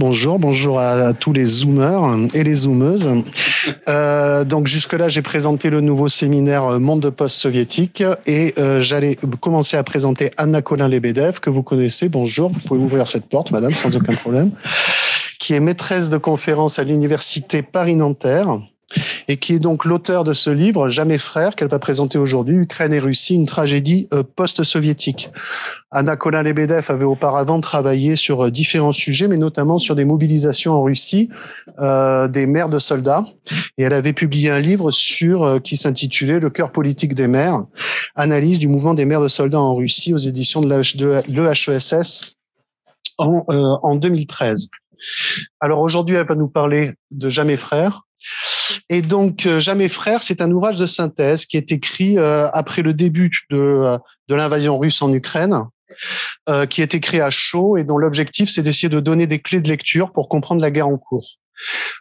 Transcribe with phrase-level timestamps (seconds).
[0.00, 3.22] Bonjour, bonjour à, tous les zoomers et les zoomeuses.
[3.86, 9.82] Euh, donc jusque-là, j'ai présenté le nouveau séminaire Monde post-soviétique et euh, j'allais commencer à
[9.82, 12.08] présenter Anna Colin-Lebedev, que vous connaissez.
[12.08, 14.52] Bonjour, vous pouvez ouvrir cette porte, madame, sans aucun problème,
[15.38, 18.58] qui est maîtresse de conférence à l'université Paris-Nanterre
[19.28, 22.92] et qui est donc l'auteur de ce livre, Jamais frère, qu'elle va présenter aujourd'hui, Ukraine
[22.92, 25.30] et Russie, une tragédie euh, post-soviétique.
[25.92, 30.82] Anna Colin-Lebedev avait auparavant travaillé sur euh, différents sujets, mais notamment sur des mobilisations en
[30.82, 31.28] Russie
[31.80, 33.24] euh, des mères de soldats.
[33.76, 37.64] Et elle avait publié un livre sur euh, qui s'intitulait Le cœur politique des mères,
[38.14, 40.68] analyse du mouvement des mères de soldats en Russie aux éditions de
[41.28, 42.36] l'EHESS
[43.18, 44.68] en, en 2013.
[45.60, 48.02] Alors aujourd'hui, elle va nous parler de Jamais frère,
[48.90, 52.82] et donc, euh, Jamais frère, c'est un ouvrage de synthèse qui est écrit euh, après
[52.82, 55.64] le début de, euh, de l'invasion russe en Ukraine,
[56.70, 59.68] qui est écrit à chaud et dont l'objectif, c'est d'essayer de donner des clés de
[59.68, 61.36] lecture pour comprendre la guerre en cours.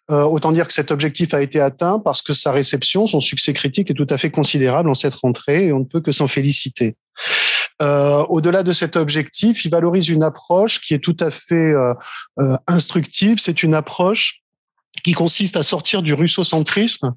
[0.10, 3.90] autant dire que cet objectif a été atteint parce que sa réception, son succès critique
[3.90, 6.96] est tout à fait considérable en cette rentrée et on ne peut que s'en féliciter.
[7.82, 11.94] Euh, Au-delà de cet objectif, il valorise une approche qui est tout à fait euh,
[12.68, 13.40] instructive.
[13.40, 14.42] C'est une approche
[15.04, 17.14] qui consiste à sortir du russocentrisme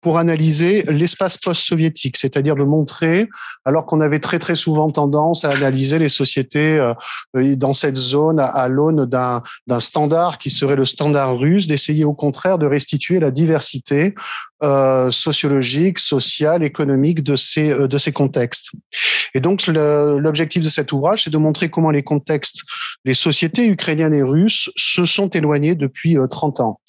[0.00, 3.28] pour analyser l'espace post-soviétique, c'est-à-dire de montrer,
[3.64, 8.40] alors qu'on avait très très souvent tendance à analyser les sociétés euh, dans cette zone
[8.40, 13.30] à, l'aune d'un standard qui serait le standard russe, d'essayer au contraire de restituer la
[13.30, 14.14] diversité
[14.62, 18.70] euh, sociologique, sociale, économique de ces euh, de ces contextes.
[19.34, 22.62] Et donc l'objectif de cet ouvrage, c'est de montrer comment les contextes,
[23.04, 26.80] les sociétés ukrainiennes et russes se sont éloignés depuis 30 ans.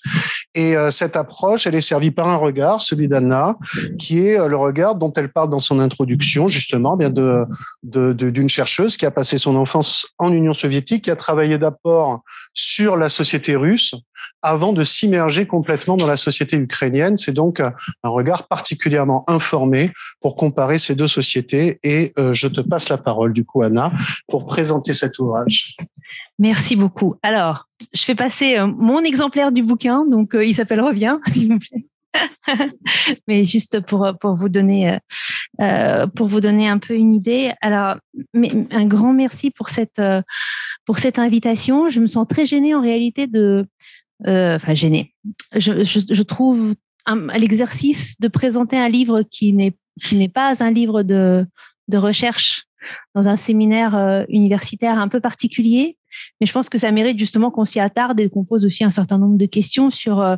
[0.55, 3.57] Et euh, cette approche, elle est servie par un regard, celui d'Anna,
[3.99, 7.45] qui est euh, le regard dont elle parle dans son introduction, justement, bien de
[7.83, 12.21] d'une chercheuse qui a passé son enfance en Union soviétique, qui a travaillé d'abord
[12.53, 13.93] sur la société russe
[14.41, 17.17] avant de s'immerger complètement dans la société ukrainienne.
[17.17, 19.91] C'est donc un regard particulièrement informé
[20.21, 21.79] pour comparer ces deux sociétés.
[21.83, 23.91] Et euh, je te passe la parole, du coup, Anna,
[24.27, 25.75] pour présenter cet ouvrage.
[26.39, 27.15] Merci beaucoup.
[27.23, 31.53] Alors, je fais passer euh, mon exemplaire du bouquin, donc euh, il s'appelle Reviens, s'il
[31.53, 31.85] vous plaît.
[33.27, 34.97] Mais juste pour pour vous donner
[36.15, 37.51] pour vous donner un peu une idée.
[37.61, 37.97] Alors,
[38.33, 40.01] un grand merci pour cette
[40.85, 41.89] pour cette invitation.
[41.89, 43.67] Je me sens très gênée en réalité de
[44.25, 45.13] enfin gênée.
[45.53, 46.73] Je, je, trouve
[47.35, 51.45] l'exercice de présenter un livre qui n'est qui n'est pas un livre de
[51.87, 52.65] de recherche
[53.15, 55.97] dans un séminaire universitaire un peu particulier
[56.39, 58.91] mais je pense que ça mérite justement qu'on s'y attarde et qu'on pose aussi un
[58.91, 60.35] certain nombre de questions sur, euh,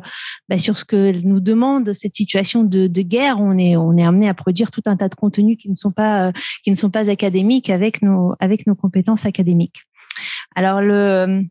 [0.48, 3.40] bah, sur ce que nous demande cette situation de, de, guerre.
[3.40, 5.90] On est, on est amené à produire tout un tas de contenus qui ne sont
[5.92, 6.32] pas, euh,
[6.64, 9.82] qui ne sont pas académiques avec nos, avec nos compétences académiques.
[10.54, 11.44] Alors le,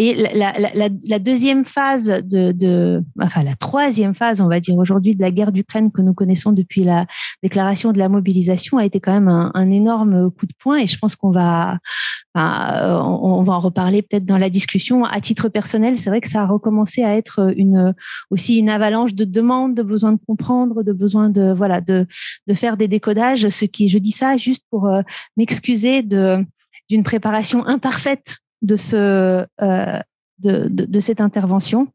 [0.00, 5.32] et la, deuxième phase de, enfin la troisième phase, on va dire aujourd'hui, de la
[5.32, 7.06] guerre d'Ukraine que nous connaissons depuis la
[7.42, 10.76] déclaration de la mobilisation a été quand même un, énorme coup de poing.
[10.78, 11.78] Et je pense qu'on va,
[12.32, 15.04] enfin, on, va en reparler peut-être dans la discussion.
[15.04, 17.92] À titre personnel, c'est vrai que ça a recommencé à être une
[18.30, 22.06] aussi une avalanche de demandes, de besoin de comprendre, de besoin de voilà de
[22.54, 23.48] faire des décodages.
[23.48, 25.02] Ce qui, je dis ça juste pour euh,
[25.36, 30.00] m'excuser d'une préparation imparfaite de, ce, euh,
[30.38, 31.88] de, de, cette intervention.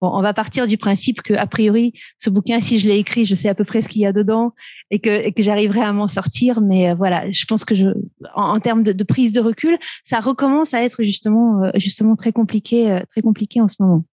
[0.00, 3.24] Bon, on va partir du principe que, a priori, ce bouquin, si je l'ai écrit,
[3.24, 4.52] je sais à peu près ce qu'il y a dedans
[4.90, 6.60] et que, que j'arriverai à m'en sortir.
[6.60, 7.88] Mais euh, voilà, je pense que je,
[8.34, 12.32] en, termes de, de, prise de recul, ça recommence à être justement, euh, justement très
[12.32, 14.04] compliqué, très compliqué en ce moment.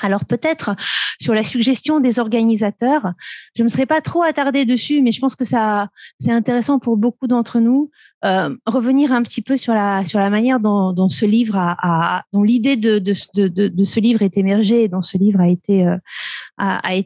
[0.00, 0.74] Alors peut-être
[1.20, 3.12] sur la suggestion des organisateurs,
[3.54, 6.78] je ne me serais pas trop attardée dessus, mais je pense que ça c'est intéressant
[6.78, 7.90] pour beaucoup d'entre nous
[8.24, 10.94] euh, revenir un petit peu sur la manière dont,
[12.32, 15.96] l'idée de, ce livre est émergée, dont ce livre a été euh,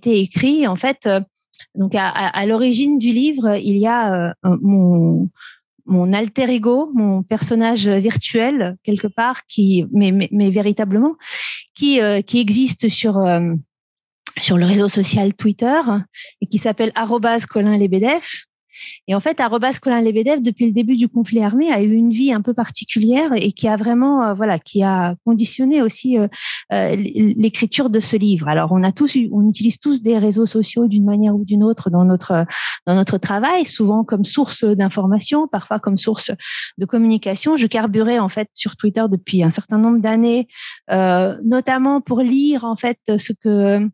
[0.07, 0.67] écrit.
[0.67, 1.21] En fait, euh,
[1.75, 5.29] donc à, à, l'origine du livre, il y a mon
[5.89, 11.17] mon alter ego, mon personnage virtuel quelque part, qui, mais, mais, véritablement,
[11.75, 13.55] qui, euh, qui existe sur euh,
[14.41, 15.81] sur le réseau social Twitter
[16.41, 16.93] et qui s'appelle
[17.49, 17.79] Colin
[19.07, 22.11] et en fait, Arrobas Colin Lebedev, depuis le début du conflit armé, a eu une
[22.11, 26.29] vie un peu particulière et qui a vraiment, euh, voilà, qui a conditionné aussi euh,
[26.73, 28.49] euh, l'écriture de ce livre.
[28.49, 31.89] Alors, on a tous, on utilise tous des réseaux sociaux d'une manière ou d'une autre
[31.91, 32.45] dans notre
[32.87, 36.31] dans notre travail, souvent comme source d'information, parfois comme source
[36.77, 37.57] de communication.
[37.57, 40.49] Je carburais en fait sur Twitter depuis un certain nombre d'années,
[40.89, 43.89] notamment pour lire en fait ce que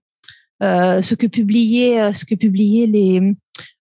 [0.60, 3.34] ce que publiaient ce que publiaient les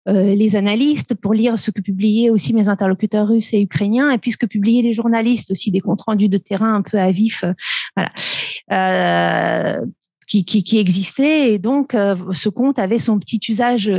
[0.09, 4.17] euh, les analystes, pour lire ce que publiaient aussi mes interlocuteurs russes et ukrainiens, et
[4.17, 7.11] puis ce que publiaient les journalistes aussi, des comptes rendus de terrain un peu à
[7.11, 7.45] vif.
[7.45, 7.53] Euh,
[7.95, 9.79] voilà.
[10.27, 13.91] qui, qui, qui, existait et donc ce compte avait son petit usage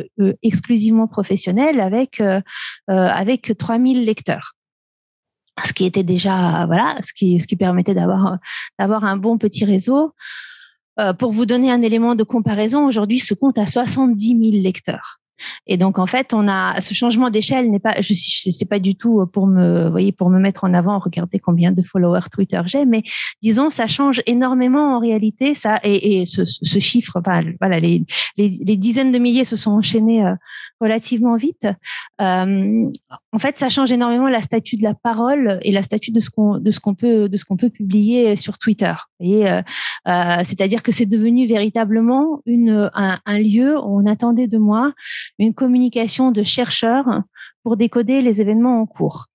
[0.43, 2.21] exclusivement professionnel avec
[2.89, 4.55] avec 3000 lecteurs
[5.65, 8.39] ce qui était déjà voilà ce qui ce qui permettait d'avoir
[8.79, 10.15] d'avoir un bon petit réseau
[11.19, 15.21] pour vous donner un élément de comparaison aujourd'hui ce compte a 70 000 lecteurs
[15.67, 18.95] et donc en fait, on a ce changement d'échelle n'est pas, je sais pas du
[18.95, 20.99] tout pour me, voyez, pour me mettre en avant.
[20.99, 23.03] Regardez combien de followers Twitter j'ai, mais
[23.43, 25.55] disons ça change énormément en réalité.
[25.55, 27.21] Ça et, et ce, ce, chiffre,
[27.61, 28.05] voilà, les,
[28.37, 30.35] les, les, dizaines de milliers se sont enchaînés euh,
[30.85, 31.67] relativement vite.
[32.21, 32.91] Euh,
[33.33, 36.31] en fait, ça change énormément la statut de la parole et la statut de ce
[36.31, 38.95] qu'on de ce qu'on peut de ce qu'on peut publier sur Twitter.
[39.21, 39.63] Et euh,
[40.09, 44.93] euh, c'est-à-dire que c'est devenu véritablement une un, un lieu où on attendait de moi
[45.39, 47.23] une communication de chercheurs
[47.63, 49.27] pour décoder les événements en cours.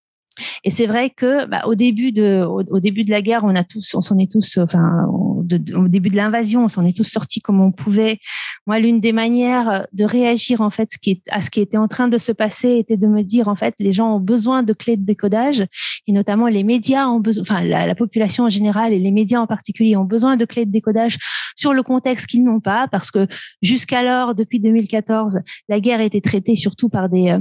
[0.64, 3.64] Et c'est vrai que bah, au début de au, début de la guerre, on a
[3.64, 7.42] tous, on s'en est tous, enfin au début de l'invasion, on s'en est tous sortis
[7.42, 8.20] comme on pouvait.
[8.68, 10.90] Moi, l'une des manières de réagir en fait,
[11.30, 13.74] à ce qui était en train de se passer, était de me dire en fait,
[13.80, 15.66] les gens ont besoin de clés de décodage
[16.08, 19.40] et notamment les médias ont besoin, enfin la, la population en général et les médias
[19.40, 21.18] en particulier ont besoin de clés de décodage
[21.56, 23.28] sur le contexte qu'ils n'ont pas parce que
[23.62, 27.38] jusqu'alors, depuis 2014, la guerre était traitée surtout par des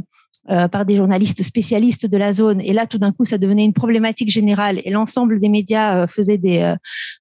[0.51, 2.63] euh, par des journalistes spécialistes de la zone.
[2.63, 4.81] Et là, tout d'un coup, ça devenait une problématique générale.
[4.85, 6.75] Et l'ensemble des médias euh, faisaient des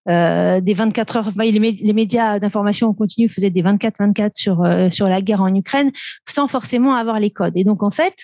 [0.07, 1.31] euh, des 24 heures.
[1.37, 4.63] Les, médias d'information en continu faisaient des 24-24 sur
[4.93, 5.91] sur la guerre en Ukraine,
[6.25, 7.57] sans forcément avoir les codes.
[7.57, 8.15] Et donc, en fait,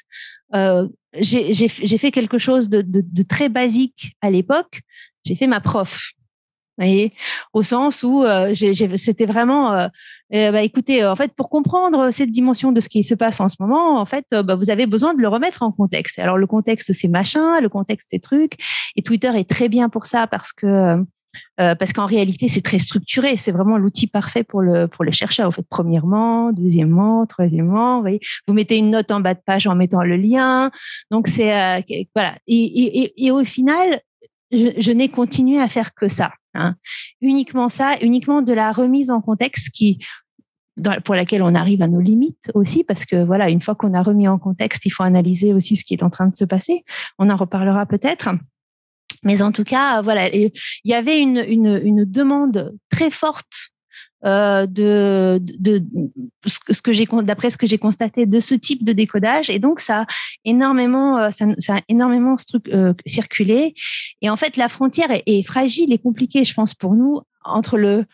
[1.19, 4.83] j'ai fait quelque chose de, de, de très basique à l'époque.
[5.25, 6.13] J'ai fait ma prof
[6.77, 7.09] voyez,
[7.53, 8.53] au sens où euh,
[8.95, 9.87] c'était vraiment, euh,
[10.33, 13.49] euh, bah, écoutez, en fait, pour comprendre cette dimension de ce qui se passe en
[13.49, 16.19] ce moment, en fait, bah, vous avez besoin de le remettre en contexte.
[16.19, 18.53] Alors le contexte, c'est machin, le contexte, c'est truc,
[18.95, 20.97] et Twitter est très bien pour ça parce que
[21.57, 23.37] parce qu'en réalité, c'est très structuré.
[23.37, 25.47] C'est vraiment l'outil parfait pour le pour le chercheur.
[25.47, 27.95] Vous faites premièrement, deuxièmement, troisièmement.
[27.95, 30.69] Vous, voyez, vous mettez une note en bas de page en mettant le lien.
[31.09, 31.83] Donc c'est
[32.15, 32.35] voilà.
[32.47, 33.99] Et, et, et, au final,
[34.51, 36.31] je, je n'ai continué à faire que ça.
[36.53, 36.75] Hein.
[37.21, 39.99] Uniquement ça, uniquement de la remise en contexte qui
[41.05, 44.01] pour laquelle on arrive à nos limites aussi, parce que voilà, une fois qu'on a
[44.01, 46.83] remis en contexte, il faut analyser aussi ce qui est en train de se passer.
[47.19, 48.29] On en reparlera peut-être.
[49.23, 50.51] Mais en tout cas, voilà, il
[50.83, 53.72] y avait une, une, une demande très forte
[54.25, 55.83] euh, de, de,
[56.45, 59.49] ce que j'ai d'après ce que j'ai constaté de ce type de décodage.
[59.49, 60.05] Et donc ça a
[60.45, 62.37] énormément euh, ça, a énormément
[62.69, 63.73] euh, circulé.
[64.21, 68.05] Et en fait la frontière est, fragile et compliquée je pense pour nous entre le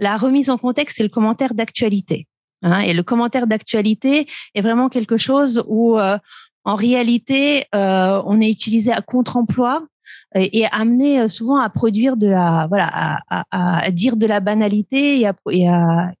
[0.00, 2.26] la remise en contexte et le commentaire d'actualité
[2.62, 4.26] hein, et le commentaire d'actualité
[4.56, 9.86] est vraiment quelque chose où en réalité on est utilisé à contre-emploi
[10.34, 15.26] et amené euh, souvent à produire de la voilà à, dire de la banalité et
[15.26, 15.34] à,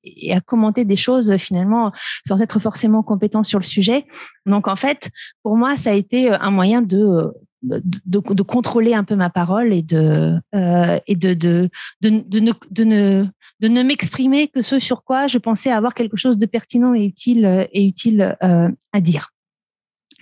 [0.04, 1.92] et à, commenter des choses finalement
[2.26, 4.06] sans être forcément compétent sur le sujet.
[4.46, 5.10] Donc en fait
[5.42, 9.72] pour moi ça a été euh, un moyen de de, contrôler un peu ma parole
[9.72, 13.26] et de euh, et de de, de, ne de ne
[13.60, 17.04] de ne m'exprimer que ce sur quoi je pensais avoir quelque chose de pertinent et
[17.04, 19.30] utile euh, et utile euh, à dire.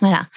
[0.00, 0.28] Voilà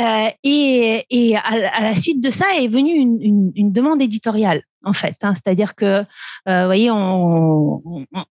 [0.00, 4.62] euh, et, et à, la suite de ça est venue une, une, une demande éditoriale
[4.84, 5.16] en fait.
[5.22, 6.04] Hein, C'est-à-dire que,
[6.48, 7.82] euh, vous voyez, on,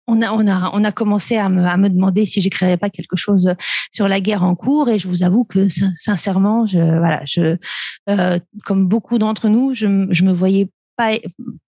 [0.07, 2.89] on, a, on, a, on a commencé à me, à me demander si j'écrirais pas
[2.89, 3.53] quelque chose
[3.91, 7.57] sur la guerre en cours, et je vous avoue que sincèrement, je, voilà, je,
[8.09, 11.13] euh, comme beaucoup d'entre nous, je, je me voyais pas,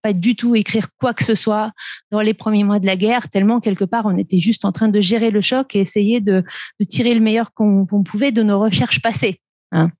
[0.02, 1.72] pas du tout écrire quoi que ce soit
[2.12, 4.86] dans les premiers mois de la guerre, tellement quelque part on était juste en train
[4.86, 6.44] de gérer le choc et essayer de,
[6.78, 9.40] de tirer le meilleur qu'on pouvait de nos recherches passées.
[9.72, 9.90] Hein.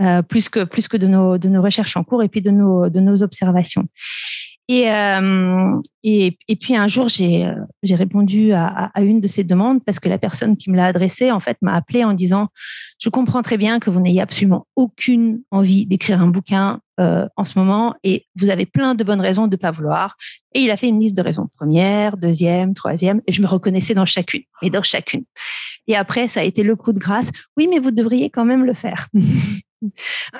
[0.00, 2.50] Euh, plus que plus que de nos de nos recherches en cours et puis de
[2.50, 3.86] nos de nos observations.
[4.68, 9.26] Et, euh, et, et, puis un jour, j'ai euh, j'ai répondu à, à, une de
[9.26, 12.12] ces demandes parce que la personne qui me l'a adressée, en fait, m'a appelé en
[12.12, 12.48] disant
[13.00, 17.44] Je comprends très bien que vous n'ayez absolument aucune envie d'écrire un bouquin euh, en
[17.44, 20.16] ce moment et vous avez plein de bonnes raisons de ne pas vouloir.
[20.54, 23.94] Et il a fait une liste de raisons première, deuxième, troisième, et je me reconnaissais
[23.94, 25.24] dans chacune, et dans chacune.
[25.88, 27.30] Et après, ça a été le coup de grâce.
[27.56, 29.08] Oui, mais vous devriez quand même le faire.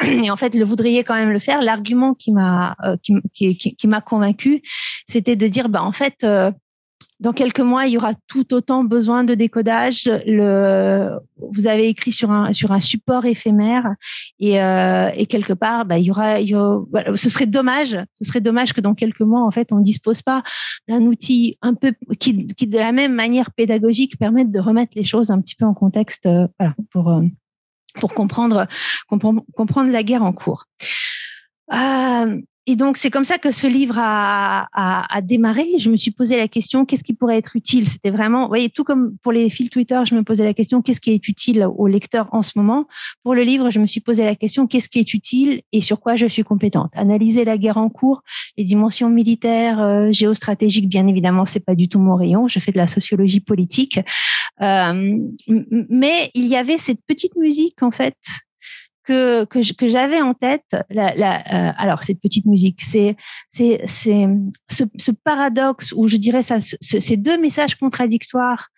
[0.04, 1.62] Et en fait, le voudriez quand même le faire.
[1.62, 4.62] L'argument qui m'a euh, qui, qui, qui m'a convaincu,
[5.08, 6.50] c'était de dire bah en fait euh,
[7.22, 10.10] dans quelques mois, il y aura tout autant besoin de décodage.
[10.26, 13.94] Le, vous avez écrit sur un sur un support éphémère
[14.40, 18.24] et, euh, et quelque part, bah, il y aura, il y ce serait dommage, ce
[18.24, 20.42] serait dommage que dans quelques mois, en fait, on dispose pas
[20.88, 25.04] d'un outil un peu qui, qui de la même manière pédagogique permette de remettre les
[25.04, 27.22] choses un petit peu en contexte, voilà, pour
[27.94, 28.66] pour comprendre,
[29.08, 30.66] comprendre, la guerre en cours.
[31.72, 35.66] Euh, et donc, c'est comme ça que ce livre a, a, a, démarré.
[35.78, 37.88] Je me suis posé la question, qu'est-ce qui pourrait être utile?
[37.88, 40.80] C'était vraiment, vous voyez, tout comme pour les fils Twitter, je me posais la question,
[40.80, 42.86] qu'est-ce qui est utile au lecteur en ce moment?
[43.24, 45.98] Pour le livre, je me suis posé la question, qu'est-ce qui est utile et sur
[45.98, 46.92] quoi je suis compétente?
[46.94, 48.22] Analyser la guerre en cours,
[48.56, 52.46] les dimensions militaires, euh, géostratégiques, bien évidemment, c'est pas du tout mon rayon.
[52.46, 53.98] Je fais de la sociologie politique.
[54.60, 58.14] Euh, mais il y avait cette petite musique, en fait,
[59.04, 63.16] que, que, que j'avais en tête, la, la, euh, alors cette petite musique, c'est
[63.50, 68.68] c'est ce, ce, paradoxe où je dirais ça, ces deux messages contradictoires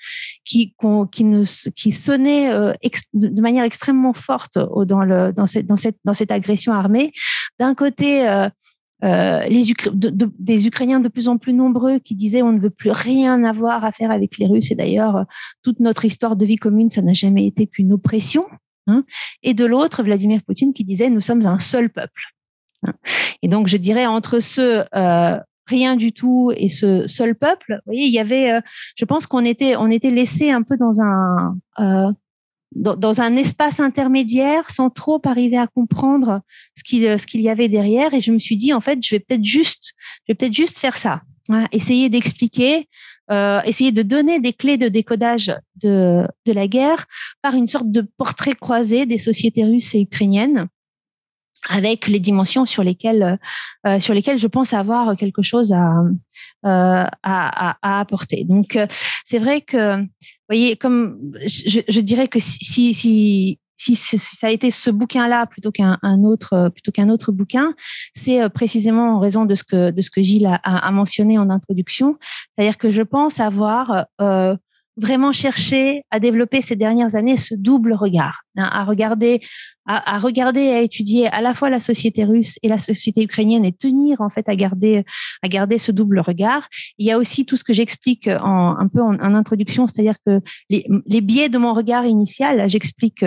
[0.44, 0.74] qui
[1.12, 2.72] qui ne qui sonnaient euh,
[3.12, 7.12] de manière extrêmement forte dans le dans cette dans cette dans cette agression armée.
[7.58, 8.48] D'un côté, euh,
[9.04, 9.64] euh, les
[10.38, 13.84] des Ukrainiens de plus en plus nombreux qui disaient on ne veut plus rien avoir
[13.84, 15.26] à faire avec les Russes et d'ailleurs
[15.62, 18.44] toute notre histoire de vie commune ça n'a jamais été qu'une oppression
[18.86, 19.04] Hein.
[19.42, 22.34] et de l'autre, Vladimir Poutine qui disait nous sommes un seul peuple.
[22.86, 22.92] Hein.
[23.42, 27.92] Et donc, je dirais entre ce euh, rien du tout et ce seul peuple, vous
[27.92, 28.60] voyez, il y avait, euh,
[28.96, 32.12] je pense qu'on était, on était laissé un peu dans un euh,
[32.74, 36.40] dans, un espace intermédiaire sans trop arriver à comprendre
[36.76, 38.14] ce qu'il ce qu'il y avait derrière.
[38.14, 39.94] Et je me suis dit en fait, je vais peut-être juste,
[40.26, 42.88] je vais peut-être juste faire ça, hein, essayer d'expliquer
[43.30, 47.06] euh, essayer de donner des clés de décodage de, de la guerre
[47.42, 50.68] par une sorte de portrait croisé des sociétés russes et ukrainiennes
[51.68, 53.38] avec les dimensions sur lesquelles
[53.86, 56.04] euh, sur lesquelles je pense avoir quelque chose à
[56.66, 58.44] euh, à, à, apporter.
[58.44, 58.86] Donc euh,
[59.24, 60.08] c'est vrai que vous
[60.48, 65.72] voyez comme je, je dirais que si si si ça a été ce bouquin-là plutôt
[65.72, 67.74] qu'un autre euh, plutôt qu'un autre bouquin,
[68.14, 71.50] c'est euh, précisément en raison de ce que de ce que Gilles a, mentionné en
[71.50, 72.16] introduction,
[72.56, 74.56] c'est-à-dire que je pense avoir euh,
[74.96, 79.40] vraiment cherché à développer ces dernières années ce double regard, hein, à regarder
[79.86, 83.66] à, regarder et à étudier à la fois la société russe et la société ukrainienne
[83.66, 85.04] et tenir en fait à garder
[85.42, 86.68] à garder ce double regard.
[86.96, 90.40] Il y a aussi tout ce que j'explique en un peu en, introduction, c'est-à-dire que
[90.70, 93.22] les biais de mon regard initial, j'explique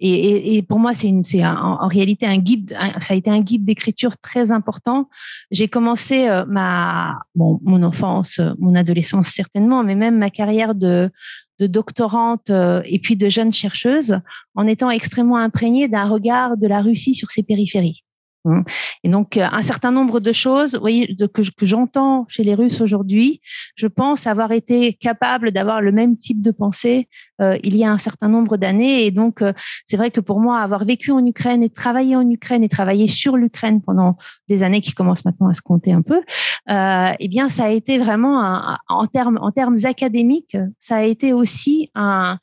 [0.00, 2.76] et, et, et, pour moi, c'est une, en, réalité un guide.
[3.00, 5.08] ça a été un guide d'écriture très important.
[5.50, 10.76] J'ai commencé euh, ma, bon, mon enfance, euh, mon adolescence certainement, mais même ma carrière
[10.76, 11.10] de,
[11.58, 14.20] de doctorante euh, et puis de jeune chercheuse
[14.54, 18.04] en étant extrêmement imprégnée d'un regard de la Russie sur ses périphéries.
[18.44, 18.64] Hein.
[19.04, 23.40] Et donc, euh, un certain nombre de choses voyez, que, j'entends chez les Russes aujourd'hui,
[23.74, 27.08] je pense avoir été capable d'avoir le même type de pensée
[27.40, 29.06] euh, il y a un certain nombre d'années.
[29.06, 29.52] Et donc, euh,
[29.86, 33.06] c'est vrai que pour moi, avoir vécu en Ukraine et travaillé en Ukraine et travaillé
[33.06, 34.16] sur l'Ukraine pendant
[34.48, 36.22] des années qui commencent maintenant à se compter un peu,
[36.70, 41.32] euh, eh bien, ça a été vraiment, en termes en termes académiques, ça a été
[41.32, 42.38] aussi un,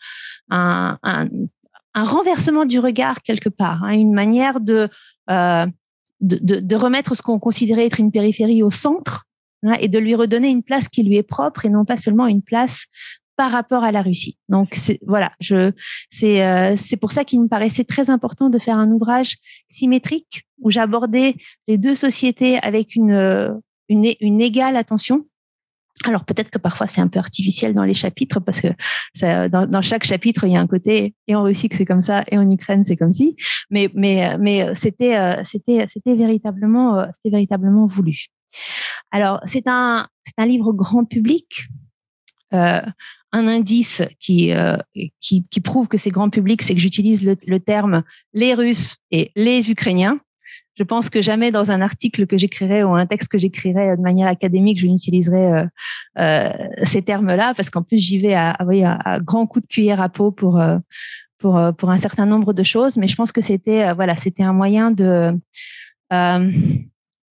[0.50, 1.28] un,
[1.94, 4.90] renversement du regard quelque part, hein, une manière de
[6.26, 9.26] de, de, remettre ce qu'on considérait être une périphérie au centre
[9.64, 12.28] hein, et de lui redonner une place qui lui est propre et non pas seulement
[12.28, 12.86] une place
[13.38, 14.38] par rapport à la Russie.
[14.50, 15.72] Donc voilà, je
[16.10, 19.38] c'est euh, c'est pour ça qu'il me paraissait très important de faire un ouvrage
[19.70, 21.36] symétrique où j'abordais
[21.68, 23.54] les deux sociétés avec une euh,
[23.90, 25.26] une, une égale attention
[26.08, 28.68] alors peut-être que parfois c'est un peu artificiel dans les chapitres parce que
[29.48, 32.24] dans, chaque chapitre il y a un côté et en Russie que c'est comme ça
[32.30, 33.36] et en Ukraine c'est comme si,
[33.70, 38.26] mais mais mais c'était euh, c'était c'était véritablement euh, c'était véritablement voulu.
[39.12, 41.68] Alors c'est un c'est un livre grand public.
[42.54, 42.82] Euh,
[43.32, 44.78] un indice qui, euh,
[45.20, 49.70] qui, prouve que c'est grand public, c'est que j'utilise le terme les Russes et les
[49.70, 50.22] Ukrainiens
[50.78, 54.02] je pense que jamais dans un article que j'écrirais ou un texte que j'écrirais de
[54.02, 55.66] manière académique, je n'utiliserai euh,
[56.20, 56.52] euh,
[56.84, 60.10] ces termes-là, parce qu'en plus j'y vais à, à, à, grands coups de cuillère à
[60.10, 60.78] peau pour euh,
[61.38, 62.98] pour euh, pour un certain nombre de choses.
[62.98, 65.34] Mais je pense que c'était voilà, un moyen de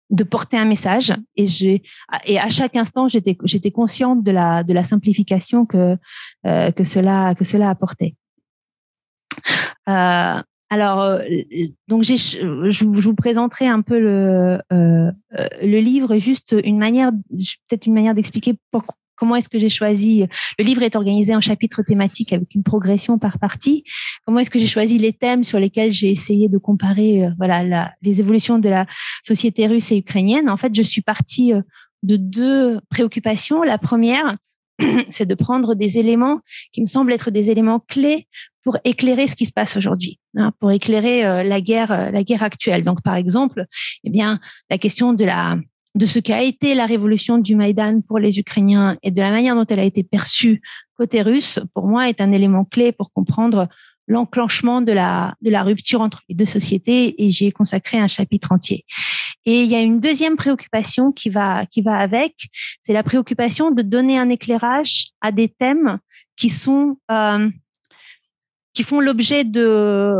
[0.09, 1.47] de porter un message et
[2.25, 5.97] et à chaque instant j'étais j'étais consciente de la de la simplification que
[6.43, 8.15] que cela que cela apportait.
[9.89, 10.41] Euh,
[10.73, 11.19] alors, euh,
[11.87, 17.11] donc je, vous présenterai un peu le, euh, euh, livre, juste une manière,
[17.69, 18.55] peut-être une manière d'expliquer
[19.15, 20.25] comment est-ce que j'ai choisi.
[20.57, 23.83] Le livre est organisé en chapitres thématiques avec une progression par partie.
[24.25, 28.19] Comment est-ce que j'ai choisi les thèmes sur lesquels j'ai essayé de comparer, voilà, les
[28.19, 28.87] évolutions de la
[29.23, 30.49] société russe et ukrainienne?
[30.49, 31.53] En fait, je suis partie
[32.01, 33.61] de deux préoccupations.
[33.61, 34.37] La première,
[35.09, 36.39] c'est de prendre des éléments
[36.71, 38.27] qui me semblent être des éléments clés
[38.63, 42.23] pour éclairer ce qui se passe aujourd'hui, hein, pour éclairer euh, la guerre, euh, la
[42.23, 42.83] guerre actuelle.
[42.83, 43.65] Donc, par exemple,
[44.03, 44.39] eh bien,
[44.69, 45.57] la question de la
[45.95, 49.53] de ce qu'a été la révolution du Maïdan pour les Ukrainiens et de la manière
[49.53, 50.59] dont elle a été perçue
[50.97, 53.67] côté russe, pour moi, est un élément clé pour comprendre
[54.07, 58.51] l'enclenchement de la, de la rupture entre les deux sociétés et j'ai consacré un chapitre
[58.51, 58.85] entier.
[59.45, 62.49] Et il y a une deuxième préoccupation qui va, qui va avec,
[62.83, 65.99] c'est la préoccupation de donner un éclairage à des thèmes
[66.35, 67.49] qui sont, euh,
[68.73, 70.13] qui font l'objet de,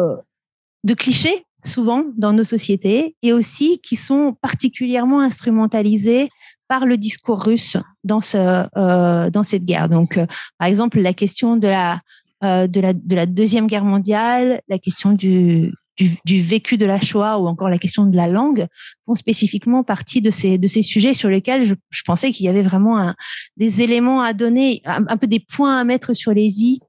[0.83, 6.29] de clichés souvent dans nos sociétés et aussi qui sont particulièrement instrumentalisés
[6.67, 8.37] par le discours russe dans ce
[8.77, 9.89] euh, dans cette guerre.
[9.89, 10.25] Donc, euh,
[10.57, 12.01] par exemple, la question de la
[12.43, 16.99] euh, de la, de la Deuxième Guerre mondiale, la question du, du, vécu de la
[16.99, 18.67] Shoah ou encore la question de la langue
[19.05, 22.49] font spécifiquement partie de ces, de ces sujets sur lesquels je, je pensais qu'il y
[22.49, 23.15] avait vraiment un,
[23.57, 26.79] des éléments à donner, un, peu des points à mettre sur les i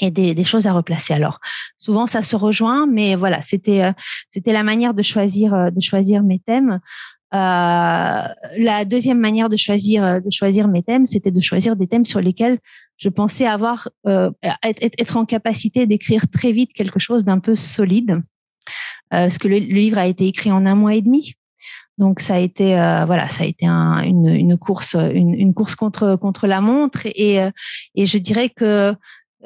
[0.00, 1.12] et des, des, choses à replacer.
[1.12, 1.40] Alors,
[1.76, 3.92] souvent, ça se rejoint, mais voilà, c'était euh,
[4.30, 6.80] c'était la manière de choisir euh, de choisir mes thèmes.
[7.34, 12.06] Euh, la deuxième manière de choisir de choisir mes thèmes, c'était de choisir des thèmes
[12.06, 12.58] sur lesquels
[12.98, 14.30] je pensais avoir euh,
[14.62, 18.20] être, en capacité d'écrire très vite quelque chose d'un peu solide, euh,
[19.10, 21.34] parce que le, livre a été écrit en un mois et demi.
[21.96, 25.74] Donc ça a été euh, voilà, ça a été une, une, course, une, une, course
[25.74, 27.38] contre contre la montre et
[27.96, 28.94] et je dirais que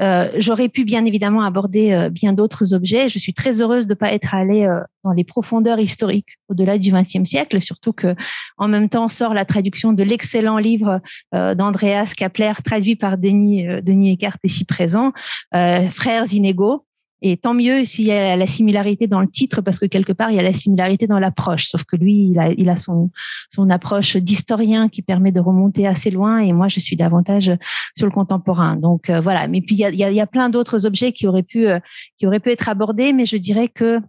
[0.00, 3.08] euh, j'aurais pu bien évidemment aborder euh, bien d'autres objets.
[3.08, 6.78] Je suis très heureuse de ne pas être allée euh, dans les profondeurs historiques au-delà
[6.78, 8.14] du XXe siècle, surtout que
[8.56, 11.00] en même temps sort la traduction de l'excellent livre
[11.32, 15.12] d'Andreas Kapler, traduit par Denis, Denis Eckart ici présent,
[15.52, 16.84] Frères inégaux,
[17.22, 20.30] et tant mieux s'il y a la similarité dans le titre, parce que quelque part,
[20.30, 21.66] il y a la similarité dans l'approche.
[21.66, 23.10] Sauf que lui, il a, il a son,
[23.54, 27.52] son approche d'historien qui permet de remonter assez loin, et moi, je suis davantage
[27.96, 28.76] sur le contemporain.
[28.76, 29.46] Donc euh, voilà.
[29.46, 31.78] Mais puis, il y a, y a plein d'autres objets qui auraient pu, euh,
[32.18, 34.00] qui auraient pu être abordés, mais je dirais que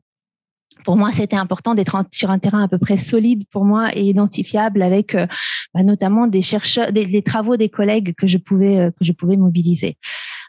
[0.83, 4.01] pour moi, c'était important d'être sur un terrain à peu près solide pour moi et
[4.01, 5.27] identifiable avec euh,
[5.75, 9.37] bah, notamment des chercheurs, des, des, travaux des collègues que je pouvais que je pouvais
[9.37, 9.97] mobiliser.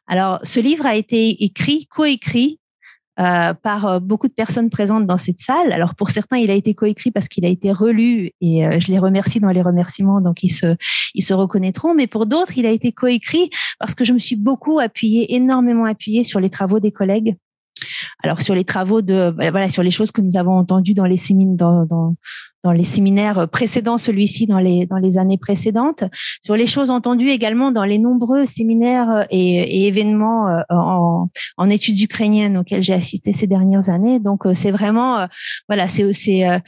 [0.06, 2.58] Alors, ce livre a été écrit, coécrit
[3.20, 5.70] euh, par euh, beaucoup de personnes présentes dans cette salle.
[5.70, 8.90] Alors pour certains, il a été coécrit parce qu'il a été relu et euh, je
[8.90, 10.74] les remercie dans les remerciements, donc ils se
[11.14, 11.94] ils se reconnaîtront.
[11.94, 15.84] Mais pour d'autres, il a été coécrit parce que je me suis beaucoup appuyée, énormément
[15.84, 17.36] appuyée sur les travaux des collègues
[18.22, 21.04] alors sur les travaux de bah, voilà sur les choses que nous avons entendues dans
[21.04, 22.14] les séminaires dans,
[22.62, 26.04] dans, les séminaires précédents, celui-ci dans les dans les années précédentes,
[26.42, 31.70] sur les choses entendues également dans les nombreux séminaires et, et événements euh, en, en
[31.70, 34.18] études ukrainiennes auxquels j'ai assisté ces dernières années.
[34.18, 35.26] Donc euh, c'est vraiment euh,
[35.68, 36.62] voilà c'est c'est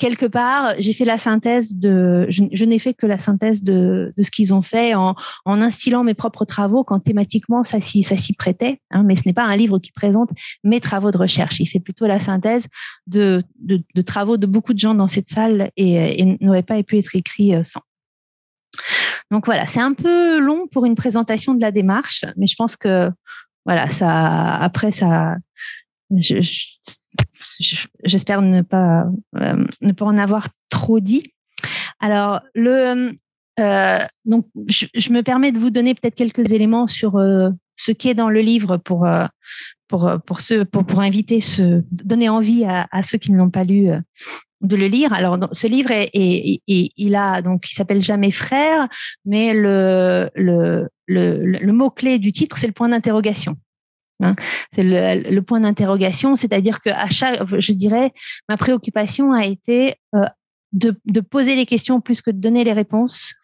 [0.00, 4.30] quelque part, j'ai fait la synthèse de, je, n'ai fait que la synthèse de, ce
[4.30, 8.80] qu'ils ont fait en, instillant mes propres travaux quand thématiquement ça s'y, prêtait.
[8.90, 10.30] Hein, mais ce n'est pas un livre qui présente
[10.64, 11.60] mes travaux de recherche.
[11.60, 12.66] Il fait plutôt la synthèse
[13.06, 13.44] de,
[14.04, 17.54] travaux de beaucoup de gens dans cette salle et, et n'aurait pas pu être écrit
[17.54, 17.82] euh, sans.
[19.30, 22.76] Donc voilà, c'est un peu long pour une présentation de la démarche, mais je pense
[22.76, 23.10] que
[23.66, 25.36] voilà, ça après ça,
[26.10, 26.40] je,
[28.04, 31.34] j'espère ne pas euh, ne pas en avoir trop dit.
[31.98, 33.16] Alors le
[33.58, 38.08] euh, donc je, me permets de vous donner peut-être quelques éléments sur euh, ce qui
[38.08, 39.06] est dans le livre pour
[39.88, 43.64] pour pour ceux pour pour inviter ce donner envie à, ceux qui ne l'ont pas
[43.64, 43.88] lu
[44.60, 45.12] de le lire.
[45.14, 46.10] Alors, ce livre est,
[46.66, 48.88] il a donc il s'appelle Jamais frère,
[49.24, 53.56] mais le le, le, le mot clé du titre c'est le point d'interrogation.
[54.20, 54.34] Hein.
[54.74, 58.12] C'est le, point d'interrogation, c'est-à-dire que à chaque, je dirais,
[58.48, 60.26] ma préoccupation a été euh,
[60.72, 63.34] de, poser les questions plus que de donner les réponses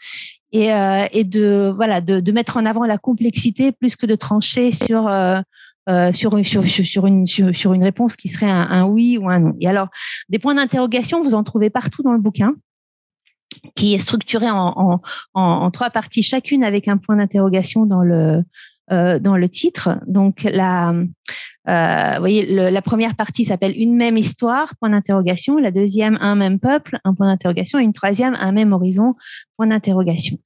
[0.53, 5.09] et, euh, de voilà de, mettre en avant la complexité plus que de trancher sur
[5.09, 5.41] euh,
[5.89, 9.55] une, réponse qui serait un, oui ou un non.
[9.61, 9.89] Et alors,
[10.29, 12.55] des points d'interrogation, vous en trouvez partout dans le bouquin,
[13.75, 18.43] qui est structuré en trois parties, chacune avec un point d'interrogation dans le,
[18.93, 19.99] euh, dans le titre.
[20.07, 20.95] Donc la,
[21.69, 25.59] euh, la première partie s'appelle une même histoire, point d'interrogation.
[25.59, 27.79] La deuxième, un même peuple, un point d'interrogation.
[27.79, 29.15] Et une troisième, un même horizon,
[29.57, 30.39] point d'interrogation.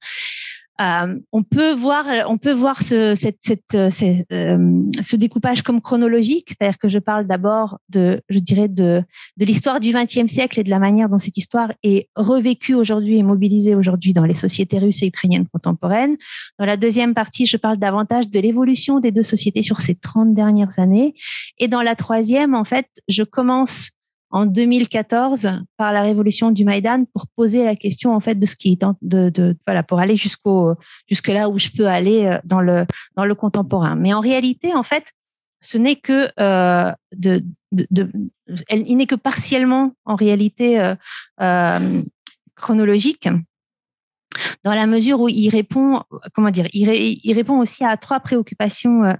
[0.79, 6.47] Euh, on peut voir, on peut voir ce, cette, cette, euh, ce découpage comme chronologique,
[6.49, 9.03] c'est-à-dire que je parle d'abord de, je dirais, de,
[9.37, 13.17] de l'histoire du XXe siècle et de la manière dont cette histoire est revécue aujourd'hui
[13.17, 16.17] et mobilisée aujourd'hui dans les sociétés russes et ukrainiennes contemporaines.
[16.57, 20.33] Dans la deuxième partie, je parle davantage de l'évolution des deux sociétés sur ces 30
[20.33, 21.13] dernières années.
[21.59, 23.91] Et dans la troisième, en fait, je commence
[24.31, 28.55] en 2014 par la révolution du Maïdan pour poser la question en fait de ce
[28.55, 30.75] qui est de, voilà pour aller jusqu'au
[31.09, 33.95] jusque là où je peux aller euh, dans le dans le contemporain.
[33.95, 35.05] Mais en réalité en fait
[35.61, 38.11] ce n'est que euh, de, de,
[38.69, 40.95] il n'est que partiellement en réalité euh,
[41.39, 42.01] euh,
[42.55, 43.29] chronologique
[44.63, 49.17] dans la mesure où il répond, comment dire, il, répond aussi à trois préoccupations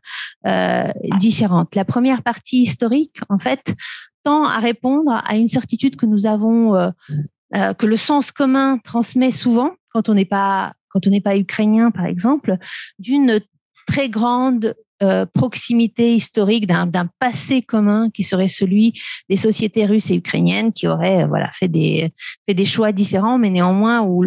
[1.17, 1.76] différentes.
[1.76, 3.76] La première partie historique, en fait,
[4.23, 9.31] tend à répondre à une certitude que nous avons, euh, que le sens commun transmet
[9.31, 12.57] souvent quand on n'est pas quand on n'est pas ukrainien, par exemple,
[12.99, 13.39] d'une
[13.88, 18.93] très grande euh, proximité historique d'un passé commun qui serait celui
[19.29, 22.13] des sociétés russes et ukrainiennes qui auraient voilà fait des
[22.47, 24.23] fait des choix différents mais néanmoins où,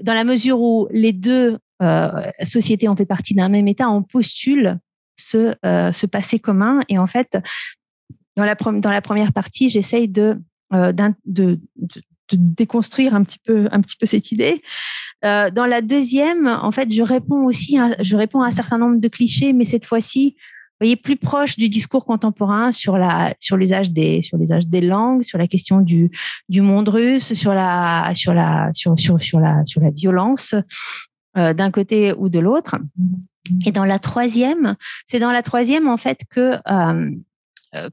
[0.00, 4.04] dans la mesure où les deux euh, sociétés ont fait partie d'un même État on
[4.04, 4.78] postule
[5.16, 6.80] ce euh, ce passé commun.
[6.88, 7.38] Et en fait
[8.38, 10.40] dans la dans la première partie j'essaye de,
[10.72, 11.58] de, de
[12.30, 14.60] de déconstruire un petit peu un petit peu cette idée.
[15.24, 18.78] Euh, dans la deuxième, en fait, je réponds aussi, à, je réponds à un certain
[18.78, 20.36] nombre de clichés, mais cette fois-ci,
[20.80, 25.22] voyez, plus proche du discours contemporain sur la sur l'usage des sur l'usage des langues,
[25.22, 26.10] sur la question du
[26.48, 30.54] du monde russe, sur la sur la sur sur sur la sur la violence
[31.36, 32.76] euh, d'un côté ou de l'autre.
[33.64, 37.10] Et dans la troisième, c'est dans la troisième en fait que euh, euh,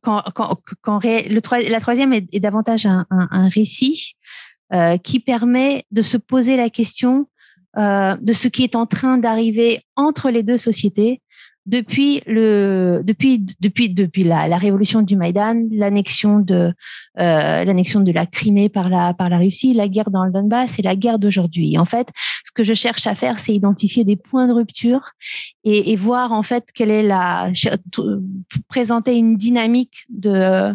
[0.02, 4.16] quand, quand, le, la troisième est, davantage un récit
[4.74, 7.28] euh, qui permet de se poser la question
[7.78, 11.22] euh, de ce qui est en train d'arriver entre les deux sociétés
[11.66, 16.74] depuis le depuis depuis depuis la, révolution du Maïdan, l'annexion de
[17.20, 20.78] euh, l'annexion de la Crimée par la par la Russie, la guerre dans le Donbass
[20.78, 21.78] et la guerre d'aujourd'hui.
[21.78, 22.10] En fait,
[22.46, 25.12] ce que je cherche à faire, c'est identifier des points de rupture
[25.64, 27.52] et, et voir en fait quelle est la
[28.68, 30.72] présenter une dynamique de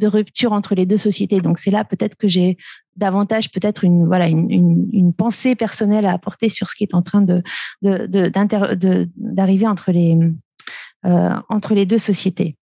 [0.00, 1.40] de rupture entre les deux sociétés.
[1.40, 2.56] Donc c'est là peut-être que j'ai
[2.96, 7.42] davantage peut-être une pensée personnelle à apporter sur ce qui est en train de
[9.16, 10.16] d'arriver entre les
[11.06, 12.58] euh, entre les deux sociétés.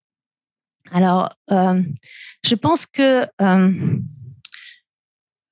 [0.90, 1.82] Alors, euh,
[2.42, 3.70] je pense que euh,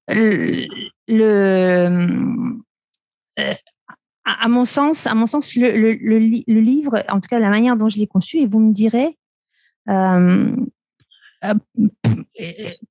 [0.09, 0.67] le,
[4.25, 6.19] à mon sens, le,
[6.59, 9.19] livre, en tout cas la manière dont je l'ai conçu, et vous me direz,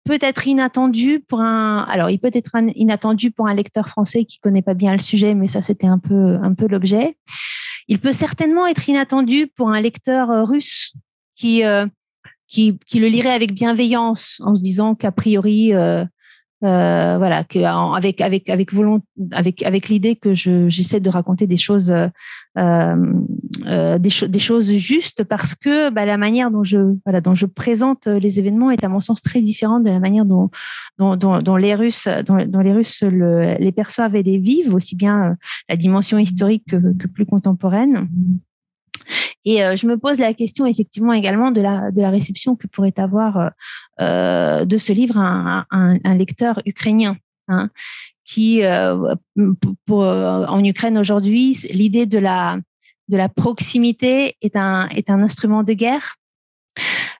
[0.06, 1.86] peut être inattendu pour un.
[1.90, 5.34] Alors, il peut être inattendu pour un lecteur français qui connaît pas bien le sujet,
[5.36, 7.18] mais ça, c'était un peu un peu l'objet.
[7.88, 10.94] Il peut certainement être inattendu pour un lecteur euh, russe
[11.36, 11.86] qui euh,
[12.48, 16.04] qui, qui le lirait avec bienveillance en se disant qu'a priori euh,
[16.62, 17.60] voilà, que
[17.95, 22.08] avec avec avec volonté, avec avec l'idée que je j'essaie de raconter des choses euh,
[23.67, 27.45] euh, des, des choses justes parce que bah, la manière dont je voilà dont je
[27.45, 30.50] présente les événements est à mon sens très différente de la manière dont
[30.98, 35.38] dont, dont, les Russes dont, les Russes le, les perçoivent et les vivent aussi bien
[35.69, 38.10] la dimension historique que, que plus contemporaine.
[39.46, 42.68] Et euh, je me pose la question effectivement également de la, de la réception que
[42.68, 43.50] pourrait avoir euh,
[44.02, 47.18] euh de ce livre un, un, un lecteur ukrainien.
[47.48, 47.70] Hein,
[48.26, 49.16] qui, euh,
[49.88, 52.60] pour, en Ukraine aujourd'hui, l'idée de la,
[53.08, 56.16] de la proximité est un, est un instrument de guerre.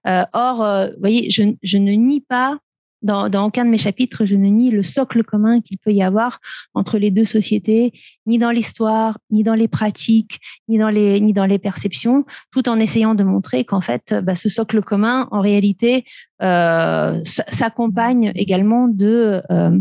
[0.06, 2.60] or, vous voyez, je, je ne nie pas
[3.02, 6.04] dans, dans, aucun de mes chapitres, je ne nie le socle commun qu'il peut y
[6.04, 6.40] avoir
[6.74, 7.94] entre les deux sociétés,
[8.26, 12.70] ni dans l'histoire, ni dans les pratiques, ni dans les, ni dans les perceptions, tout
[12.70, 16.06] en essayant de montrer qu'en fait, bah, ce socle commun, en réalité,
[16.42, 19.80] euh, s'accompagne également de, euh,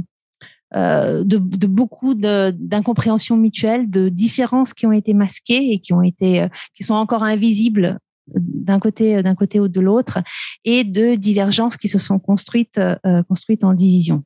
[0.77, 6.03] euh, de, de, beaucoup d'incompréhensions mutuelles, de différences qui ont été masquées et qui ont
[6.03, 7.99] été, euh, qui sont encore invisibles
[8.35, 10.19] d'un côté, d'un côté ou de l'autre,
[10.65, 14.25] et de divergences qui se sont construites, euh, construites en division.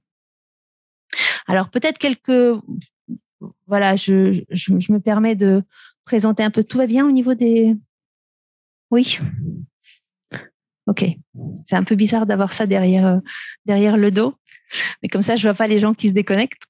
[1.46, 2.60] Alors peut-être quelques,
[3.66, 5.62] voilà, je, je, me permets de
[6.04, 6.64] présenter un peu.
[6.64, 7.76] Tout va bien au niveau des,
[8.90, 9.18] oui?
[10.86, 11.04] Ok,
[11.68, 13.18] c'est un peu bizarre d'avoir ça derrière euh,
[13.66, 14.34] derrière le dos,
[15.02, 16.66] mais comme ça je vois pas les gens qui se déconnectent.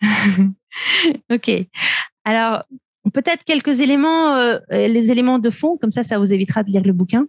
[1.30, 1.50] ok.
[2.24, 2.64] Alors,
[3.10, 6.82] peut-être quelques éléments, euh, les éléments de fond, comme ça, ça vous évitera de lire
[6.82, 7.26] le bouquin.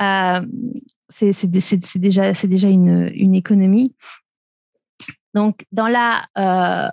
[0.00, 0.40] Euh,
[1.10, 3.94] c'est déjà, une, économie.
[5.34, 6.88] Donc, dans la, euh,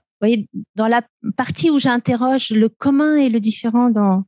[0.75, 1.01] dans la
[1.35, 4.23] partie où j'interroge le commun et le différent dans,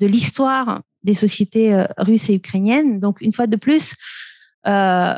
[0.00, 3.94] de l'histoire des sociétés russes et ukrainiennes, donc une fois de plus,
[4.64, 5.16] je,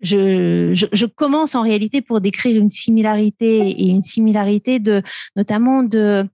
[0.00, 5.02] je, je, commence en réalité pour décrire une similarité et une similarité de,
[5.34, 6.28] notamment de,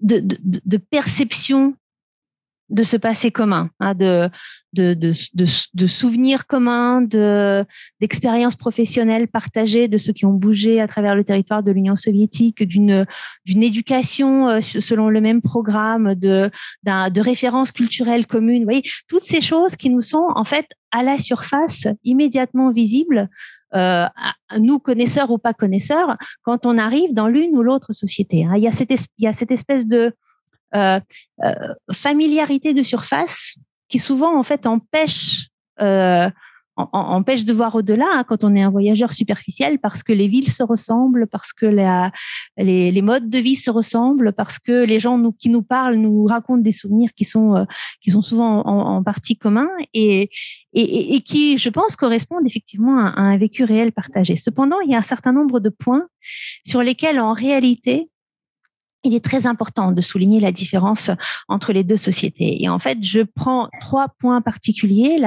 [0.00, 1.74] de, perception
[2.68, 4.28] de ce passé commun, hein, de,
[5.86, 7.64] souvenirs communs, de,
[8.00, 12.64] d'expériences professionnelles partagées de ceux qui ont bougé à travers le territoire de l'Union soviétique,
[12.64, 13.06] d'une,
[13.46, 16.50] éducation euh, selon le même programme, de,
[16.84, 18.62] de références culturelles communes.
[18.62, 23.28] Vous voyez, toutes ces choses qui nous sont en fait à la surface, immédiatement visibles,
[23.72, 28.44] nous connaisseurs ou pas connaisseurs, quand on arrive dans l'une ou l'autre société.
[28.44, 28.54] Hein.
[28.56, 30.14] Il, y a cette il y a cette espèce de
[31.92, 33.56] familiarité de surface
[33.88, 35.48] qui souvent en fait empêche
[36.76, 40.52] empêche de voir au-delà hein, quand on est un voyageur superficiel parce que les villes
[40.52, 45.16] se ressemblent, parce que les, les, modes de vie se ressemblent, parce que les gens
[45.16, 47.64] nous, qui nous parlent nous racontent des souvenirs qui sont, euh,
[48.02, 50.30] qui sont souvent en, partie communs et,
[50.72, 54.36] et, et, qui, je pense, correspondent effectivement à, à un vécu réel partagé.
[54.36, 56.06] Cependant, il y a un certain nombre de points
[56.66, 58.10] sur lesquels, en réalité,
[59.06, 61.10] il est très important de souligner la différence
[61.48, 62.62] entre les deux sociétés.
[62.62, 65.18] Et en fait, je prends trois points particuliers.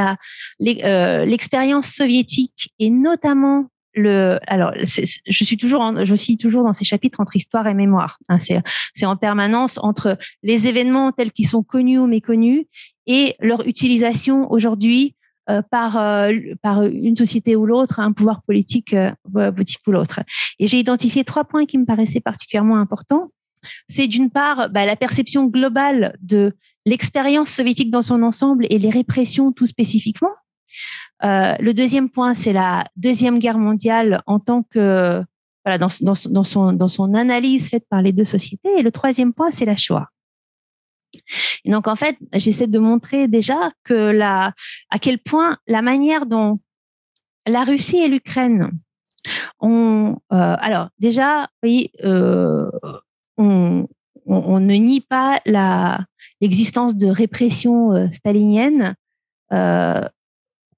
[0.62, 6.86] Euh, l'expérience soviétique et notamment le, alors, je suis toujours, je suis toujours dans ces
[6.86, 8.20] chapitres entre histoire et mémoire.
[8.30, 12.65] Hein, c'est en permanence entre les événements tels qu'ils sont connus ou méconnus
[13.08, 15.15] et leur utilisation aujourd'hui
[15.50, 18.96] euh, par euh, par une société ou l'autre, un pouvoir politique,
[19.34, 20.20] politique ou l'autre.
[20.60, 23.32] Et j'ai identifié trois points qui me paraissaient particulièrement importants
[23.88, 26.54] c'est d'une part bah, la perception globale de
[26.86, 30.34] l'expérience soviétique dans son ensemble et les répressions tout spécifiquement.
[31.24, 35.24] Euh, le deuxième point, c'est la deuxième guerre mondiale en tant que
[35.65, 38.80] voilà dans, dans, son dans son analyse faite par les deux sociétés.
[38.80, 40.08] Et le troisième point, c'est la Shoah.
[41.65, 44.54] Et donc en fait, j'essaie de montrer déjà que la
[44.89, 46.60] à quel point la manière dont
[47.48, 48.72] la Russie et l'Ukraine
[49.60, 51.91] ont euh, alors déjà oui
[53.39, 55.41] on, ne nie pas
[56.41, 58.95] l'existence de répression euh, stalinienne
[59.52, 60.02] euh,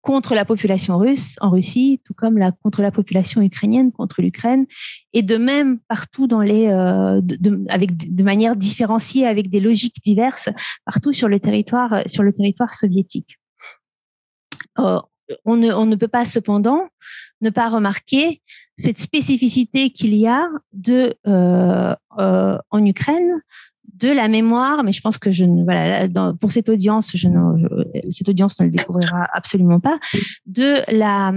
[0.02, 4.66] contre la population russe en Russie, tout comme contre la population ukrainienne contre l'Ukraine,
[5.14, 10.02] et de même partout dans les, euh, de, avec de manière différenciée, avec des logiques
[10.04, 10.50] diverses,
[10.86, 13.38] partout sur le territoire, sur le territoire soviétique.
[14.78, 16.90] on ne peut pas cependant
[17.42, 18.42] ne pas remarquer
[18.78, 23.42] cette spécificité qu'il y a de euh, euh, en Ukraine
[23.94, 26.08] de la mémoire, mais je pense que je ne voilà
[26.40, 27.16] pour cette audience,
[28.10, 30.00] cette audience ne le découvrira absolument pas
[30.46, 31.34] de la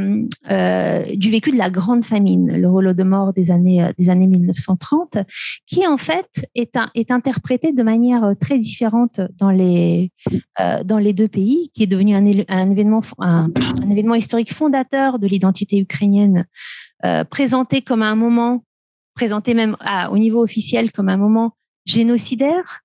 [0.50, 5.18] euh, du vécu de la grande famine, le holodomor des années des années 1930,
[5.66, 10.12] qui en fait est un, est interprété de manière très différente dans les
[10.84, 13.50] dans les deux pays, qui est devenu un, événement un,
[13.90, 16.46] événement historique fondateur de l'identité ukrainienne
[17.04, 18.64] euh, présenté comme un moment,
[19.14, 19.76] présenté même
[20.10, 21.52] au niveau officiel comme un moment
[21.84, 22.82] génocidaire,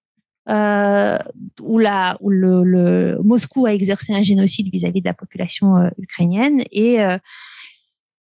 [0.50, 1.18] euh,
[1.62, 6.64] où, la, le, Moscou a exercé un génocide vis-à-vis de la population euh, ukrainienne.
[6.72, 6.98] Et,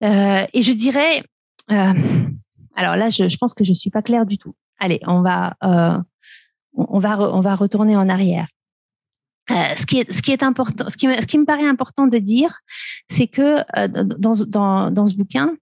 [0.03, 1.23] et je dirais,
[1.69, 4.55] alors là, je, pense que je suis pas claire du tout.
[4.79, 5.57] Allez, on va,
[6.75, 8.49] on, va, on va retourner en arrière.
[9.51, 9.99] Euh, ce, qui
[10.31, 12.61] est, important, ce qui, me, paraît important de dire,
[13.09, 15.57] c'est que euh, dans, ce bouquin,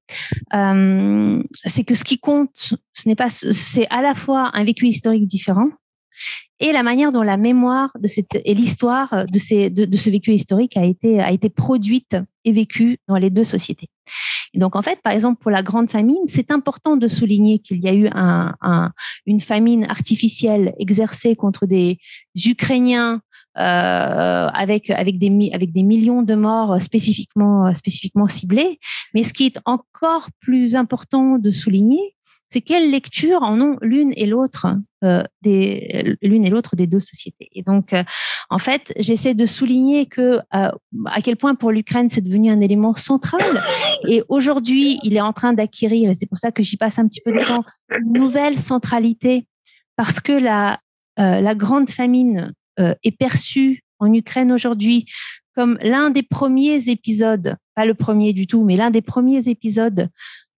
[0.53, 4.87] euh, c'est que ce qui compte, ce n'est pas, c'est à la fois un vécu
[4.87, 5.71] historique différent
[6.61, 10.33] et la manière dont la mémoire de cette et l'histoire de, ces, de, ce vécu
[10.33, 13.89] historique a été a été produite et vécue dans les deux sociétés.
[14.55, 17.89] Donc en fait, par exemple pour la grande famine, c'est important de souligner qu'il y
[17.89, 18.91] a eu un, un,
[19.25, 21.99] une famine artificielle exercée contre des
[22.45, 23.23] Ukrainiens
[23.57, 28.79] euh, avec avec des avec des millions de morts spécifiquement spécifiquement ciblés.
[29.15, 32.15] Mais ce qui est encore plus important de souligner,
[32.51, 34.67] c'est quelle lecture en ont l'une et l'autre
[35.05, 37.49] euh, des l'une et l'autre des deux sociétés.
[37.53, 38.03] Et donc, euh,
[38.51, 40.71] en fait, j'essaie de souligner que euh,
[41.07, 43.43] à quel point pour l'Ukraine c'est devenu un élément central.
[44.09, 47.07] Et aujourd'hui, il est en train d'acquérir, et c'est pour ça que j'y passe un
[47.07, 49.47] petit peu de temps, une nouvelle centralité
[49.97, 50.79] parce que la
[51.17, 55.07] la grande famine euh, est perçu en Ukraine aujourd'hui
[55.59, 60.09] comme l'un des premiers épisodes, pas le premier du tout, mais l'un des premiers épisodes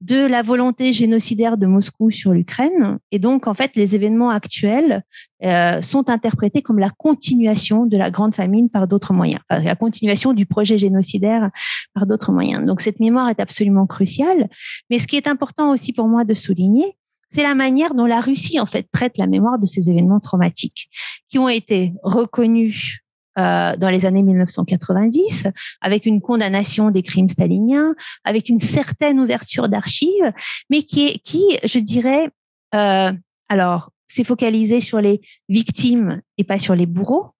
[0.03, 2.99] de la volonté génocidaire de Moscou sur l'Ukraine.
[3.11, 5.03] Et donc, en fait, les événements actuels
[5.43, 10.33] euh, sont interprétés comme la continuation de la grande famine par d'autres moyens, la continuation
[10.33, 11.51] du projet génocidaire
[11.95, 12.65] par d'autres moyens.
[12.67, 14.49] Donc, cette mémoire est absolument cruciale.
[14.91, 16.97] Mais ce qui est important aussi pour moi de souligner,
[17.33, 20.91] c'est la manière dont la Russie en fait traite la mémoire de ces événements traumatiques
[21.29, 23.01] qui ont été reconnus
[23.39, 25.47] euh, dans les années 1990,
[25.81, 30.33] avec une condamnation des crimes staliniens, avec une certaine ouverture d'archives,
[30.69, 32.29] mais qui est, qui, je dirais,
[32.75, 33.13] euh,
[33.49, 37.31] alors, s'est focalisé sur les victimes et pas sur les bourreaux.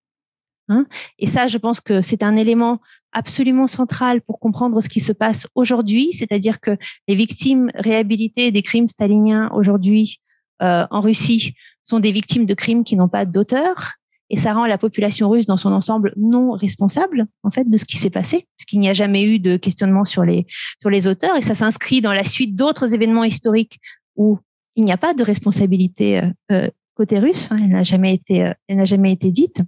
[0.69, 0.87] Hein.
[1.19, 2.81] Et ça, je pense que c'est un élément
[3.13, 6.77] absolument central pour comprendre ce qui se passe aujourd'hui, c'est-à-dire que
[7.09, 10.21] les victimes réhabilitées des crimes staliniens aujourd'hui
[10.63, 13.95] euh, en Russie sont des victimes de crimes qui n'ont pas d'auteur.
[14.33, 17.85] Et ça rend la population russe dans son ensemble non responsable en fait de ce
[17.85, 20.47] qui s'est passé, parce qu'il n'y a jamais eu de questionnement sur les
[20.81, 23.81] sur les auteurs, et ça s'inscrit dans la suite d'autres événements historiques
[24.15, 24.39] où
[24.77, 28.45] il n'y a pas de responsabilité euh, euh, côté russe, hein, elle n'a jamais été
[28.45, 29.63] euh, elle n'a jamais été dite.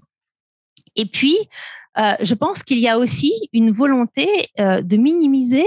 [0.95, 1.37] Et puis,
[1.97, 4.27] je pense qu'il y a aussi une volonté
[4.59, 5.67] de minimiser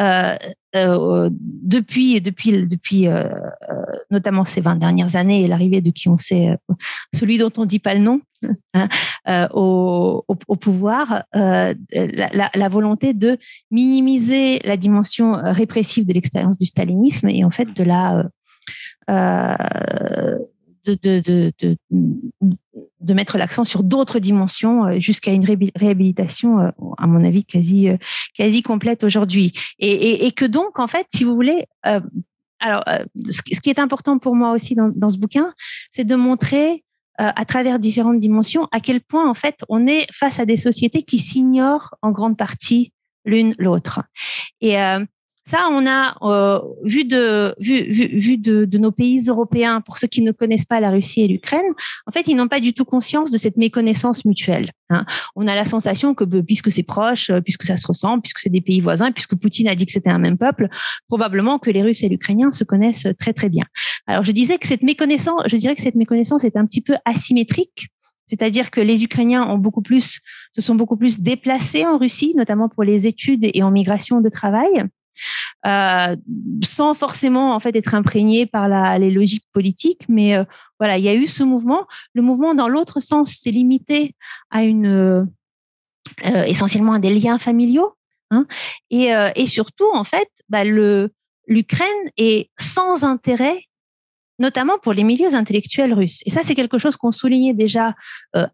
[0.00, 0.36] euh,
[0.74, 3.28] euh, depuis, depuis, depuis euh,
[4.10, 6.58] notamment ces 20 dernières années et l'arrivée de qui on sait,
[7.14, 8.20] celui dont on dit pas le nom,
[8.74, 8.88] hein,
[9.52, 13.38] au, au, pouvoir, la, la, la, volonté de
[13.70, 18.24] minimiser la dimension répressive de l'expérience du stalinisme et en fait de la
[20.84, 21.76] de, de, de,
[23.04, 27.88] de mettre l'accent sur d'autres dimensions euh, jusqu'à une réhabilitation, euh, à mon avis, quasi,
[27.88, 27.96] euh,
[28.34, 29.52] quasi complète aujourd'hui.
[29.78, 31.66] Et, et, que donc, en fait, si vous voulez,
[32.60, 32.84] alors,
[33.30, 35.52] ce qui est important pour moi aussi dans, dans ce bouquin,
[35.92, 36.82] c'est de montrer
[37.18, 41.02] à travers différentes dimensions à quel point, en fait, on est face à des sociétés
[41.02, 42.92] qui s'ignorent en grande partie
[43.24, 44.02] l'une l'autre.
[44.60, 44.76] Et
[45.46, 50.06] ça, on a euh, vu de vu, vu, de, de, nos pays européens, pour ceux
[50.06, 51.74] qui ne connaissent pas la Russie et l'Ukraine,
[52.06, 54.72] en fait, ils n'ont pas du tout conscience de cette méconnaissance mutuelle.
[54.88, 55.04] Hein.
[55.36, 58.50] On a la sensation que puisque c'est proche, euh, puisque ça se ressemble, puisque c'est
[58.50, 60.68] des pays voisins, puisque Poutine a dit que c'était un même peuple,
[61.08, 63.64] probablement que les Russes et l'Ukrainien se connaissent très très bien.
[64.06, 66.94] Alors, je disais que cette méconnaissance, je dirais que cette méconnaissance est un petit peu
[67.04, 67.88] asymétrique.
[68.26, 70.20] C'est-à-dire que les Ukrainiens ont beaucoup plus,
[70.52, 74.28] se sont beaucoup plus déplacés en Russie, notamment pour les études et en migration de
[74.30, 74.84] travail.
[75.66, 76.14] Euh,
[76.62, 80.02] sans forcément en fait être imprégné par les logiques politiques.
[80.08, 80.44] Mais euh,
[80.78, 81.86] voilà, il y a eu ce mouvement.
[82.12, 84.14] Le mouvement, dans l'autre sens, s'est limité
[84.50, 85.24] à une euh,
[86.44, 87.94] essentiellement à des liens familiaux.
[88.30, 88.46] Hein,
[88.90, 93.58] et, surtout, en fait, bah, l'Ukraine est sans intérêt
[94.40, 96.20] notamment pour les milieux intellectuels russes.
[96.26, 97.94] Et ça, c'est quelque chose qu'on soulignait déjà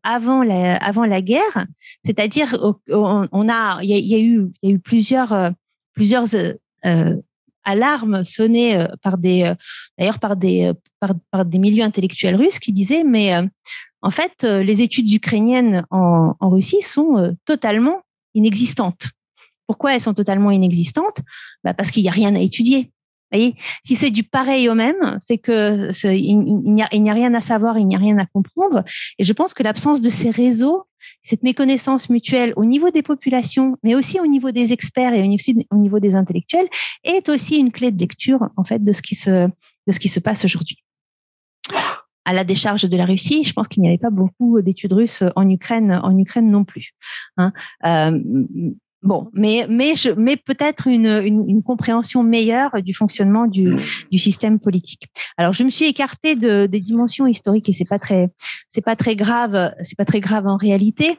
[0.03, 1.67] avant la guerre,
[2.05, 2.55] c'est-à-dire
[2.89, 5.53] on, a y a eu plusieurs
[6.01, 6.55] plusieurs euh,
[6.87, 7.17] euh,
[7.63, 9.53] alarmes sonnées euh, par des,
[9.99, 13.35] d'ailleurs par des, par, des milieux intellectuels russes qui disaient, mais
[14.01, 18.01] en fait, les études ukrainiennes en, Russie sont totalement
[18.33, 19.11] inexistantes.
[19.67, 21.19] Pourquoi elles sont totalement inexistantes?
[21.65, 22.91] Bah Parce qu'il n'y a rien à étudier.
[23.33, 27.79] Voyez si c'est du pareil au même, c'est que il n'y a, rien à savoir,
[27.79, 28.85] il n'y a rien à comprendre.
[29.19, 30.85] Et je pense que l'absence de ces réseaux
[31.23, 35.77] cette méconnaissance mutuelle au niveau des populations, mais aussi au niveau des experts et au
[35.77, 36.69] niveau des intellectuels,
[37.05, 39.49] est aussi une clé de lecture en fait de ce qui se
[39.87, 40.83] de ce qui se passe aujourd'hui.
[42.25, 45.25] À la décharge de la Russie, je pense qu'il n'y avait pas beaucoup d'études russes
[45.37, 46.93] en Ukraine, en Ukraine non plus.
[47.39, 47.53] Hein.
[47.85, 48.21] Euh,
[49.03, 53.77] Bon, mais mais mais peut-être une, une, une, compréhension meilleure du fonctionnement du,
[54.11, 55.09] du système politique.
[55.39, 58.29] Alors je me suis écartée de, des dimensions historiques et c'est pas très
[58.69, 61.17] c'est pas très grave c'est pas très grave en réalité.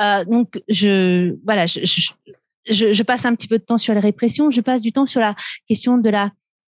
[0.00, 4.00] Euh, donc je voilà je, je, je, passe un petit peu de temps sur les
[4.00, 4.50] répressions.
[4.50, 5.34] Je passe du temps sur la
[5.66, 6.30] question de la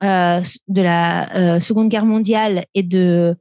[0.03, 3.35] euh, de la euh, Seconde Guerre mondiale et de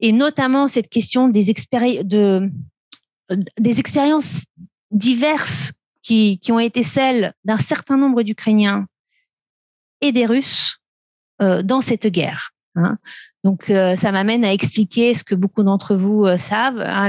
[0.00, 2.50] et notamment cette question des expériences de
[3.58, 4.46] des expériences
[4.90, 5.74] diverses
[6.10, 8.86] qui, ont été celles d'un certain nombre d'Ukrainiens
[10.00, 10.80] et des Russes
[11.40, 12.50] euh, dans cette guerre.
[12.74, 12.98] Hein.
[13.44, 17.08] Donc, euh, ça m'amène à expliquer ce que beaucoup d'entre vous euh, savent, hein,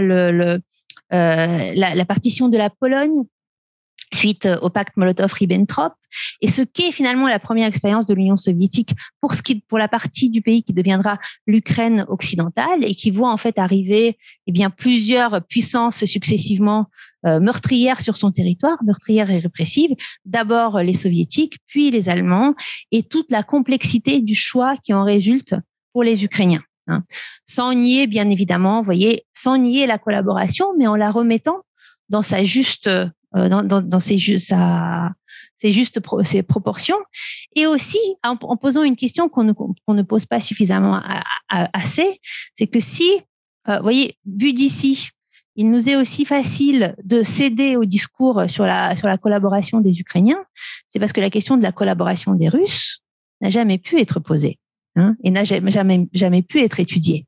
[1.10, 3.24] la, partition de la Pologne
[4.13, 5.93] suite au pacte Molotov-Ribbentrop
[6.41, 9.88] et ce qu'est finalement la première expérience de l'Union soviétique pour ce qui pour la
[9.88, 14.69] partie du pays qui deviendra l'Ukraine occidentale et qui voit en fait arriver eh bien
[14.69, 16.88] plusieurs puissances successivement
[17.26, 19.95] euh, meurtrières sur son territoire, meurtrières et répressives,
[20.26, 22.56] d'abord les soviétiques, puis les allemands
[22.91, 25.56] et toute la complexité du choix qui en résulte
[25.93, 26.63] pour les Ukrainiens.
[26.88, 27.04] Hein.
[27.45, 31.62] Sans nier, bien évidemment, voyez, sans nier la collaboration, mais en la remettant
[32.10, 35.12] dans sa juste euh, dans, dans, dans ses, sa,
[35.62, 36.98] ses justes ses proportions,
[37.56, 41.24] et aussi en, en posant une question qu'on ne, qu'on ne pose pas suffisamment à,
[41.50, 42.20] assez,
[42.56, 43.10] c'est que si,
[43.70, 45.10] euh, vous voyez, vu d'ici,
[45.56, 50.00] il nous est aussi facile de céder au discours sur la, sur la collaboration des
[50.00, 50.44] Ukrainiens,
[50.89, 53.02] c'est parce que la question de la collaboration des Russes
[53.41, 54.60] n'a jamais pu être posée
[54.96, 57.26] hein, et n'a jamais, jamais, jamais pu être étudiée.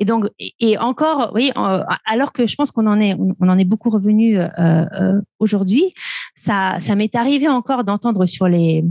[0.00, 0.26] Et donc,
[0.60, 1.50] et encore, oui,
[2.06, 5.92] alors que je pense qu'on en est, on en est beaucoup revenu euh, euh, aujourd'hui,
[6.36, 8.84] ça, ça m'est arrivé encore d'entendre sur les,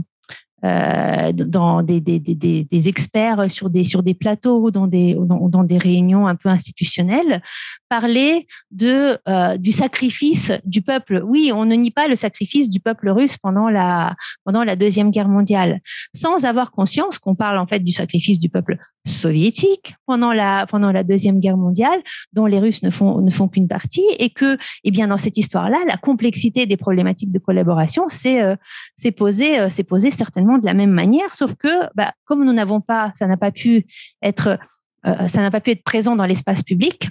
[0.64, 5.14] euh, dans des, des, des, des, experts sur des, sur des plateaux ou dans des,
[5.14, 7.40] dans, dans des réunions un peu institutionnelles,
[7.88, 11.22] parler de, euh, du sacrifice du peuple.
[11.24, 15.12] Oui, on ne nie pas le sacrifice du peuple russe pendant la, pendant la Deuxième
[15.12, 15.80] Guerre mondiale,
[16.12, 18.78] sans avoir conscience qu'on parle en fait du sacrifice du peuple
[19.08, 22.00] soviétique pendant la pendant la deuxième guerre mondiale
[22.32, 25.36] dont les Russes ne font ne font qu'une partie et que eh bien dans cette
[25.36, 28.56] histoire-là la complexité des problématiques de collaboration c'est euh,
[28.96, 32.80] c'est posé euh, posé certainement de la même manière sauf que bah, comme nous n'avons
[32.80, 33.86] pas ça n'a pas pu
[34.22, 34.58] être
[35.06, 37.08] euh, ça n'a pas pu être présent dans l'espace public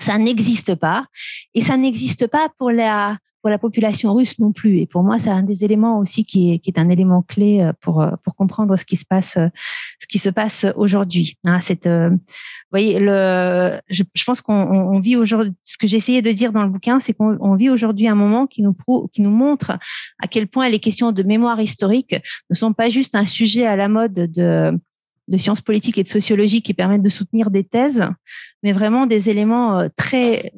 [0.00, 1.06] ça n'existe pas
[1.54, 4.78] et ça n'existe pas pour la pour la population russe non plus.
[4.78, 7.60] Et pour moi, c'est un des éléments aussi qui est, qui est un élément clé
[7.60, 9.48] euh, pour, euh, pour comprendre ce qui se passe, euh,
[10.00, 11.36] ce qui se passe aujourd'hui.
[11.44, 12.18] Hein, cette, vous
[12.70, 15.52] voyez, le, je, pense qu'on on vit aujourd'hui.
[15.62, 18.62] Ce que essayé de dire dans le bouquin, c'est qu'on vit aujourd'hui un moment qui
[18.62, 18.74] nous
[19.12, 19.72] qui nous montre
[20.22, 22.16] à quel point les questions de mémoire historique
[22.48, 24.72] ne sont pas juste un sujet à la mode de
[25.28, 28.06] de sciences politiques et de sociologie qui permettent de soutenir des thèses,
[28.62, 30.54] mais vraiment des éléments très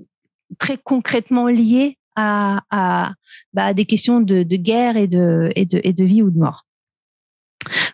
[0.60, 3.12] très concrètement liés à,
[3.52, 6.66] bah, des questions de, guerre et de, vie ou de mort.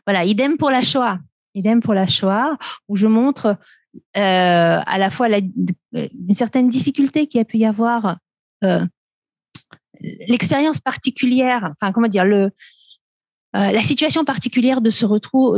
[0.06, 1.18] Voilà, idem pour la Shoah.
[1.54, 2.56] Idem pour la Shoah,
[2.88, 3.58] où je montre
[4.16, 8.16] euh, à la fois une certaine difficulté qu'il y a pu y avoir,
[8.64, 8.86] euh,
[10.00, 12.48] l'expérience particulière, enfin comment dire, euh,
[13.52, 15.04] la situation particulière de se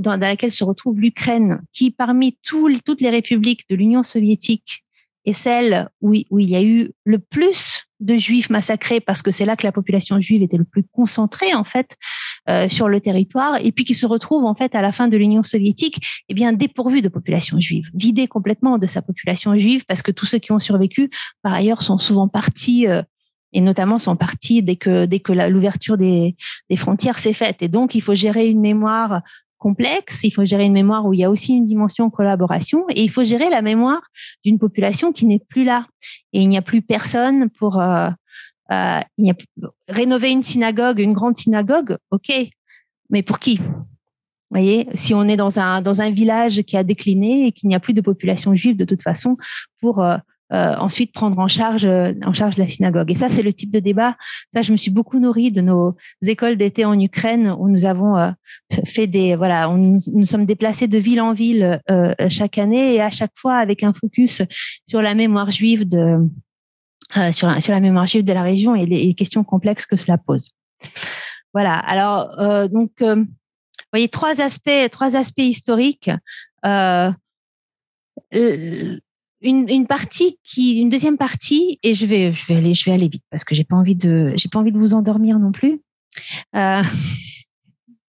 [0.01, 4.84] dans, laquelle se retrouve l'Ukraine, qui parmi toutes les républiques de l'Union soviétique
[5.25, 9.47] est celle où, il y a eu le plus de juifs massacrés parce que c'est
[9.47, 11.97] là que la population juive était le plus concentrée en fait
[12.51, 15.17] euh, sur le territoire et puis qui se retrouve en fait à la fin de
[15.17, 20.03] l'Union soviétique eh bien dépourvu de population juive, vidé complètement de sa population juive parce
[20.03, 21.11] que tous ceux qui ont survécu
[21.43, 23.03] par ailleurs sont souvent partis euh,
[23.55, 26.37] et notamment sont partis dès que dès que l'ouverture des,
[26.69, 27.63] des frontières s'est faite.
[27.63, 29.23] Et donc il faut gérer une mémoire
[29.59, 33.03] complexe, il faut gérer une mémoire où il y a aussi une dimension collaboration et
[33.03, 34.03] il faut gérer la mémoire
[34.45, 35.87] d'une population qui n'est plus là.
[36.33, 38.11] Et il n'y a plus personne pour euh,
[38.71, 39.01] euh,
[39.89, 42.33] rénover une synagogue, une grande synagogue, ok,
[43.11, 43.57] mais pour qui?
[43.57, 47.69] Vous voyez, si on est dans un, dans un village qui a décliné et qu'il
[47.69, 49.37] n'y a plus de population juive de toute façon
[49.81, 50.17] pour euh,
[50.53, 53.11] euh, ensuite prendre en charge euh, en charge la synagogue.
[53.11, 54.15] Et ça, c'est le type de débat.
[54.53, 58.19] Ça, je me suis beaucoup nourrie de nos écoles d'été en Ukraine où nous avons
[58.19, 58.31] euh,
[58.85, 61.81] fait des voilà, on, nous sommes déplacés de ville en ville
[62.29, 64.43] chaque année et à chaque fois avec un focus
[64.87, 66.19] sur la mémoire juive de
[67.33, 70.19] sur la, sur la mémoire juive de la région et les, questions complexes que cela
[70.19, 70.51] pose.
[71.55, 71.79] Voilà.
[71.79, 73.27] Alors donc, vous
[73.93, 76.11] voyez trois aspects trois aspects historiques
[79.45, 83.09] une, partie qui, une deuxième partie, et je vais, je vais aller, je vais aller
[83.09, 85.83] vite parce que j'ai pas envie de, j'ai pas envie de vous endormir non plus.
[86.57, 86.83] Euh,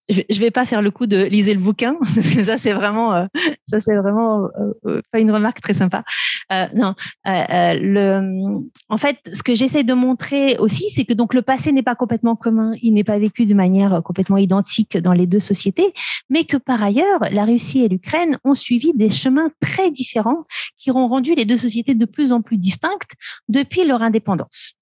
[0.09, 2.73] je, je vais pas faire le coup de lisez le bouquin parce que ça c'est
[2.73, 3.25] vraiment, euh,
[3.67, 6.03] ça c'est vraiment euh, euh, pas une remarque très sympa.
[6.51, 6.93] Euh, non,
[7.25, 11.83] le, en fait, ce que j'essaie de montrer aussi, c'est que donc le passé n'est
[11.83, 15.93] pas complètement commun, il n'est pas vécu de manière complètement identique dans les deux sociétés,
[16.29, 20.45] mais que par ailleurs, la Russie et l'Ukraine ont suivi des chemins très différents
[20.77, 23.11] qui ont rendu les deux sociétés de plus en plus distinctes
[23.49, 24.73] depuis leur indépendance.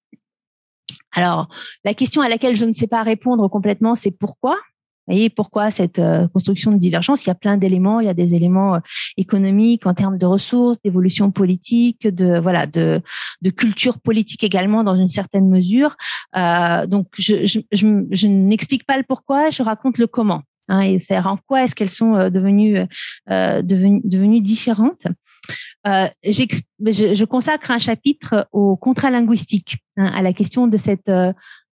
[1.15, 1.47] Alors,
[1.85, 4.57] la question à laquelle je ne sais pas répondre complètement, c'est pourquoi?
[5.07, 7.25] Voyez pourquoi cette euh, construction de divergence?
[7.25, 7.99] Il y a plein d'éléments.
[7.99, 8.79] Il y a des éléments euh,
[9.17, 13.01] économiques en termes de ressources, d'évolution politique, de voilà, de,
[13.41, 15.95] de culture politique également dans une certaine mesure.
[16.35, 20.41] Euh, donc, je, je, je, je n'explique pas le pourquoi, je raconte le comment.
[20.69, 22.79] Hein, et c'est en quoi est-ce qu'elles sont devenues,
[23.27, 25.05] devenues, devenues différentes.
[25.85, 26.45] Je,
[26.79, 31.11] je, consacre un chapitre au contrat linguistique, hein, à la question de cette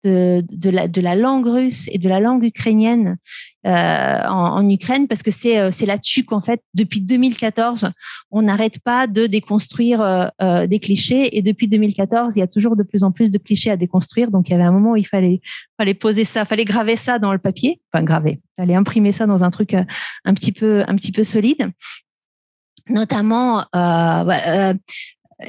[0.07, 3.16] de, la, langue russe et de la langue ukrainienne
[3.66, 7.90] euh, en, Ukraine, parce que c'est euh, là-dessus qu'en fait, depuis 2014,
[8.30, 11.36] on n'arrête pas de déconstruire euh, des clichés.
[11.36, 14.30] Et depuis 2014, il y a toujours de plus en plus de clichés à déconstruire.
[14.30, 15.40] Donc, il y avait un moment où il fallait,
[15.76, 19.42] fallait poser ça, fallait graver ça dans le papier, enfin graver, fallait imprimer ça dans
[19.42, 21.70] un truc un petit peu, un petit peu solide.
[22.88, 23.64] Notamment,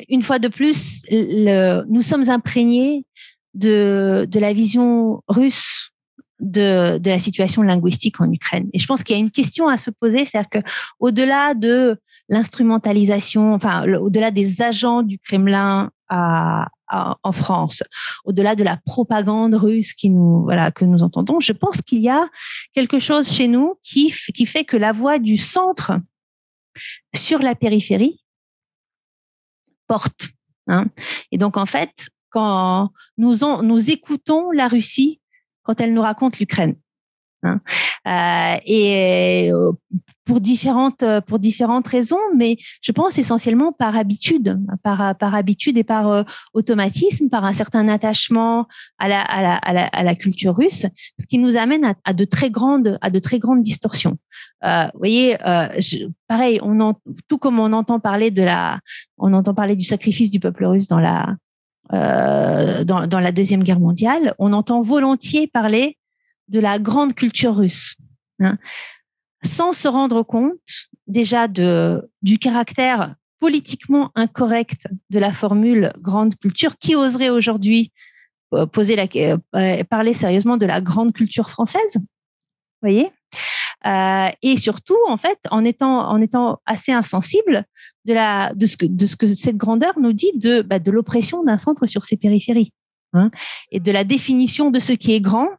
[0.10, 3.06] une fois de plus, nous sommes imprégnés
[3.54, 5.92] de, de la vision russe
[6.40, 8.70] de, de la situation linguistique en Ukraine.
[8.74, 10.70] Et je pense qu'il y a une question à se poser, c'est-à-dire que
[11.00, 17.84] au-delà de l'instrumentalisation, enfin au-delà des agents du Kremlin en France,
[18.24, 22.10] au-delà de la propagande russe qui nous voilà que nous entendons, je pense qu'il y
[22.10, 22.28] a
[22.74, 25.94] quelque chose chez nous qui qui fait que la voix du centre
[27.16, 28.22] sur la périphérie
[29.88, 30.30] porte.
[30.68, 30.86] Hein.
[31.32, 35.20] Et donc en fait, quand nous, nous écoutons la Russie
[35.64, 36.76] quand elle nous raconte l'Ukraine.
[37.44, 37.62] Hein.
[38.08, 39.72] Euh, et euh,
[40.26, 45.84] pour différentes pour différentes raisons, mais je pense essentiellement par habitude, par par habitude et
[45.84, 46.24] par euh,
[46.54, 48.68] automatisme, par un certain attachement
[48.98, 50.88] à la à la, à la, à la culture russe,
[51.20, 54.18] ce qui nous amène à, de très grandes à de très grandes distorsions.
[54.64, 55.38] Vous voyez,
[56.28, 58.80] pareil, on en, tout comme on entend parler de la,
[59.18, 61.36] on entend parler du sacrifice du peuple russe dans la
[61.94, 65.98] euh, dans, dans la deuxième guerre mondiale, on entend volontiers parler
[66.48, 67.98] de la grande culture russe,
[68.40, 68.58] hein,
[69.44, 76.78] sans se rendre compte déjà de, du caractère politiquement incorrect de la formule grande culture.
[76.78, 77.92] Qui oserait aujourd'hui
[78.54, 79.08] euh, poser la,
[79.56, 81.98] euh, parler sérieusement de la grande culture française
[82.82, 83.12] voyez?
[83.86, 87.66] Euh, et surtout, en fait, en étant, en étant assez insensible
[88.06, 90.92] de, la, de, ce que, de ce que cette grandeur nous dit de, bah, de
[90.92, 92.74] l'oppression d'un centre sur ses périphéries
[93.14, 93.30] hein,
[93.72, 95.50] et de la définition de ce qui est grand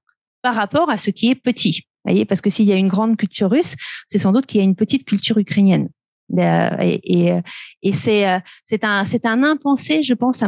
[0.43, 1.83] par rapport à ce qui est petit.
[2.05, 3.75] Voyez, parce que s'il y a une grande culture russe,
[4.09, 5.89] c'est sans doute qu'il y a une petite culture ukrainienne.
[6.37, 7.41] Euh, et, et,
[7.83, 10.43] et c'est euh, c'est un c'est un impensé, je pense,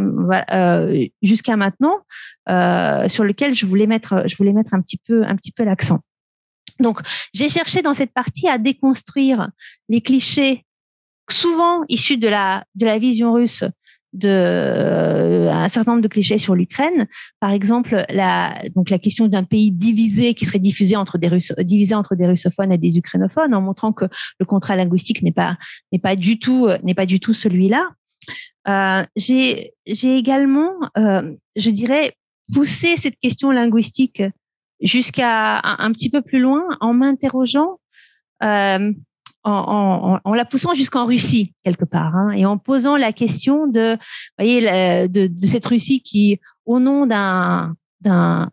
[0.52, 2.00] euh, jusqu'à maintenant,
[2.50, 5.64] euh, sur lequel je voulais mettre je voulais mettre un petit peu un petit peu
[5.64, 6.00] l'accent.
[6.80, 7.00] Donc,
[7.34, 9.50] j'ai cherché dans cette partie à déconstruire
[9.88, 10.64] les clichés
[11.30, 13.64] souvent issus de la de la vision russe
[14.12, 17.06] de euh, un certain nombre de clichés sur l'Ukraine.
[17.38, 21.52] Par exemple, la, donc la question d'un pays divisé qui serait diffusé entre des Russes,
[21.60, 24.06] divisé entre des russophones et des ukrainophones, en montrant que
[24.38, 25.56] le contrat linguistique n'est pas
[25.92, 27.90] n'est pas du tout n'est pas du tout celui-là.
[28.68, 32.12] Euh, j'ai j'ai également, euh, je dirais,
[32.52, 34.22] poussé cette question linguistique
[34.80, 37.78] jusqu'à un, petit peu plus loin en m'interrogeant
[38.42, 38.92] euh,
[39.42, 43.66] en, en, en, la poussant jusqu'en Russie quelque part hein, et en posant la question
[43.66, 43.96] de,
[44.38, 44.60] voyez,
[45.08, 48.48] de, de cette Russie qui, au nom d'un d'un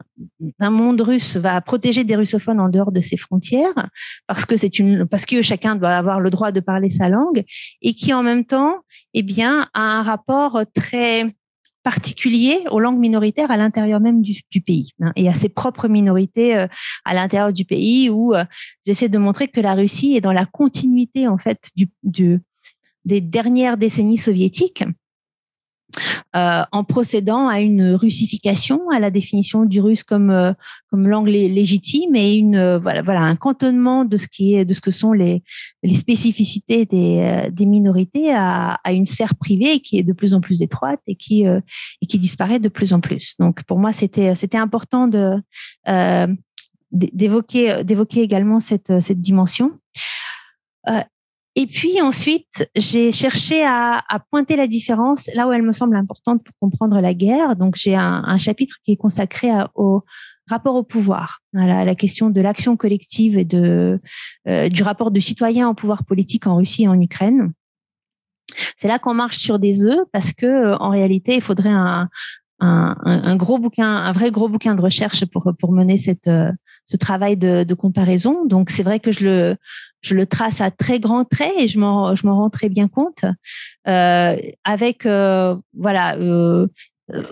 [0.69, 3.87] monde russe va protéger des russophones en dehors de ses frontières
[4.27, 7.45] parce que c'est une parce que chacun doit avoir le droit de parler sa langue
[7.81, 8.81] et qui en même temps
[9.13, 11.33] eh bien a un rapport très
[11.87, 16.57] particulier aux langues minoritaires à l'intérieur même du, pays hein, et à ses propres minorités
[16.57, 16.67] euh,
[17.05, 18.43] à l'intérieur du pays où euh,
[18.85, 21.71] j'essaie de montrer que la Russie est dans la continuité en fait
[23.05, 24.83] des dernières décennies soviétiques
[26.35, 30.53] euh, en procédant à une russification, à la définition du russe comme euh,
[30.89, 34.73] comme langue légitime et une euh, voilà voilà un cantonnement de ce qui est de
[34.73, 35.43] ce que sont les
[35.83, 40.41] les spécificités des des minorités à, à une sphère privée qui est de plus en
[40.41, 43.35] plus étroite et qui et qui disparaît de plus en plus.
[43.39, 45.41] Donc pour moi c'était c'était important de
[46.91, 49.71] d'évoquer d'évoquer également cette cette dimension.
[51.59, 56.43] Et puis ensuite, j'ai cherché à, pointer la différence là où elle me semble importante
[56.43, 57.55] pour comprendre la guerre.
[57.55, 60.03] Donc j'ai un, chapitre qui est consacré au
[60.47, 63.99] rapport au pouvoir, à la, question de l'action collective et de,
[64.47, 67.51] euh, du rapport de citoyens au pouvoir politique en Russie et en Ukraine.
[68.77, 72.07] C'est là qu'on marche sur des œufs parce que euh, en réalité, il faudrait un,
[73.35, 76.51] gros bouquin, un vrai gros bouquin de recherche pour, mener cette, euh,
[76.85, 78.45] ce travail de comparaison.
[78.45, 79.57] Donc c'est vrai que je le,
[80.07, 83.25] je le trace à très grands traits et je m'en rends très bien compte.
[83.87, 86.67] Euh, avec euh, voilà euh,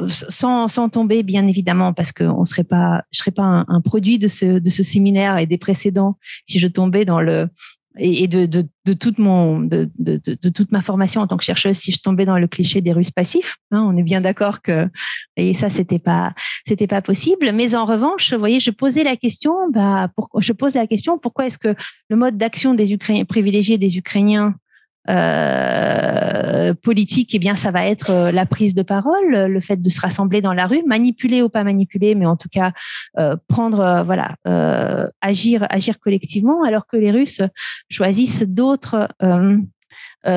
[0.08, 4.84] sans, tomber bien évidemment parce que serait pas je serais pas un, produit de ce
[4.84, 7.50] séminaire et des précédents si je tombais dans le
[7.98, 8.46] et, de,
[8.94, 9.90] toute mon, de,
[10.50, 13.12] toute ma formation en tant que chercheuse, si je tombais dans le cliché des Russes
[13.12, 14.90] passifs, hein, on est bien d'accord que
[15.38, 16.34] et ça c'était pas
[16.68, 17.52] c'était pas possible.
[17.54, 21.48] Mais en revanche, vous voyez, je posais la question, bah, je pose la question pourquoi
[21.48, 21.76] est-ce que
[22.10, 24.56] le mode d'action des Ukrainiens privilégié des Ukrainiens
[25.10, 29.90] euh, politique, eh bien, ça va être euh, la prise de parole, le fait de
[29.90, 32.72] se rassembler dans la rue, manipuler ou pas manipuler, mais en tout cas
[33.18, 34.36] euh, prendre, voilà,
[35.22, 37.42] agir, agir collectivement, alors que les Russes
[37.90, 39.10] choisissent d'autres.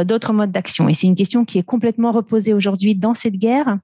[0.05, 0.89] d'autres modes d'action.
[0.89, 3.79] Et c'est une question qui est complètement reposée aujourd'hui dans cette guerre,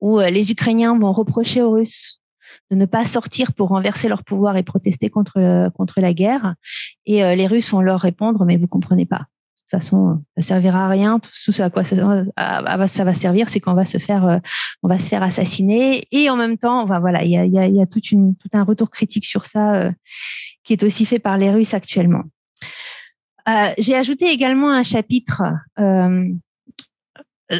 [0.00, 2.20] où les Ukrainiens vont reprocher aux Russes
[2.70, 6.54] de ne pas sortir pour renverser leur pouvoir et protester contre contre la guerre.
[7.04, 9.26] Et les Russes vont leur répondre mais vous comprenez pas
[9.70, 11.18] toute façon, ça servira à rien.
[11.18, 14.38] Tout ce à quoi ça, va servir, c'est qu'on va se faire, euh,
[14.82, 16.04] on va se faire assassiner.
[16.10, 18.00] Et en même temps, voilà, il y a, tout
[18.52, 19.92] un retour critique sur ça euh,
[20.64, 22.24] qui est aussi fait par les Russes actuellement.
[23.48, 25.42] Euh, J'ai ajouté également un chapitre
[25.78, 26.28] euh,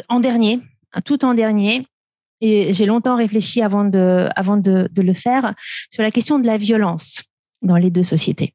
[0.09, 0.59] en dernier,
[1.05, 1.87] tout en dernier,
[2.41, 4.29] et j'ai longtemps réfléchi avant de,
[4.61, 5.53] de, de le faire
[5.91, 7.23] sur la question de la violence
[7.61, 8.53] dans les deux sociétés.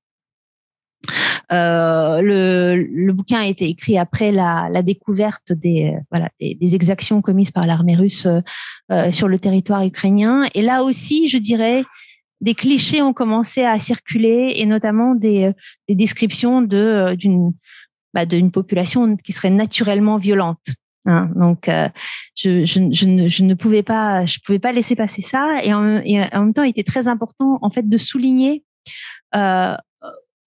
[1.53, 7.67] Euh, le, bouquin a été écrit après la, découverte des, voilà, des, exactions commises par
[7.67, 8.27] l'armée russe
[8.93, 10.45] euh, sur le territoire ukrainien.
[10.55, 11.85] Et là aussi, je dirais,
[12.41, 15.53] des clichés ont commencé à circuler et notamment des,
[15.89, 17.53] des descriptions de d'une
[18.15, 20.65] bah, population qui serait naturellement violente.
[21.07, 21.31] Hein.
[21.35, 21.69] Donc,
[22.37, 25.61] je, je, ne, je, ne, pouvais pas, je pouvais pas laisser passer ça.
[25.65, 28.65] Et en, même temps, il était très important en fait de souligner
[29.35, 29.77] euh,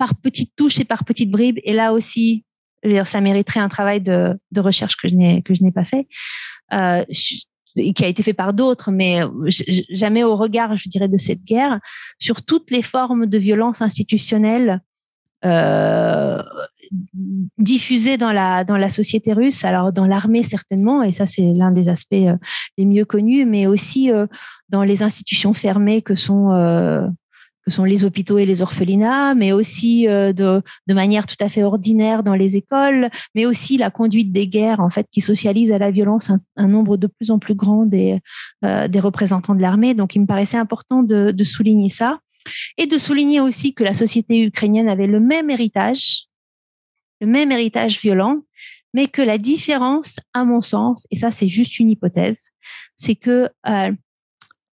[0.03, 1.59] par petites touches et par petites bribes.
[1.63, 2.43] Et là aussi,
[3.05, 6.07] ça mériterait un travail de, recherche que je n'ai que je n'ai pas fait,
[6.73, 7.05] euh,
[7.95, 9.21] qui a été fait par d'autres, mais
[9.89, 11.79] jamais au regard, je dirais, de cette guerre
[12.19, 14.81] sur toutes les formes de violence institutionnelle
[15.45, 16.43] euh,
[17.57, 19.63] diffusées dans la dans la société russe.
[19.63, 22.37] Alors dans l'armée certainement, et ça c'est l'un des aspects euh,
[22.77, 24.27] les mieux connus, mais aussi euh,
[24.67, 27.07] dans les institutions fermées que sont euh,
[27.65, 31.63] que sont les hôpitaux et les orphelinats, mais aussi euh, de, manière tout à fait
[31.63, 35.77] ordinaire dans les écoles, mais aussi la conduite des guerres, en fait, qui socialise à
[35.77, 38.19] la violence un, nombre de plus en plus grand des,
[38.65, 39.93] euh, des représentants de l'armée.
[39.93, 42.19] Donc, il me paraissait important de, de, souligner ça
[42.77, 46.25] et de souligner aussi que la société ukrainienne avait le même héritage,
[47.21, 48.41] le même héritage violent,
[48.93, 52.51] mais que la différence, à mon sens, et ça c'est juste une hypothèse,
[52.95, 53.91] c'est que euh,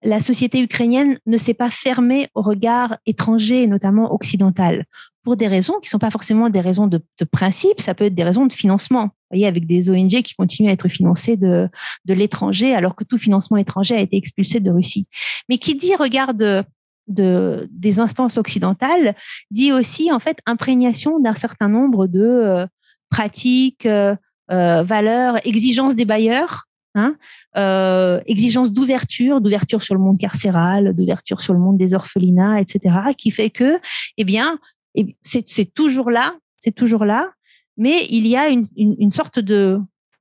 [0.02, 4.84] la société ukrainienne ne s'est pas fermée au regard étranger, notamment occidental,
[5.24, 8.14] pour des raisons qui ne sont pas forcément des raisons de, principe, ça peut être
[8.14, 9.10] des raisons de financement.
[9.30, 11.68] Voyez, avec des ONG qui continuent à être financées de,
[12.04, 15.06] de l'étranger, alors que tout financement étranger a été expulsé de Russie.
[15.48, 16.64] Mais qui dit regard de,
[17.08, 19.14] des instances occidentales,
[19.50, 22.66] dit aussi en fait imprégnation d'un certain nombre de euh,
[23.10, 24.14] pratiques, euh,
[24.50, 26.67] euh, valeurs, exigences des bailleurs
[26.98, 27.14] Hein,
[27.56, 32.96] euh, exigence d'ouverture, d'ouverture sur le monde carcéral, d'ouverture sur le monde des orphelinats, etc.,
[33.16, 33.78] qui fait que,
[34.16, 34.58] eh bien,
[34.96, 37.30] eh, c'est toujours là, c'est toujours là,
[37.76, 39.78] mais il y a une, sorte de,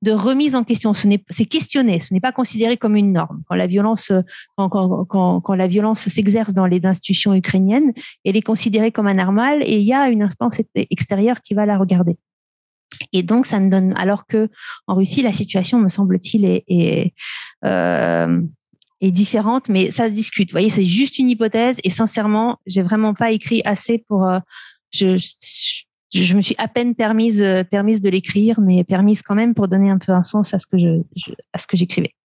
[0.07, 0.93] remise en question.
[0.93, 3.41] Ce c'est questionné, ce n'est pas considéré comme une norme.
[3.49, 4.11] Quand la violence,
[4.55, 7.91] quand, quand, la violence s'exerce dans les institutions ukrainiennes,
[8.23, 11.80] elle est considérée comme anormale et il y a une instance extérieure qui va la
[11.80, 12.17] regarder.
[13.13, 14.49] Et donc, ça ne donne, alors que
[14.87, 16.45] en Russie, la situation, me semble-t-il,
[17.65, 18.41] euh,
[19.01, 20.49] est, différente, mais ça se discute.
[20.49, 24.25] Vous voyez, c'est juste une hypothèse et sincèrement, j'ai vraiment pas écrit assez pour.
[24.25, 24.39] Euh,
[24.91, 29.89] je, me suis à peine permise, permise de l'écrire, mais permise quand même pour donner
[29.89, 31.01] un peu un sens à ce que je,
[31.53, 32.15] à ce que j'écrivais.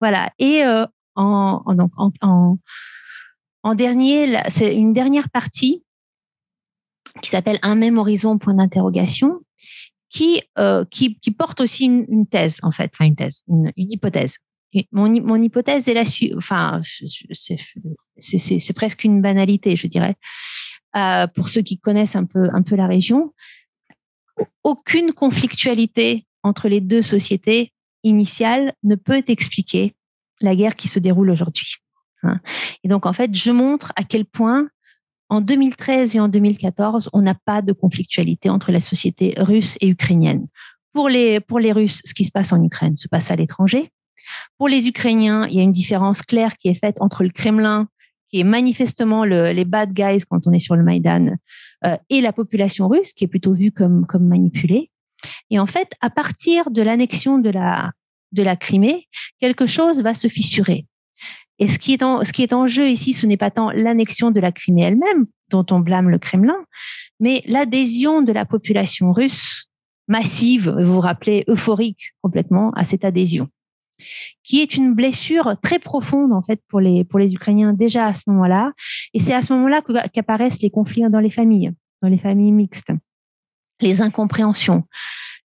[0.00, 0.30] Voilà.
[0.38, 2.58] Et euh, en, en, en,
[3.62, 5.82] en dernier, c'est une dernière partie
[7.22, 9.40] qui s'appelle Un même horizon point d'interrogation
[10.16, 13.92] qui, euh, qui, qui, porte aussi une, thèse, en fait, enfin une thèse, une, une
[13.92, 14.36] hypothèse.
[14.90, 16.80] mon, mon, hypothèse est la suivante, enfin,
[18.16, 20.16] c'est presque une banalité, je dirais,
[20.96, 23.34] euh, pour ceux qui connaissent un peu, un peu la région.
[24.64, 29.96] Aucune conflictualité entre les deux sociétés initiales ne peut expliquer
[30.40, 31.74] la guerre qui se déroule aujourd'hui.
[32.22, 32.40] Hein.
[32.84, 34.70] Et donc, en fait, je montre à quel point
[35.28, 39.88] en 2013 et en 2014, on n'a pas de conflictualité entre la société russe et
[39.88, 40.46] ukrainienne.
[40.92, 43.90] Pour les, pour les Russes, ce qui se passe en Ukraine se passe à l'étranger.
[44.56, 47.88] Pour les Ukrainiens, il y a une différence claire qui est faite entre le Kremlin,
[48.30, 51.36] qui est manifestement le, les bad guys quand on est sur le Maïdan,
[51.84, 54.90] euh, et la population russe, qui est plutôt vue comme, comme manipulée.
[55.50, 57.92] Et en fait, à partir de l'annexion de la,
[58.32, 59.08] de la Crimée,
[59.40, 60.86] quelque chose va se fissurer.
[61.58, 62.02] Et ce qui est
[62.52, 66.10] en, jeu ici, ce n'est pas tant l'annexion de la Crimée elle-même, dont on blâme
[66.10, 66.64] le Kremlin,
[67.20, 69.66] mais l'adhésion de la population russe
[70.08, 73.48] massive, vous vous rappelez, euphorique complètement à cette adhésion,
[74.44, 78.14] qui est une blessure très profonde en fait pour les pour les Ukrainiens déjà à
[78.14, 78.72] ce moment-là.
[79.14, 79.82] Et c'est à ce moment-là
[80.12, 82.92] qu'apparaissent les conflits dans les familles, dans les familles mixtes,
[83.80, 84.84] les incompréhensions,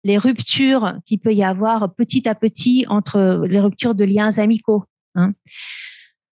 [0.03, 4.83] les ruptures qu'il peut y avoir petit à petit entre les ruptures de liens amicaux.
[5.15, 5.33] Hein.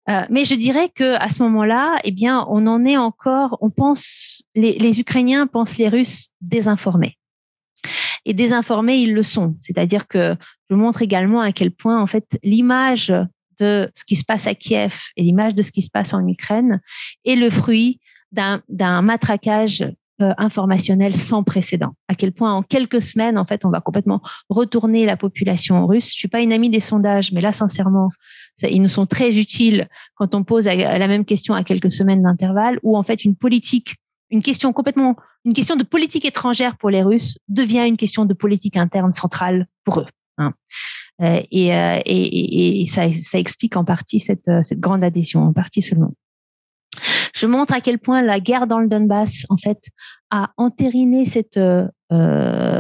[0.10, 3.58] Euh, mais je dirais que à ce moment-là, eh bien, on en est encore.
[3.62, 7.18] On pense les, les Ukrainiens pensent les Russes désinformés.
[8.26, 9.56] Et désinformés, ils le sont.
[9.62, 10.36] C'est-à-dire que
[10.70, 13.14] je montre également à quel point, en fait, l'image
[13.60, 16.28] de ce qui se passe à Kiev et l'image de ce qui se passe en
[16.28, 16.82] Ukraine
[17.26, 18.00] est le fruit
[18.32, 19.86] d'un matraquage
[20.22, 21.94] euh, informationnel sans précédent.
[22.08, 26.14] À quel point en quelques semaines, en fait, on va complètement retourner la population russe.
[26.14, 28.10] Je suis pas une amie des sondages, mais là, sincèrement,
[28.64, 32.80] ils nous sont très utiles quand on pose la même question à quelques semaines d'intervalle,
[32.84, 33.96] où en fait une politique,
[34.30, 38.34] une question complètement, une question de politique étrangère pour les Russes devient une question de
[38.34, 40.08] politique interne centrale pour eux.
[40.38, 40.54] Hein.
[41.22, 45.54] Euh, et, euh, et, et, ça, ça explique en partie cette, cette grande adhésion, en
[45.54, 46.12] partie seulement.
[47.36, 49.80] Je montre à quel point la guerre dans le Donbass, en fait,
[50.32, 52.75] a entériné cette, euh, euh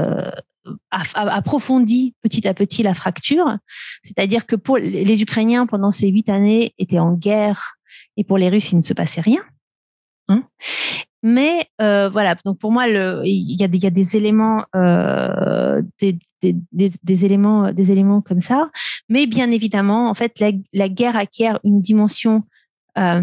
[0.91, 3.57] approfondi petit à petit la fracture.
[4.03, 7.76] C'est-à-dire que pour les Ukrainiens, pendant ces huit années, étaient en guerre
[8.18, 9.41] et pour les Russes, il ne se passait rien.
[10.28, 10.43] Hein.
[11.24, 16.20] Mais euh, voilà, donc pour moi, il y, a des éléments, euh, des,
[17.26, 18.68] éléments, des éléments comme ça.
[19.09, 22.43] Mais bien évidemment, en fait, la, guerre acquiert une dimension
[22.99, 23.20] euh,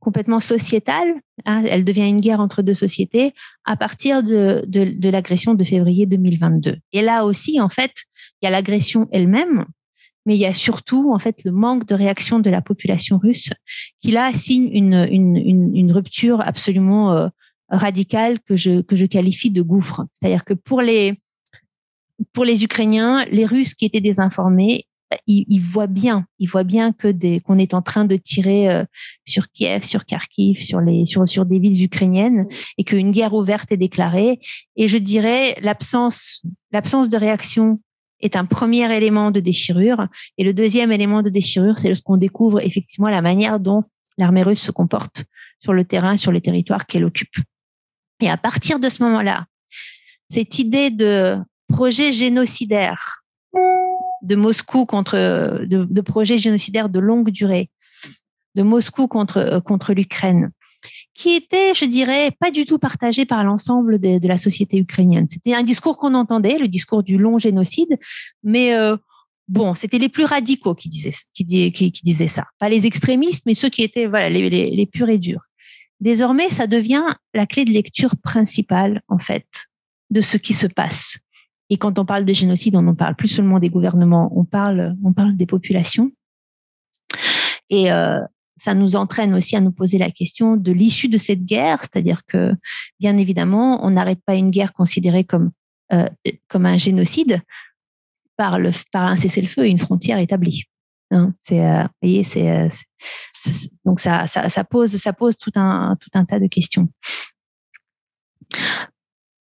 [0.00, 1.14] complètement sociétale.
[1.44, 1.62] Hein.
[1.68, 3.32] elle devient une guerre entre deux sociétés
[3.64, 6.76] à partir de, de l'agression de février 2022.
[6.92, 7.92] Et là aussi, en fait,
[8.40, 9.64] il y a l'agression elle-même,
[10.26, 13.50] mais il y a surtout en fait le manque de réaction de la population russe
[14.00, 17.28] qui là signe une, une, rupture absolument euh,
[17.70, 20.04] radicale que je, que je qualifie de gouffre.
[20.12, 21.18] C'est-à-dire que pour les,
[22.32, 24.86] pour les Ukrainiens, les Russes qui étaient désinformés,
[25.26, 28.84] ils, voient bien, ils voient bien que des, qu'on est en train de tirer euh,
[29.24, 32.46] sur Kiev, sur Kharkiv, sur les, sur, sur des villes ukrainiennes
[32.76, 34.40] et qu'une guerre ouverte est déclarée.
[34.76, 36.42] Et je dirais l'absence,
[36.72, 37.80] l'absence de réaction
[38.20, 40.08] est un premier élément de déchirure.
[40.36, 43.84] Et le deuxième élément de déchirure, c'est lorsqu'on découvre effectivement la manière dont
[44.18, 45.24] l'armée russe se comporte
[45.60, 47.36] sur le terrain, sur les territoires qu'elle occupe.
[48.20, 49.46] Et à partir de ce moment-là,
[50.28, 51.38] cette idée de
[51.68, 53.22] projet génocidaire
[54.22, 55.16] de Moscou contre
[55.64, 57.70] de, de projet génocidaire de longue durée
[58.54, 60.50] de Moscou contre contre l'Ukraine
[61.14, 65.26] qui était, je dirais, pas du tout partagé par l'ensemble de, la société ukrainienne.
[65.28, 67.98] C'était un discours qu'on entendait, le discours du long génocide,
[68.42, 68.96] mais euh,
[69.48, 72.44] bon, c'était les plus radicaux qui disaient, qui, qui, disaient ça.
[72.58, 75.46] Pas les extrémistes, mais ceux qui étaient voilà, les, les, les purs et durs.
[76.00, 77.04] Désormais, ça devient
[77.34, 79.46] la clé de lecture principale, en fait,
[80.10, 81.18] de ce qui se passe.
[81.70, 84.96] Et quand on parle de génocide, on ne parle plus seulement des gouvernements, on parle,
[85.04, 86.10] on parle des populations.
[87.70, 88.20] Et euh,
[88.56, 92.22] ça nous entraîne aussi à nous poser la question de l'issue de cette guerre, c'est-à-dire
[92.26, 92.54] que,
[92.98, 95.52] bien évidemment, on n'arrête pas une guerre considérée comme,
[95.92, 96.08] euh,
[96.48, 97.40] comme un génocide
[98.36, 100.64] par, le, par un cessez-le-feu et une frontière établie.
[101.10, 102.68] Hein, euh, voyez, euh,
[103.34, 106.88] c'est, donc ça, ça, ça, pose, ça pose tout un, tout un tas de questions.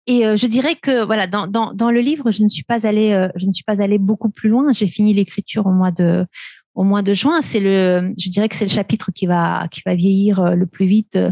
[0.08, 3.28] Et je dirais que voilà, dans, dans, dans, le livre, je ne suis pas allée,
[3.36, 4.72] je ne suis pas allée beaucoup plus loin.
[4.72, 6.26] J'ai fini l'écriture au mois de
[6.74, 7.42] au mois de juin.
[7.42, 10.66] C'est le, je dirais que c'est le chapitre qui va qui va vieillir euh, le
[10.66, 11.30] plus vite euh,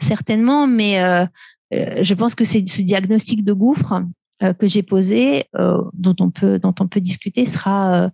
[0.00, 1.26] certainement, mais euh,
[1.70, 4.02] je pense que c'est ce diagnostic de gouffre
[4.58, 5.46] que j'ai posé,
[5.94, 8.10] dont on peut dont on peut discuter, sera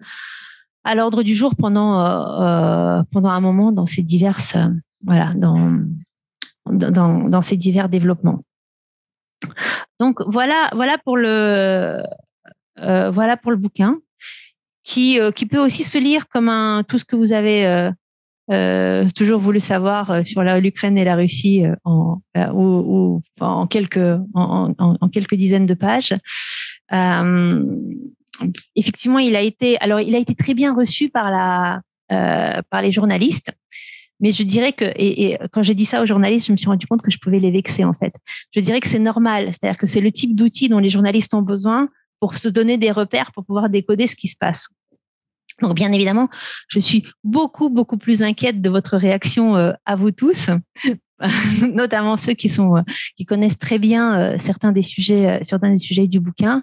[0.84, 4.56] à l'ordre du jour pendant pendant un moment dans ces diverses
[5.02, 5.80] voilà dans
[6.70, 8.44] dans, dans ces divers développements.
[10.00, 12.02] Donc voilà voilà pour le
[13.56, 13.96] bouquin
[14.88, 17.90] qui, euh, qui peut aussi se lire comme tout ce que vous avez euh,
[18.50, 22.20] euh, toujours voulu savoir sur l'Ukraine et la Russie en,
[23.68, 23.98] quelques,
[25.32, 26.14] dizaines de pages.
[28.74, 31.82] effectivement, il a été, alors il a été très bien reçu par la,
[32.70, 33.52] par les journalistes.
[34.20, 36.86] Mais je dirais que, et, quand j'ai dit ça aux journalistes, je me suis rendu
[36.86, 38.12] compte que je pouvais les vexer en fait.
[38.52, 41.42] Je dirais que c'est normal, c'est-à-dire que c'est le type d'outil dont les journalistes ont
[41.42, 41.88] besoin
[42.20, 44.68] pour se donner des repères, pour pouvoir décoder ce qui se passe.
[45.62, 46.28] Donc, bien évidemment,
[46.68, 50.50] je suis beaucoup, beaucoup plus inquiète de votre réaction euh, à vous tous,
[51.72, 52.82] notamment ceux qui sont euh,
[53.16, 56.62] qui connaissent très bien euh, certains des sujets certains des sujets du bouquin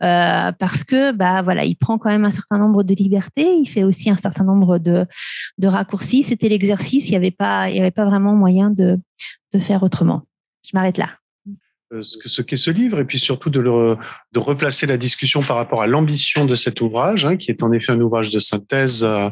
[0.00, 3.84] parce que bah voilà il prend quand même un certain nombre de libertés il fait
[3.84, 5.06] aussi un certain nombre de
[5.58, 6.22] de raccourcis.
[6.22, 8.98] C'était l'exercice il n'y avait pas il y avait pas vraiment moyen de
[9.52, 10.22] de faire autrement.
[10.64, 11.19] Je m'arrête là
[12.02, 13.96] ce qu'est ce livre et puis surtout de, le,
[14.32, 17.72] de replacer la discussion par rapport à l'ambition de cet ouvrage, hein, qui est en
[17.72, 19.28] effet un ouvrage de synthèse euh,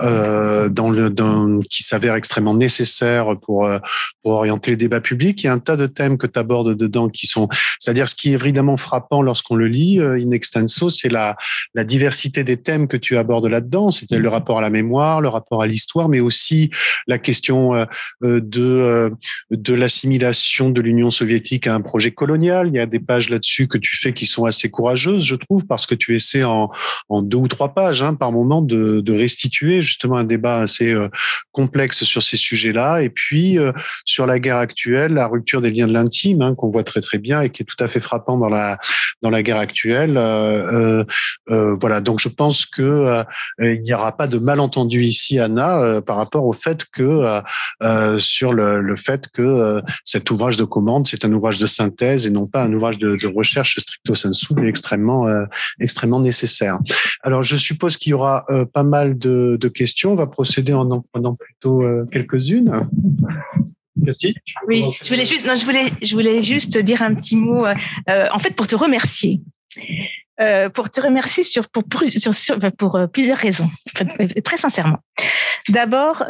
[0.00, 3.78] euh dans le, dans, qui s'avère extrêmement nécessaire pour, euh,
[4.22, 5.42] pour orienter les débats publics.
[5.42, 7.48] Il y a un tas de thèmes que tu abordes dedans qui sont,
[7.78, 11.36] c'est-à-dire ce qui est évidemment frappant lorsqu'on le lit euh, in extenso, c'est la,
[11.74, 15.28] la diversité des thèmes que tu abordes là-dedans, c'était le rapport à la mémoire, le
[15.28, 16.70] rapport à l'histoire, mais aussi
[17.06, 17.86] la question
[18.22, 19.12] de,
[19.50, 22.68] de l'assimilation de l'Union soviétique à un projet colonial.
[22.68, 25.66] Il y a des pages là-dessus que tu fais qui sont assez courageuses, je trouve,
[25.66, 26.70] parce que tu essaies en,
[27.10, 31.08] deux ou trois pages hein, par moment de, restituer justement un débat assez euh,
[31.52, 33.02] complexe sur ces sujets-là.
[33.02, 33.72] Et puis euh,
[34.04, 37.18] sur la guerre actuelle, la rupture des liens de l'intime, hein, qu'on voit très très
[37.18, 40.16] bien et qui est tout à fait frappant dans la guerre actuelle.
[40.16, 41.04] Euh,
[41.48, 42.00] voilà.
[42.00, 43.22] Donc je pense que
[43.60, 47.42] il n'y aura pas de malentendu ici, Anna, par rapport au fait que
[48.18, 52.30] sur le fait que cet ouvrage de commande, c'est un ouvrage de synthèse thèse et
[52.30, 55.44] non pas un ouvrage de, recherche stricto sensu, mais extrêmement, euh,
[55.80, 56.78] extrêmement nécessaire.
[57.22, 60.12] Alors, je suppose qu'il y aura euh, pas mal de, questions.
[60.12, 62.88] On va procéder en en prenant plutôt euh, quelques-unes.
[64.66, 68.38] Oui, je voulais juste, non, je voulais, je voulais juste dire un petit mot, en
[68.38, 69.40] fait, pour te remercier.
[70.74, 73.70] pour te remercier sur, pour, pour, sur, pour plusieurs raisons,
[74.44, 74.98] très sincèrement.
[75.68, 76.24] D'abord,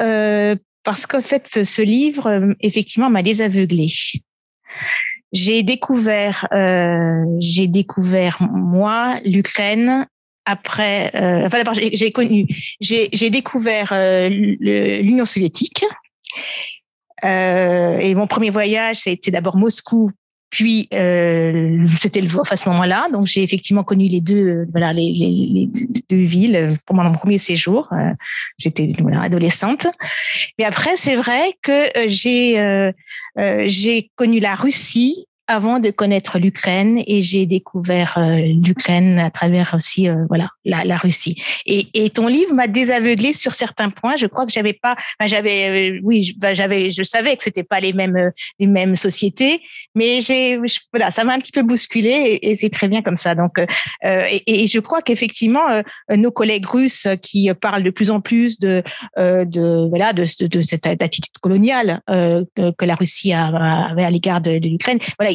[0.84, 3.88] parce qu'en fait, ce livre, effectivement, m'a désaveuglé.
[5.32, 10.06] J'ai découvert, euh, j'ai découvert moi l'Ukraine
[10.44, 11.10] après.
[11.14, 12.46] Euh, enfin d'abord j'ai connu,
[12.80, 15.84] j'ai découvert euh, l'Union soviétique.
[17.24, 20.10] Euh, et mon premier voyage, c'était d'abord Moscou
[20.52, 24.92] puis euh, c'était le à ce moment-là, donc j'ai effectivement connu les deux, euh, voilà,
[24.92, 25.70] les, les,
[26.10, 27.88] deux villes pour mon premier séjour.
[27.92, 28.10] Euh,
[28.58, 29.86] j'étais voilà, adolescente.
[30.58, 32.92] Mais après, c'est vrai que j'ai
[33.66, 39.74] j'ai connu la Russie avant de connaître l'Ukraine et j'ai découvert euh, l'Ukraine à travers
[39.74, 41.42] aussi euh, voilà la, la, Russie.
[41.66, 44.16] Et, et ton livre m'a désaveuglé sur certains points.
[44.16, 44.96] Je crois que j'avais pas,
[45.26, 49.60] j'avais euh, oui, j'avais, je savais que c'était pas les mêmes les mêmes sociétés,
[49.94, 50.58] mais j'ai
[50.92, 53.34] voilà ça m'a un petit peu bousculé et, c'est très bien comme ça.
[53.34, 53.58] Donc
[54.04, 58.82] et, et, je crois qu'effectivement nos collègues russes qui parlent de plus en plus de
[59.16, 65.32] de voilà de, cette attitude coloniale que, la Russie avait à l'égard de, l'Ukraine, voilà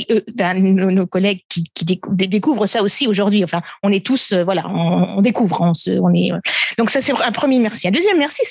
[0.92, 3.44] nos, collègues qui, découvrent, ça aussi aujourd'hui.
[3.44, 6.32] Enfin, on est tous, euh, voilà, on, découvre, on, se, on est.
[6.32, 6.40] Euh.
[6.78, 7.88] Donc ça, c'est un premier merci.
[7.88, 8.44] Un deuxième merci,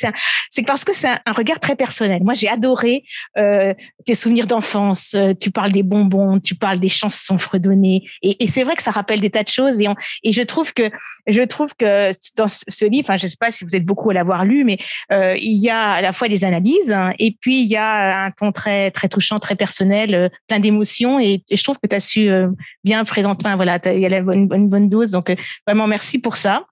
[0.50, 2.22] c'est parce que c'est un, regard très personnel.
[2.22, 3.04] Moi, j'ai adoré
[3.36, 5.16] euh, tes souvenirs d'enfance.
[5.40, 8.90] Tu parles des bonbons, tu parles des chansons fredonnées, et, et c'est vrai que ça
[8.90, 9.80] rappelle des tas de choses.
[9.80, 9.86] Et,
[10.32, 10.90] je trouve que
[11.26, 14.14] je trouve que dans ce livre, enfin, je sais pas si vous êtes beaucoup à
[14.14, 14.78] l'avoir lu, mais
[15.10, 18.30] il y a à la fois des analyses hein, et puis il y a un
[18.30, 22.28] ton très très touchant, très personnel, plein d'émotions et je trouve que tu as su
[22.28, 22.48] euh,
[22.84, 23.44] bien présenter.
[23.44, 25.10] Enfin, voilà, il y a la bonne, dose.
[25.12, 25.36] Donc, euh,
[25.66, 26.66] vraiment, merci pour ça.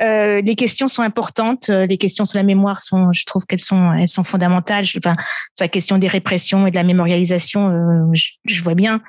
[0.00, 1.68] Euh, les questions sont importantes.
[1.68, 4.84] Les questions sur la mémoire sont, je trouve qu'elles sont, elles sont fondamentales.
[4.96, 5.16] Enfin,
[5.54, 9.00] sur la question des répressions et de la mémorialisation, je, vois bien.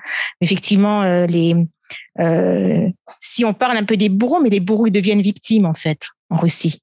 [0.42, 1.56] Effectivement, les,
[3.20, 6.10] si on parle un peu des bourreaux, mais les bourreaux ils deviennent victimes en fait
[6.30, 6.82] en Russie.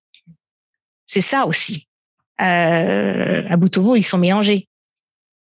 [1.07, 1.87] C'est ça aussi.
[2.39, 4.69] à Boutovo, ils sont mélangés,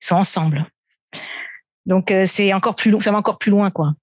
[0.02, 0.66] ils sont ensemble.
[1.86, 3.94] Donc euh, c'est encore plus long, ça va encore plus loin, quoi.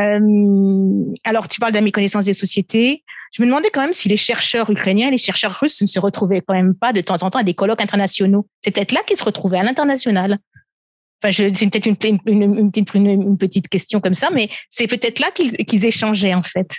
[0.00, 3.04] Euh, alors, tu parles de la méconnaissance des sociétés.
[3.32, 6.40] Je me demandais quand même si les chercheurs ukrainiens les chercheurs russes ne se retrouvaient
[6.40, 8.46] quand même pas de temps en temps à des colloques internationaux.
[8.64, 10.38] C'est peut-être là qu'ils se retrouvaient, à l'international.
[11.22, 16.76] C'est peut-être une, petite question comme ça, mais c'est peut-être là qu'ils échangeaient en fait.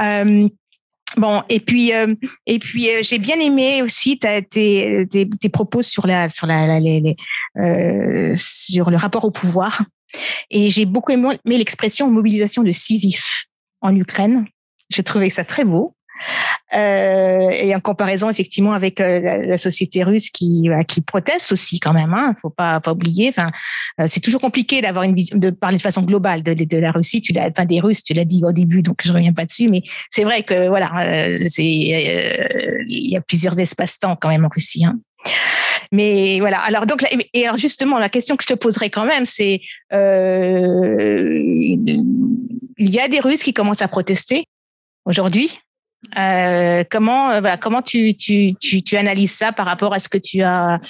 [0.00, 0.48] Euh,
[1.16, 2.14] Bon, et puis, euh,
[2.46, 5.08] et puis euh, j'ai bien aimé aussi tes,
[5.52, 6.96] propos sur, sur le
[8.96, 9.82] rapport au pouvoir.
[10.50, 13.46] Et j'ai beaucoup aimé l'expression mobilisation de Sisyphe
[13.80, 14.46] en Ukraine.
[14.88, 15.94] J'ai trouvé ça très beau.
[16.72, 21.80] Euh, et en comparaison effectivement avec euh, la, société russe qui euh, qui proteste aussi
[21.80, 22.14] quand même.
[22.14, 23.28] Hein, faut pas oublier.
[23.28, 23.50] Enfin,
[24.06, 27.22] c'est toujours compliqué d'avoir une vision, de parler de façon globale de, la Russie.
[27.22, 29.68] Tu l'as, enfin des Russes, tu l'as dit au début, donc je reviens pas dessus.
[29.68, 30.92] Mais c'est vrai que voilà,
[31.58, 34.84] il y a plusieurs espaces-temps quand même en Russie.
[34.84, 35.00] Hein.
[35.92, 36.60] Mais voilà.
[36.60, 39.60] Alors donc, et alors justement, la question que je te poserai quand même, c'est
[39.92, 41.40] euh,
[42.78, 44.44] il y a des Russes qui commencent à protester
[45.04, 45.58] aujourd'hui?
[46.16, 50.08] Euh, comment euh, voilà, comment tu, tu, tu, tu, analyses ça par rapport à ce
[50.08, 50.80] que tu as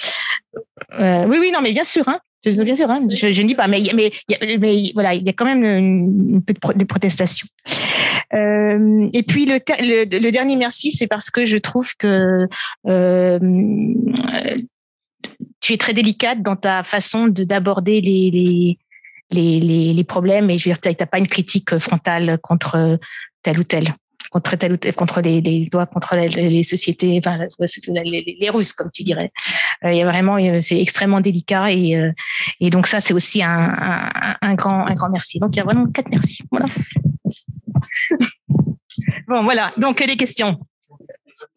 [0.99, 3.67] euh, Oui, oui, non, mais bien sûr, hein, bien sûr, hein, je, ne dis pas,
[3.67, 4.11] mais, mais,
[4.57, 7.47] mais, voilà, il y a quand même une peu de protestation.
[8.33, 9.59] Et puis le,
[10.19, 12.47] le, dernier merci, c'est parce que je trouve que
[15.59, 18.79] tu es très délicate dans ta façon d'aborder les, les,
[19.29, 22.97] les, les, les problèmes et je veux dire, tu n'as pas une critique frontale contre
[23.43, 23.93] tel ou tel
[24.31, 27.45] contre tel ou tel, contre les, les doigts, contre les, sociétés, enfin
[27.87, 29.31] les, les, Russes comme tu dirais.
[29.83, 32.11] Euh, il y a vraiment, euh, c'est extrêmement délicat et euh,
[32.59, 35.37] et donc ça c'est aussi un, un, un, grand un grand merci.
[35.39, 36.43] Donc il y a vraiment quatre merci.
[36.49, 36.67] Voilà.
[39.27, 39.73] bon voilà.
[39.77, 40.57] Donc les questions.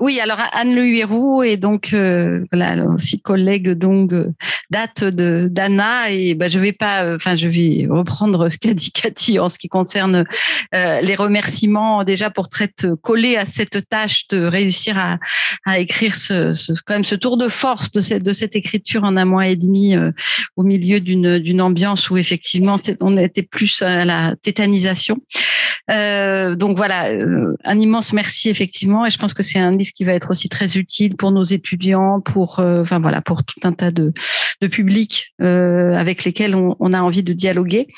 [0.01, 4.33] Oui, alors Anne-Le Héroux est donc euh, voilà, aussi collègue donc euh,
[4.71, 8.75] date de d'Anna et bah, je vais pas, euh, enfin je vais reprendre ce qu'a
[8.75, 10.25] dit Cathy en ce qui concerne
[10.73, 15.19] les remerciements déjà pour être collé à cette tâche de réussir à,
[15.65, 19.05] à écrire ce, ce, quand même ce tour de force de cette de cette écriture
[19.05, 19.95] en un mois et demi
[20.57, 25.21] au milieu d'une d'une ambiance où effectivement on était plus à la tétanisation.
[25.89, 27.09] Donc voilà,
[27.65, 30.49] un immense merci effectivement et je pense que c'est un livre qui va être aussi
[30.49, 34.13] très utile pour nos étudiants, pour, euh, enfin voilà, pour tout un tas de,
[34.61, 37.89] de publics euh, avec lesquels on, a envie de dialoguer.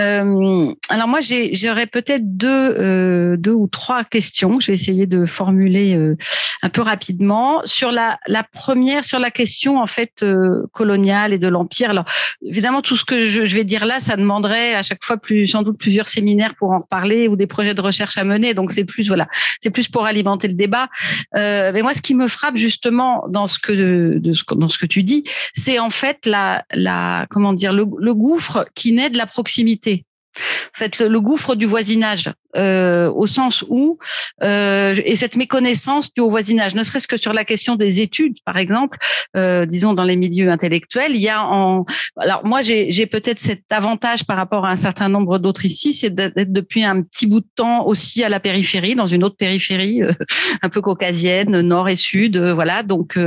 [0.00, 4.60] Euh, alors moi, j'aurais peut-être deux, euh, deux ou trois questions.
[4.60, 6.16] Je vais essayer de formuler euh,
[6.62, 10.24] un peu rapidement sur la, la première, sur la question en fait
[10.72, 11.90] coloniale et de l'empire.
[11.90, 12.04] Alors
[12.44, 15.46] évidemment, tout ce que je, je, vais dire là, ça demanderait à chaque fois plus,
[15.46, 18.54] sans doute plusieurs séminaires pour en reparler ou des projets de recherche à mener.
[18.54, 19.28] Donc c'est plus voilà,
[19.60, 20.88] c'est plus pour alimenter le débat.
[21.34, 24.86] mais moi, ce qui me frappe justement dans ce que de, ce, dans ce que
[24.86, 25.24] tu dis,
[25.54, 29.77] c'est en fait la, la comment dire le, le gouffre qui naît de la proximité.
[29.86, 33.98] En fait, le, gouffre du voisinage, euh, au sens où
[34.42, 38.56] euh, et cette méconnaissance du voisinage, ne serait-ce que sur la question des études, par
[38.56, 38.98] exemple,
[39.36, 41.84] euh, disons dans les milieux intellectuels, il y a en
[42.16, 46.14] alors moi j'ai peut-être cet avantage par rapport à un certain nombre d'autres ici, c'est
[46.14, 50.02] d'être depuis un petit bout de temps aussi à la périphérie, dans une autre périphérie
[50.62, 53.18] un peu caucasienne, nord et sud, voilà, donc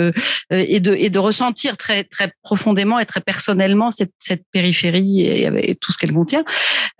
[0.49, 5.75] et de et de ressentir très très profondément et très personnellement cette cette périphérie et,
[5.75, 6.43] tout ce qu'elle contient.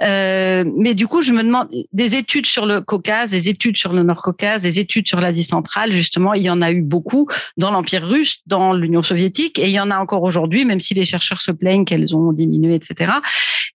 [0.02, 1.68] Euh, mais du coup, je me demande
[2.16, 5.92] études sur le Caucase, des études sur le Nord-Caucase, des études sur l'Asie centrale.
[5.92, 9.72] Justement, il y en a eu beaucoup dans l'Empire russe, dans l'Union soviétique, et il
[9.72, 13.14] y en a encore aujourd'hui, même si les chercheurs se plaignent qu'elles ont diminué, etc.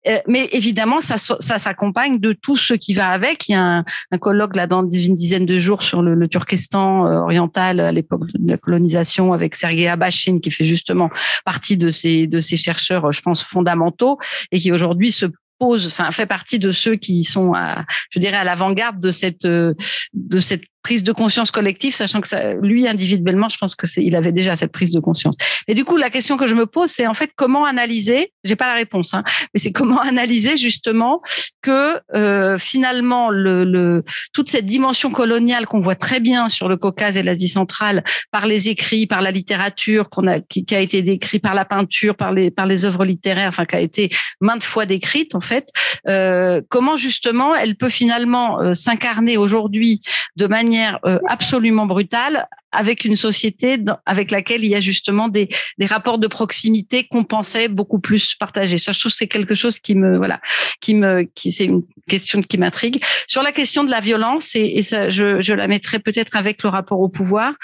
[0.09, 3.49] Euh, mais évidemment, ça, s'accompagne de tout ce qui va avec.
[3.49, 7.18] Il y a un, colloque là dans une dizaine de jours sur le, Turkestan euh,
[7.20, 11.11] oriental à l'époque de la colonisation avec Sergei Abashin, qui fait justement
[11.45, 14.18] partie de ces chercheurs, je pense fondamentaux,
[14.53, 15.26] et qui aujourd'hui se
[15.59, 19.44] pose, enfin fait partie de ceux qui sont, à, je dirais, à l'avant-garde de cette
[19.44, 19.74] euh,
[20.12, 24.05] de cette prise de conscience collective, sachant que ça, lui individuellement, je pense que c'est,
[24.05, 25.34] il avait déjà cette prise de conscience.
[25.66, 28.32] Et du coup, la question que je me pose, c'est en fait comment analyser.
[28.45, 31.22] J'ai pas la réponse, hein, mais c'est comment analyser justement
[31.61, 36.76] que euh, finalement le, le, toute cette dimension coloniale qu'on voit très bien sur le
[36.76, 40.80] Caucase et l'Asie centrale par les écrits, par la littérature qu'on a, qui, qui, a
[40.80, 44.09] été décrit par la peinture, par les par les œuvres littéraires, enfin qui a été
[44.41, 45.66] maintes fois décrite en fait.
[46.07, 49.99] Euh, comment justement elle peut finalement euh, s'incarner aujourd'hui
[50.37, 55.49] de manière euh, absolument brutale avec une société avec laquelle il y a justement des,
[55.85, 58.79] rapports de proximité qu'on pensait beaucoup plus partagés.
[58.79, 60.41] Ça, je trouve c'est quelque chose qui me voilà,
[60.81, 63.03] qui me qui c'est une question qui m'intrigue.
[63.27, 66.68] Sur la question de la violence et, ça, je, je la mettrai peut-être avec le
[66.68, 67.55] rapport au pouvoir.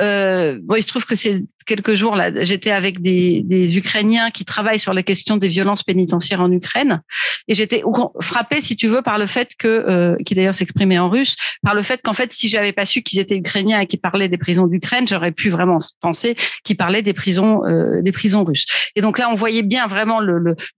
[0.00, 4.30] Euh, bon, il se trouve que c'est quelques jours là, j'étais avec des, des Ukrainiens
[4.30, 7.02] qui travaillent sur la question des violences pénitentiaires en Ukraine
[7.46, 7.82] et j'étais
[8.20, 11.74] frappée, si tu veux, par le fait que, euh, qui d'ailleurs s'exprimait en russe, par
[11.74, 14.38] le fait qu'en fait, si j'avais pas su qu'ils étaient ukrainiens et qu'ils parlaient des
[14.38, 18.66] prisons d'Ukraine, j'aurais pu vraiment penser qu'il parlait des prisons, euh, des prisons russes.
[18.96, 20.20] Et donc là, on voyait bien vraiment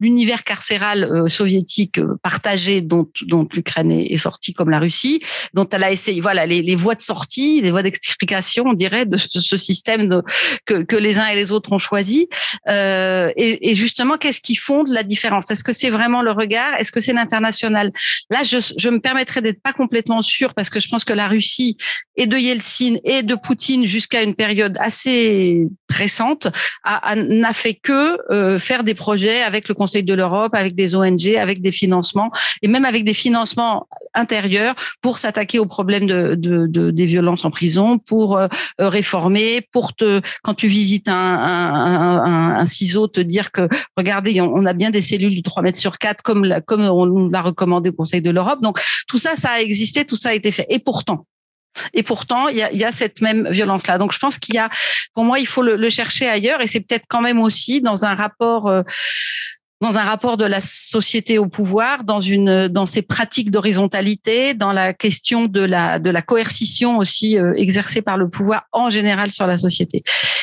[0.00, 5.20] l'univers le, carcéral euh, soviétique euh, partagé dont, dont l'Ukraine est, sortie comme la Russie,
[5.54, 9.06] dont elle a essayé, voilà, les, les voies de sortie, les voies d'extrication, on dirait,
[9.06, 10.22] de, ce système de,
[10.66, 12.28] que, que les uns et les autres ont choisi.
[12.68, 15.50] Euh, et, et, justement, qu'est-ce qui fonde la différence?
[15.50, 16.74] Est-ce que c'est vraiment le regard?
[16.78, 17.92] Est-ce que c'est l'international?
[18.30, 21.28] Là, je, je me permettrais d'être pas complètement sûr parce que je pense que la
[21.28, 21.76] Russie
[22.16, 26.48] et de Yeltsin et de Poutine jusqu'à une période assez récente,
[26.84, 31.36] n'a fait que euh, faire des projets avec le Conseil de l'Europe, avec des ONG,
[31.36, 32.30] avec des financements
[32.62, 37.50] et même avec des financements intérieurs pour s'attaquer aux problèmes de, de, des violences en
[37.50, 43.52] prison, pour euh, réformer, pour te, quand tu visites un, un, un, ciseau, te dire
[43.52, 46.82] que regardez, on, a bien des cellules du 3 mètres sur 4 comme, la, comme
[46.82, 48.60] on l'a recommandé au Conseil de l'Europe.
[48.62, 50.66] Donc tout ça, ça a existé, tout ça a été fait.
[50.68, 51.26] Et pourtant,
[51.92, 53.98] et pourtant, il y a, cette même violence-là.
[53.98, 54.70] Donc, je pense qu'il y a,
[55.14, 58.14] pour moi, il faut le, chercher ailleurs, et c'est peut-être quand même aussi dans un
[58.14, 58.68] rapport.
[58.68, 58.82] Euh,
[59.82, 64.72] dans un rapport de la société au pouvoir, dans une dans ces pratiques d'horizontalité, dans
[64.72, 69.32] la question de la de la coercition aussi euh, exercée par le pouvoir en général
[69.32, 70.02] sur la société.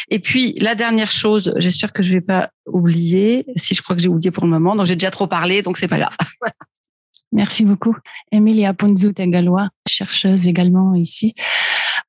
[0.10, 4.02] Et puis la dernière chose, j'espère que je vais pas oublier, si je crois que
[4.02, 6.18] j'ai oublié pour le moment, donc j'ai déjà trop parlé, donc c'est pas grave.
[7.32, 7.96] Merci beaucoup.
[8.32, 11.34] Emilia Ponzut-Egalois, chercheuse également ici.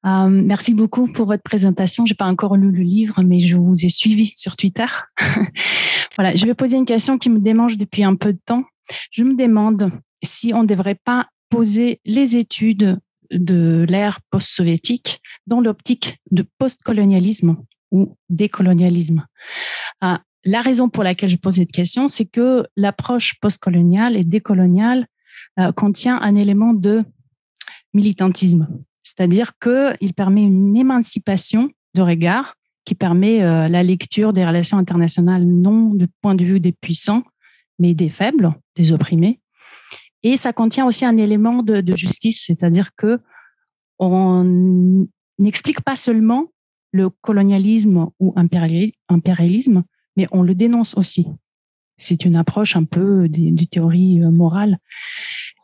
[0.06, 2.06] Euh, merci beaucoup pour votre présentation.
[2.06, 4.86] Je n'ai pas encore lu le livre, mais je vous ai suivi sur Twitter.
[6.16, 8.64] voilà, je vais poser une question qui me démange depuis un peu de temps.
[9.10, 9.90] Je me demande
[10.22, 12.98] si on ne devrait pas poser les études
[13.30, 17.56] de l'ère post-soviétique dans l'optique de post-colonialisme
[17.90, 19.26] ou décolonialisme.
[20.04, 25.06] Euh, la raison pour laquelle je pose cette question, c'est que l'approche postcoloniale et décoloniale
[25.58, 27.04] euh, contient un élément de
[27.94, 28.68] militantisme,
[29.02, 35.44] c'est-à-dire qu'il permet une émancipation de regard qui permet euh, la lecture des relations internationales
[35.44, 37.22] non du point de vue des puissants,
[37.78, 39.40] mais des faibles, des opprimés.
[40.22, 43.20] Et ça contient aussi un élément de, justice, c'est-à-dire que
[43.98, 45.06] on
[45.38, 46.46] n'explique pas seulement
[46.92, 49.84] le colonialisme ou impérialisme,
[50.18, 51.28] mais on le dénonce aussi.
[51.96, 54.78] C'est une approche un peu du théorie morale.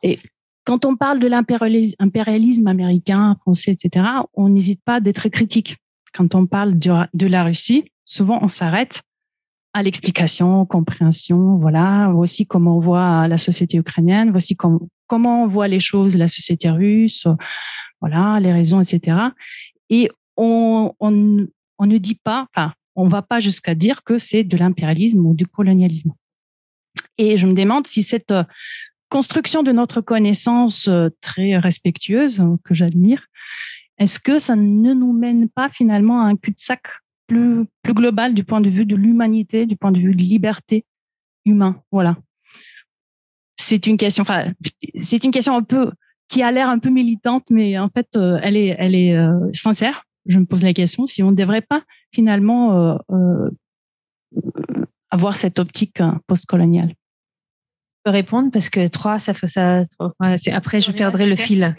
[0.05, 0.19] Et
[0.65, 5.77] quand on parle de l'impérialisme américain, français, etc., on n'hésite pas d'être critique.
[6.15, 9.03] Quand on parle de la Russie, souvent on s'arrête
[9.73, 15.67] à l'explication, compréhension, voilà, aussi comment on voit la société ukrainienne, voici comment, on voit
[15.67, 17.27] les choses, la société russe,
[18.01, 19.19] voilà, les raisons, etc.
[19.91, 22.47] Et on, on, ne dit pas,
[22.97, 26.13] on va pas jusqu'à dire que c'est de l'impérialisme ou du colonialisme.
[27.19, 28.33] Et je me demande si cette
[29.09, 33.27] construction de notre connaissance euh, très respectueuse, que j'admire,
[33.99, 36.83] est-ce que ça ne nous mène pas finalement à un cul-de-sac
[37.27, 40.85] plus, global du point de vue de l'humanité, du point de vue de liberté
[41.45, 41.81] humain?
[41.93, 42.17] Voilà.
[43.57, 44.53] C'est une question, enfin,
[45.01, 45.93] c'est une question un peu
[46.29, 49.39] qui a l'air un peu militante, mais en fait, euh, elle est, elle est euh,
[49.53, 50.05] sincère.
[50.27, 51.85] Je me pose la question si on ne devrait pas
[52.15, 53.51] finalement euh,
[55.11, 56.89] avoir cette optique postcoloniale.
[56.89, 59.85] Je peux répondre parce que trois, ça fait ça.
[60.53, 61.75] après, je perdrai le fil.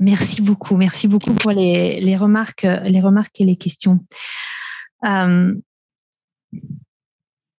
[0.00, 3.98] Merci beaucoup, merci beaucoup pour les, les, remarques, les remarques et les questions.
[5.04, 5.54] Euh,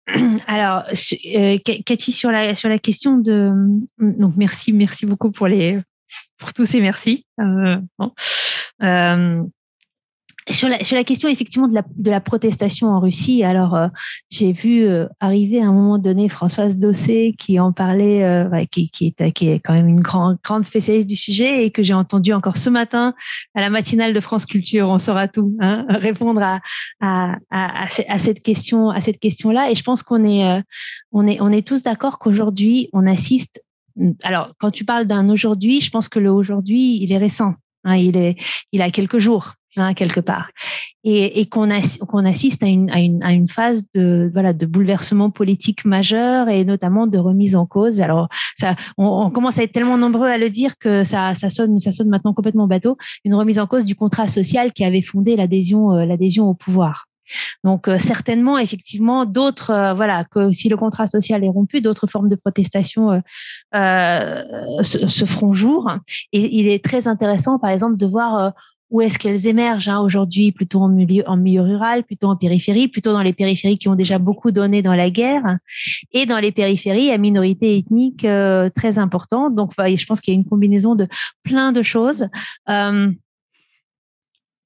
[0.47, 0.85] alors,
[1.35, 3.51] euh, Cathy, sur la sur la question de
[3.99, 5.79] donc merci, merci beaucoup pour les
[6.37, 7.25] pour tous ces merci.
[7.39, 8.13] Euh, bon.
[10.49, 13.75] Euh, sur la, sur la question effectivement de la, de la protestation en Russie, alors
[13.75, 13.87] euh,
[14.29, 18.89] j'ai vu euh, arriver à un moment donné Françoise Dossé qui en parlait, euh, qui,
[18.89, 22.33] qui, est, qui est quand même une grande, spécialiste du sujet et que j'ai entendu
[22.33, 23.13] encore ce matin
[23.55, 26.59] à la matinale de France Culture, on saura tout, hein, répondre à,
[26.99, 29.71] à, à, à, cette question, à cette question-là.
[29.71, 30.61] Et je pense qu'on est,
[31.11, 33.63] on est, on est tous d'accord qu'aujourd'hui on assiste.
[34.23, 37.55] Alors, quand tu parles d'un aujourd'hui, je pense que le aujourd'hui, il est récent.
[37.83, 38.35] Hein, il est,
[38.71, 40.49] il a quelques jours hein, quelque part,
[41.03, 45.29] et, et qu'on assiste à une, à, une, à une phase de voilà de bouleversement
[45.29, 48.01] politique majeur et notamment de remise en cause.
[48.01, 48.27] Alors
[48.57, 51.91] ça, on, commence à être tellement nombreux à le dire que ça, ça sonne, ça
[51.91, 52.97] sonne maintenant complètement bateau.
[53.25, 57.05] Une remise en cause du contrat social qui avait fondé l'adhésion, euh, au pouvoir.
[57.63, 62.07] Donc euh, certainement, effectivement, d'autres, euh, voilà, que si le contrat social est rompu, d'autres
[62.07, 63.21] formes de protestation
[63.71, 65.91] se, feront jour.
[66.33, 68.53] Et il est très intéressant, par exemple, de voir
[68.89, 73.21] où est-ce qu'elles émergent hein, aujourd'hui Plutôt en milieu, rural, plutôt en périphérie, plutôt dans
[73.21, 75.57] les périphéries qui ont déjà beaucoup donné dans la guerre,
[76.11, 79.55] et dans les périphéries à minorité ethnique euh, très importante.
[79.55, 81.07] Donc, je pense qu'il y a une combinaison de
[81.43, 82.27] plein de choses.
[82.69, 83.11] Euh,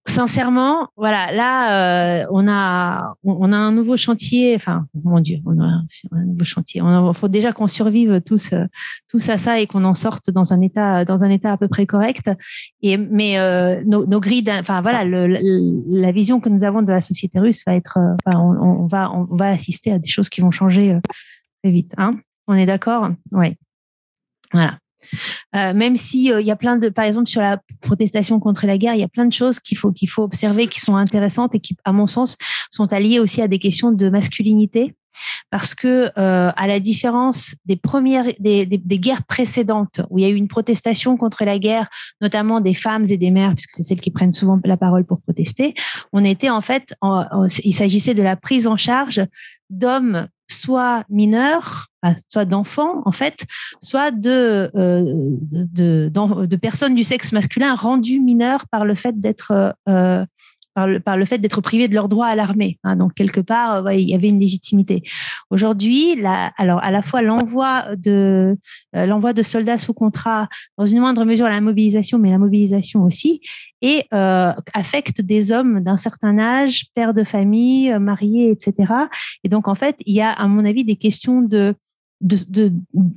[0.05, 4.55] sincèrement, voilà, là, euh, on a, on a un nouveau chantier.
[4.55, 5.81] Enfin, mon Dieu, on a
[6.11, 6.81] un nouveau chantier.
[6.83, 8.65] Il faut déjà qu'on survive tous, euh,
[9.07, 11.67] tous à ça et qu'on en sorte dans un état, dans un état à peu
[11.67, 12.29] près correct.
[12.81, 15.27] Et mais euh, nos, nos, grilles, enfin voilà, le,
[15.89, 18.85] la vision que nous avons de la société russe va être, euh, enfin, on, on,
[18.87, 20.99] va, on va assister à des choses qui vont changer euh,
[21.63, 21.93] très vite.
[21.97, 23.09] Hein on est d'accord?
[23.31, 23.55] Oui.
[24.51, 24.77] Voilà.
[25.55, 28.77] Euh, même si il y a plein de, par exemple sur la protestation contre la
[28.77, 31.75] guerre, il y a plein de choses qu'il faut observer qui sont intéressantes et qui,
[31.85, 32.37] à mon sens,
[32.71, 34.95] sont alliées aussi à des questions de masculinité,
[35.51, 40.35] parce que euh, à la différence des premières guerres précédentes où il y a eu
[40.35, 41.87] une protestation contre la guerre,
[42.21, 45.21] notamment des femmes et des mères, puisque c'est celles qui prennent souvent la parole pour
[45.21, 45.73] protester,
[46.11, 46.93] on était en fait,
[47.63, 49.25] il s'agissait de la prise en charge
[49.69, 51.87] d'hommes soit mineurs,
[52.29, 53.45] soit d'enfants en fait,
[53.81, 60.25] soit de, euh, de, personnes du sexe masculin rendues mineures par le fait d'être euh,
[60.73, 62.79] par le, par le fait d'être privés de leur droit à l'armée.
[62.83, 65.03] Hein, donc quelque part, ouais, il y avait une légitimité.
[65.49, 66.17] Aujourd'hui,
[66.57, 68.57] alors à la fois l'envoi de
[68.95, 73.41] euh, de soldats sous contrat, dans une moindre mesure la mobilisation, mais la mobilisation aussi,
[73.81, 78.93] et euh, affecte des hommes d'un certain âge, pères de famille, euh, mariés, etc.
[79.43, 81.75] Et donc en fait, il y a à mon avis des questions de
[82.23, 82.73] de, de,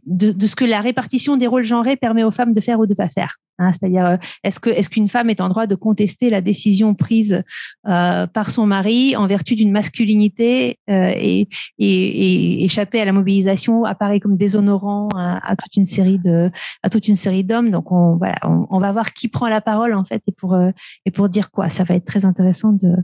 [0.06, 2.86] de, de, ce que la répartition des rôles genrés permet aux femmes de faire ou
[2.86, 3.36] de pas faire.
[3.58, 6.94] Hein, C'est-à-dire, euh, est-ce que est-ce qu'une femme est en droit de contester la décision
[6.94, 7.42] prise
[7.86, 11.48] euh, par son mari en vertu d'une masculinité euh, et,
[11.78, 16.50] et, et, échapper à la mobilisation apparaît comme déshonorant à, toute une série de
[16.82, 17.70] à toute une série d'hommes?
[17.70, 20.54] Donc on voilà, on, on, va voir qui prend la parole en fait et pour
[20.54, 20.70] euh,
[21.06, 21.70] et pour dire quoi.
[21.70, 22.96] Ça va être très intéressant de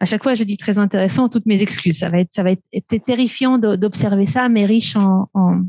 [0.00, 1.98] à chaque fois, je dis très intéressant, toutes mes excuses.
[1.98, 5.62] Ça va être, ça va être terrifiant d'observer ça, mais riche en, en,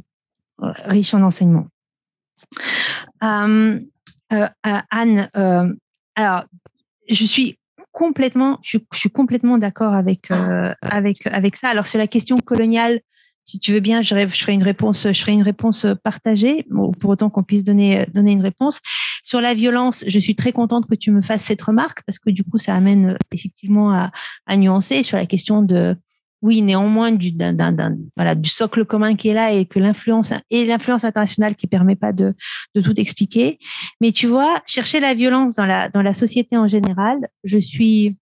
[0.85, 1.67] riche en enseignement.
[3.23, 3.79] Euh,
[4.33, 4.47] euh,
[4.89, 5.73] Anne, euh,
[6.15, 6.43] alors,
[7.09, 7.57] je suis
[7.91, 8.77] complètement, je,
[9.07, 11.69] complètement d'accord avec, euh, avec, avec ça.
[11.69, 12.99] Alors, c'est la question coloniale
[13.45, 16.65] si tu veux bien, je, ferai une réponse, réponse partagée,
[16.99, 18.79] pour autant qu'on puisse donner, donner une réponse.
[19.23, 22.31] Sur la violence, je suis très contente que tu me fasses cette remarque parce que
[22.31, 25.95] du coup, ça amène effectivement à, nuancer sur la question de,
[26.41, 27.31] oui, néanmoins du,
[28.45, 32.33] socle commun qui est là et que l'influence et l'influence internationale qui permet pas de,
[32.73, 33.59] de tout expliquer.
[34.01, 38.17] Mais tu vois, chercher la violence dans la dans la société en général, je suis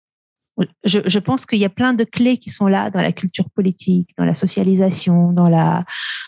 [0.84, 3.50] je, je, pense qu'il y a plein de clés qui sont là dans la culture
[3.50, 5.86] politique, dans la socialisation, dans la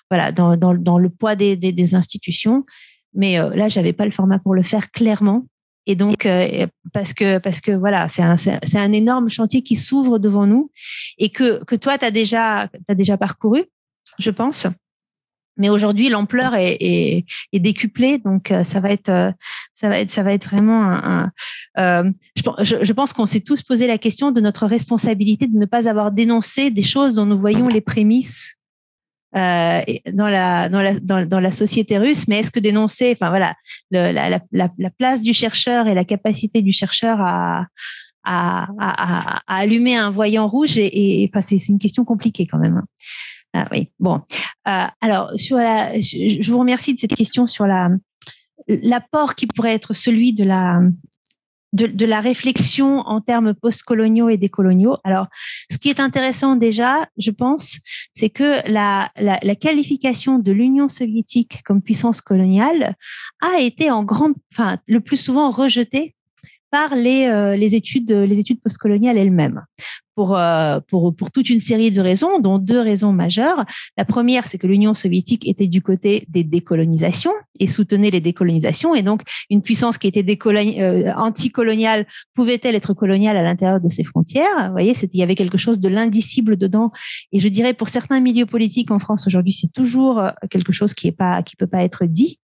[0.10, 2.66] voilà, dans, dans, dans le poids des, des, des institutions.
[3.14, 5.46] Mais euh, là, j'avais pas le format pour le faire clairement.
[5.88, 9.76] Et donc, euh, parce que parce que voilà, c'est un c'est un énorme chantier qui
[9.76, 10.72] s'ouvre devant nous
[11.20, 13.66] et que que toi tu déjà as déjà parcouru,
[14.18, 14.66] je pense.
[15.58, 19.32] Mais aujourd'hui, l'ampleur est, est, est, décuplée, donc euh, ça va être, euh,
[19.74, 21.32] ça va être, ça va être vraiment un.
[21.76, 25.58] un euh, je, je, pense qu'on s'est tous posé la question de notre responsabilité de
[25.58, 28.58] ne pas avoir dénoncé des choses dont nous voyons les prémices
[29.36, 29.82] euh,
[30.14, 32.28] dans la dans la dans, la société russe.
[32.28, 33.56] Mais est-ce que dénoncer, enfin voilà,
[33.92, 37.68] le, la, la, la, place du chercheur et la capacité du chercheur à
[38.24, 42.58] à, à, à allumer un voyant rouge et, et enfin, c'est une question compliquée quand
[42.58, 42.82] même.
[43.58, 44.22] Ah oui, bon.
[44.68, 47.90] Euh, alors, sur la, je vous remercie de cette question sur la
[48.68, 54.98] l'apport qui pourrait être celui de la réflexion en termes postcoloniaux et décoloniaux.
[55.04, 55.28] Alors,
[55.72, 57.80] ce qui est intéressant déjà, je pense,
[58.14, 59.10] c'est que la,
[59.56, 62.96] qualification de l'Union soviétique comme puissance coloniale
[63.42, 66.16] a été en grande, enfin, le plus souvent rejetée
[66.76, 69.62] par les, euh, les études, les études postcoloniales elles-mêmes
[70.16, 73.64] pour, euh, pour, pour toute une série de raisons, dont deux raisons majeures.
[73.98, 78.94] La première, c'est que l'Union soviétique était du côté des décolonisations et soutenait les décolonisations.
[78.94, 84.04] Et donc, une puissance qui était euh, anticoloniale pouvait-elle être coloniale à l'intérieur de ses
[84.04, 84.68] frontières?
[84.68, 86.92] Vous voyez, il y avait quelque chose de l'indicible dedans.
[87.32, 90.94] Et je dirais, pour certains milieux politiques en France aujourd'hui, c'est toujours euh, quelque chose
[90.94, 92.40] qui est pas, qui peut pas être dit.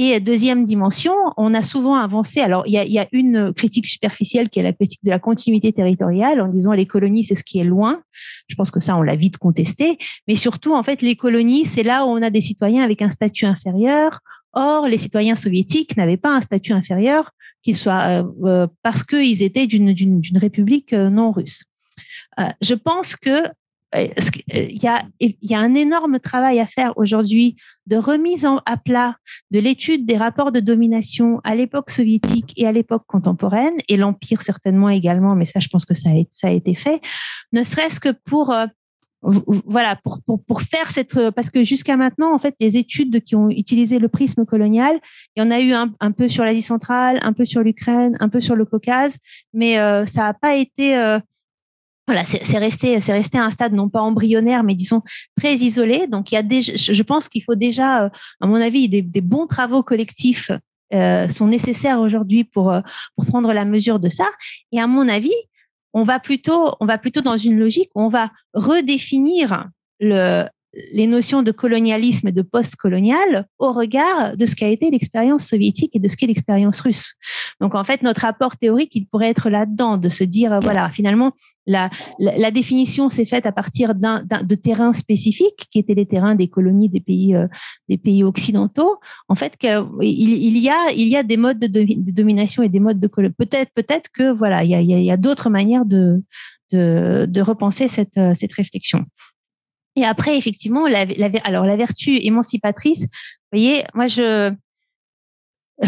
[0.00, 2.38] Et deuxième dimension, on a souvent avancé.
[2.38, 6.40] Alors, il y a, une critique superficielle qui est la critique de la continuité territoriale,
[6.40, 8.00] en disant les colonies, c'est ce qui est loin.
[8.46, 9.98] Je pense que ça, on l'a vite contesté.
[10.28, 13.10] Mais surtout, en fait, les colonies, c'est là où on a des citoyens avec un
[13.10, 14.20] statut inférieur.
[14.52, 17.32] Or, les citoyens soviétiques n'avaient pas un statut inférieur,
[17.64, 21.64] qu'il soit euh, euh, parce qu'ils étaient d'une république euh, non russe.
[22.62, 23.48] je pense que euh,
[23.96, 27.56] il y, a, il y a un énorme travail à faire aujourd'hui
[27.86, 29.16] de remise à plat
[29.50, 34.42] de l'étude des rapports de domination à l'époque soviétique et à l'époque contemporaine, et l'Empire
[34.42, 37.00] certainement également, mais ça, je pense que ça a, été fait,
[37.52, 38.66] ne serait-ce que pour euh,
[39.22, 43.50] voilà, pour, pour, faire cette, parce que jusqu'à maintenant, en fait, les études qui ont
[43.50, 45.00] utilisé le prisme colonial,
[45.34, 48.28] il y en a eu un, peu sur l'Asie centrale, un peu sur l'Ukraine, un
[48.28, 49.16] peu sur le Caucase,
[49.52, 51.18] mais euh, ça n'a pas été euh,
[52.08, 55.02] voilà, c'est resté, c'est resté à un stade non pas embryonnaire, mais disons
[55.36, 56.06] très isolé.
[56.06, 58.08] Donc, il y a déjà, je pense qu'il faut déjà, euh,
[58.40, 60.50] à mon avis, des, des bons travaux collectifs
[60.94, 62.80] euh, sont nécessaires aujourd'hui pour euh,
[63.14, 64.24] pour prendre la mesure de ça.
[64.72, 65.34] Et à mon avis,
[65.92, 69.68] on va plutôt, on va plutôt dans une logique où on va redéfinir
[70.00, 70.46] le
[70.92, 75.94] les notions de colonialisme et de post-colonial au regard de ce qu'a été l'expérience soviétique
[75.94, 77.14] et de ce qu'est l'expérience russe.
[77.60, 81.32] Donc en fait, notre apport théorique, il pourrait être là-dedans, de se dire, voilà, finalement,
[81.66, 86.48] la, la, définition s'est faite à partir de terrains spécifiques, qui étaient les terrains des
[86.48, 87.46] colonies des pays, euh,
[87.90, 88.96] des pays occidentaux.
[89.28, 89.54] En fait,
[90.00, 93.70] il, y a, il y a des modes de, domination et des modes de peut-être,
[93.74, 96.22] peut-être que voilà, il y a, a d'autres manières de,
[96.72, 99.04] de, de repenser cette, euh, cette réflexion.
[99.98, 101.06] Et après, effectivement, la,
[101.42, 104.52] alors la vertu émancipatrice, vous voyez, moi je,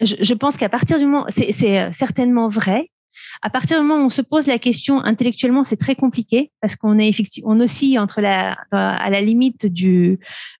[0.00, 2.90] je, pense qu'à partir du moment, c'est certainement vrai.
[3.42, 6.74] À partir du moment où on se pose la question intellectuellement, c'est très compliqué parce
[6.74, 10.18] qu'on est effectivement, on oscille entre la, à la limite du,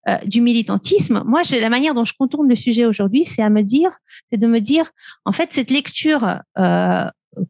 [0.09, 1.25] euh, du militantisme.
[1.27, 3.91] Moi, la manière dont je contourne le sujet aujourd'hui, c'est à me dire,
[4.31, 4.91] c'est de me dire,
[5.25, 7.05] en fait, cette lecture euh,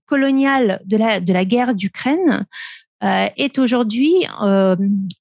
[0.07, 2.45] coloniale de la, de la guerre d'Ukraine, euh,
[3.03, 4.13] est aujourd'hui
[4.43, 4.77] euh,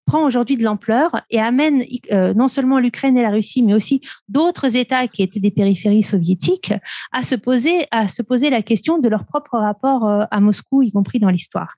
[0.06, 4.02] prend aujourd'hui de l'ampleur et amène euh, non seulement l'Ukraine et la Russie, mais aussi
[4.28, 6.74] d'autres États qui étaient des périphéries soviétiques
[7.12, 10.92] à se poser à se poser la question de leur propre rapport à Moscou, y
[10.92, 11.76] compris dans l'histoire.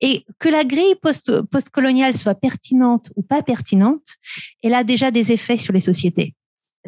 [0.00, 4.02] Et que la grille post postcoloniale soit pertinente ou pas pertinente,
[4.62, 6.34] elle a déjà des effets sur les sociétés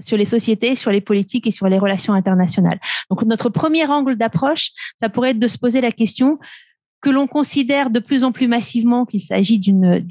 [0.04, 2.78] sur les sociétés, sur les politiques et sur les relations internationales.
[3.10, 4.70] Donc notre premier angle d'approche,
[5.00, 6.38] ça pourrait être de se poser la question
[7.00, 10.02] que l'on considère de plus en plus massivement qu'il s'agit d'une,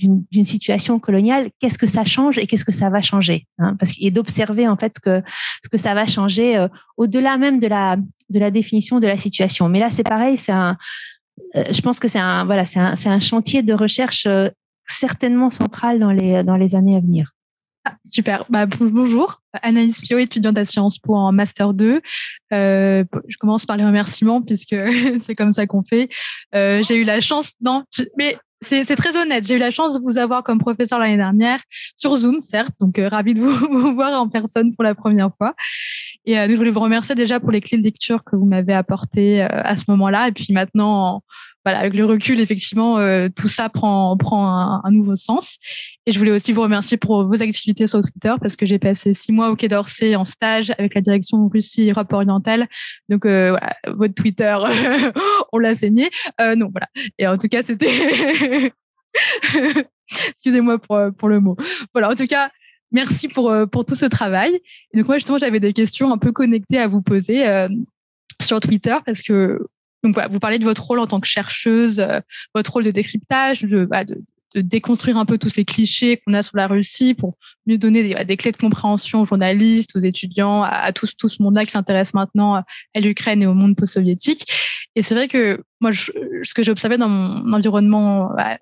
[0.44, 3.76] situation coloniale, qu'est-ce que ça change et qu'est-ce que ça va changer hein?
[3.80, 5.24] Parce est d'observer en fait ce que,
[5.64, 6.68] ce que ça va changer euh,
[6.98, 7.98] au-delà même de la,
[8.30, 9.68] de la définition de la situation.
[9.68, 10.78] Mais là, c'est pareil, c'est un,
[11.56, 14.50] euh, je pense que c'est un, voilà, c'est un, un chantier de recherche euh,
[14.88, 17.32] certainement central dans les, dans les années à venir.
[18.06, 18.46] Super.
[18.50, 22.02] Bah, bonjour, Anaïs Fio, étudiante à Sciences Po en Master 2.
[22.54, 24.76] Euh, je commence par les remerciements puisque
[25.22, 26.10] c'est comme ça qu'on fait.
[26.54, 27.84] Euh, j'ai eu la chance, non,
[28.18, 29.46] mais C'est très honnête.
[29.46, 31.60] J'ai eu la chance de vous avoir comme professeur l'année dernière
[31.96, 32.74] sur Zoom, certes.
[32.80, 35.54] Donc, euh, ravi de vous, voir en personne pour la première fois.
[36.26, 38.74] Et euh, je voulais vous remercier déjà pour les clés de lecture que vous m'avez
[38.74, 40.30] apportées à ce moment-là.
[40.30, 41.22] Et puis maintenant,
[41.66, 45.58] voilà, avec le recul, effectivement, euh, tout ça prend, prend un, nouveau sens.
[46.06, 49.16] Et je voulais aussi vous remercier pour vos activités sur Twitter parce que j'ai passé
[49.16, 52.68] six mois au Quai d'Orsay en stage avec la direction Russie-Europe orientale.
[53.10, 54.56] Donc, euh, voilà, votre Twitter,
[55.52, 56.12] on l'a saigné.
[56.40, 56.88] Euh, non, voilà.
[57.18, 58.72] Et en tout cas, c'était...
[60.30, 61.58] Excusez-moi pour, pour le mot.
[61.94, 62.52] Voilà, en tout cas,
[62.92, 64.60] merci pour, pour tout ce travail.
[64.94, 67.68] Et donc, moi, justement, j'avais des questions un peu connectées à vous poser euh,
[68.40, 69.60] sur Twitter parce que
[70.06, 72.20] donc vous parlez de votre rôle en tant que chercheuse, euh,
[72.54, 74.22] votre rôle de décryptage, de, bah, de,
[74.56, 78.24] déconstruire un peu tous ces clichés qu'on a sur la Russie pour mieux donner des,
[78.24, 82.14] des clés de compréhension aux journalistes, aux étudiants, à, à tout, ce monde-là qui s'intéresse
[82.14, 84.46] maintenant à l'Ukraine et au monde post-soviétique.
[84.96, 88.58] Et c'est vrai que moi, ce que j'ai observé dans mon environnement bah,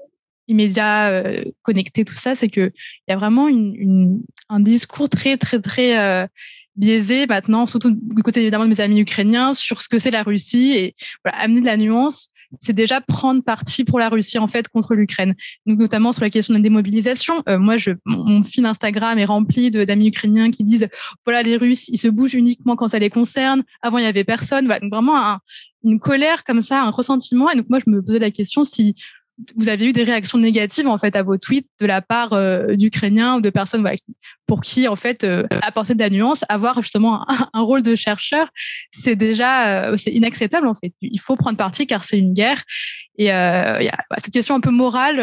[0.47, 2.71] immédiat, euh, connecté, tout ça, c'est qu'il
[3.07, 3.47] y a vraiment
[4.49, 6.25] un discours très, très, très euh,
[6.75, 10.23] biaisé maintenant, surtout du côté évidemment de mes amis ukrainiens, sur ce que c'est la
[10.23, 12.29] Russie et voilà, amener de la nuance.
[12.59, 15.33] C'est déjà prendre parti pour la Russie en fait contre l'Ukraine.
[15.65, 17.41] Donc notamment sur la question de la démobilisation.
[17.49, 20.87] Euh, moi, je, mon, fil Instagram est rempli d'amis ukrainiens qui disent
[21.25, 23.63] voilà les Russes, ils se bougent uniquement quand ça les concerne.
[23.81, 24.65] Avant, il y avait personne.
[24.65, 25.39] Voilà, donc vraiment un,
[25.83, 27.49] une colère comme ça, un ressentiment.
[27.49, 28.95] Et donc moi, je me posais la question si
[29.55, 32.75] vous avez eu des réactions négatives en fait à vos tweets de la part euh,
[32.75, 33.87] d'Ukrainiens ou de personnes
[34.45, 38.49] pour qui en fait euh, apporter de la nuance, avoir justement un, rôle de chercheur,
[38.91, 40.93] c'est déjà euh, c'est inacceptable en fait.
[41.01, 42.63] Il faut prendre parti car c'est une guerre.
[43.17, 43.79] Et y a
[44.09, 45.17] bah, cette question un peu morale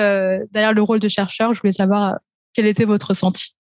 [0.53, 1.55] derrière le rôle de chercheur.
[1.55, 2.19] Je voulais savoir
[2.55, 3.55] quel était votre ressenti?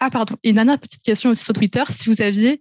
[0.00, 2.60] Ah pardon, une dernière petite question aussi sur Twitter, si vous aviez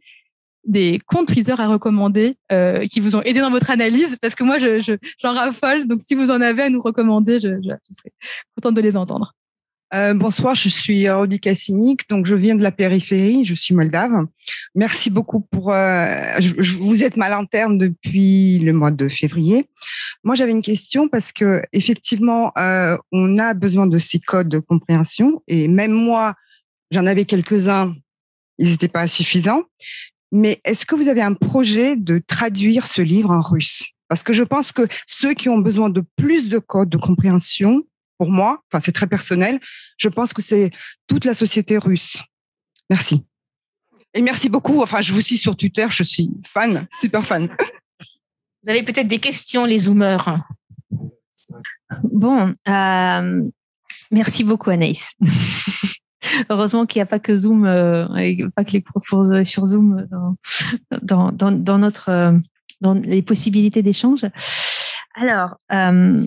[0.66, 4.44] des comptes Twitter à recommander euh, qui vous ont aidé dans votre analyse parce que
[4.44, 7.72] moi je, je, j'en raffole donc si vous en avez à nous recommander je, je,
[7.92, 8.12] serais
[8.56, 9.34] contente de les entendre
[9.94, 14.26] euh, bonsoir, je suis Rodi Kassinik, donc je viens de la périphérie, je suis moldave.
[14.74, 15.72] Merci beaucoup pour.
[15.72, 16.40] Euh,
[16.80, 19.70] vous êtes ma lanterne depuis le mois de février.
[20.24, 22.52] Moi, j'avais une question parce que effectivement,
[23.12, 26.34] on a besoin de ces codes de compréhension et même moi,
[26.90, 27.94] j'en avais quelques-uns,
[28.58, 29.62] ils n'étaient pas suffisants.
[30.36, 33.92] Mais est-ce que vous avez un projet de traduire ce livre en russe?
[34.08, 37.84] Parce que je pense que ceux qui ont besoin de plus de codes de compréhension,
[38.18, 39.60] pour moi, enfin c'est très personnel,
[39.98, 40.72] je pense que c'est
[41.06, 42.18] toute la société russe.
[42.90, 43.24] Merci.
[44.16, 44.82] Et merci beaucoup.
[44.82, 47.48] Enfin, je vous suis sur Twitter, je suis fan, super fan.
[48.64, 50.40] Vous avez peut-être des questions, les zoomers.
[52.04, 53.42] Bon, euh,
[54.10, 55.12] merci beaucoup, Anaïs.
[56.50, 58.08] Heureusement qu'il n'y a pas que Zoom, euh,
[58.56, 60.08] pas que les profs sur Zoom
[61.02, 62.32] dans, dans, dans, notre, euh,
[62.82, 64.26] dans les possibilités d'échange.
[65.16, 66.26] Alors, euh,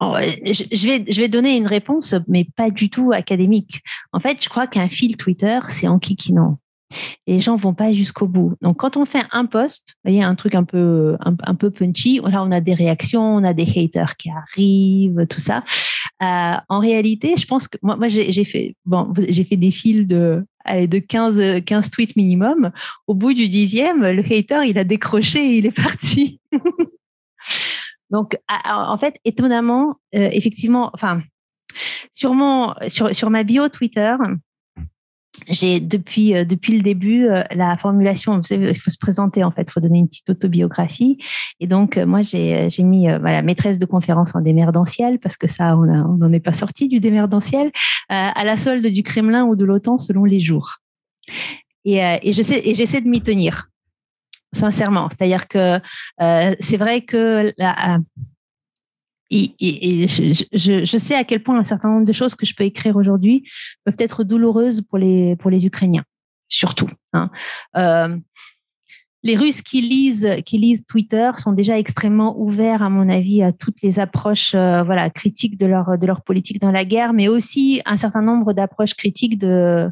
[0.00, 3.82] je vais, je vais donner une réponse, mais pas du tout académique.
[4.12, 6.58] En fait, je crois qu'un fil Twitter, c'est en kikinant.
[7.26, 8.54] Et les gens vont pas jusqu'au bout.
[8.62, 12.20] Donc, quand on fait un post, vous voyez, un truc un peu, un, peu punchy,
[12.24, 15.64] là, on a des réactions, on a des haters qui arrivent, tout ça.
[16.22, 20.44] Euh, en réalité, je pense que moi, j'ai fait, bon, j'ai fait des fils de,
[20.68, 22.70] de 15, 15 tweets minimum.
[23.06, 26.40] Au bout du dixième, le hater, il a décroché et il est parti.
[28.10, 28.38] Donc,
[28.68, 31.22] en fait, étonnamment, euh, effectivement, enfin,
[32.12, 34.14] sûrement sur, sur ma bio Twitter,
[35.48, 39.62] j'ai depuis euh, depuis le début euh, la formulation il faut se présenter en fait.
[39.68, 41.18] Il faut donner une petite autobiographie.
[41.60, 45.46] Et donc euh, moi j'ai j'ai mis voilà maîtresse de conférence en démerdentiel parce que
[45.46, 47.70] ça on n'en est pas sorti du démerdentiel
[48.08, 50.76] à la solde du Kremlin ou de l'OTAN selon les jours.
[51.84, 53.68] Et, et je sais et j'essaie de m'y tenir
[54.52, 55.08] sincèrement.
[55.10, 55.80] C'est-à-dire que
[56.60, 57.98] c'est vrai que la,
[59.30, 62.96] et, je, sais à quel point un certain nombre de choses que je peux écrire
[62.96, 63.48] aujourd'hui
[63.84, 66.04] peuvent être douloureuses pour les, pour les Ukrainiens,
[66.48, 66.88] surtout.
[67.12, 67.30] Hein.
[67.76, 68.16] Euh,
[69.22, 73.52] les Russes qui lisent, qui lisent Twitter sont déjà extrêmement ouverts, à mon avis, à
[73.52, 77.26] toutes les approches euh, voilà, critiques de leur, de leur politique dans la guerre, mais
[77.26, 79.90] aussi un certain nombre d'approches critiques de,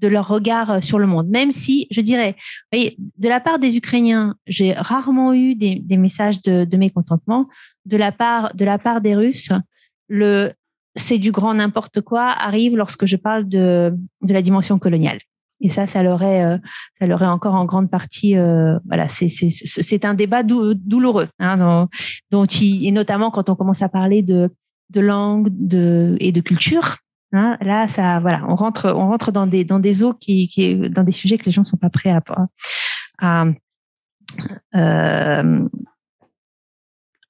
[0.00, 1.28] de leur regard sur le monde.
[1.28, 2.36] Même si, je dirais,
[2.72, 7.48] de la part des Ukrainiens, j'ai rarement eu des, messages de, mécontentement.
[7.86, 9.52] De la part, de la part des Russes,
[10.08, 10.52] le
[10.96, 15.20] c'est du grand n'importe quoi arrive lorsque je parle de, de la dimension coloniale.
[15.60, 16.58] Et ça, ça leur est, euh,
[16.98, 21.86] ça leur est encore en grande partie, euh, voilà, c'est un débat dou, douloureux, hein,
[22.30, 24.50] dont, et notamment quand on commence à parler de,
[24.90, 26.96] de langue de, et de culture,
[27.32, 31.12] Hein, là, ça, voilà, on rentre, dans des dans des eaux qui, qui dans des
[31.12, 32.10] sujets que les gens sont pas prêts
[33.20, 33.44] à,
[34.74, 35.68] euh,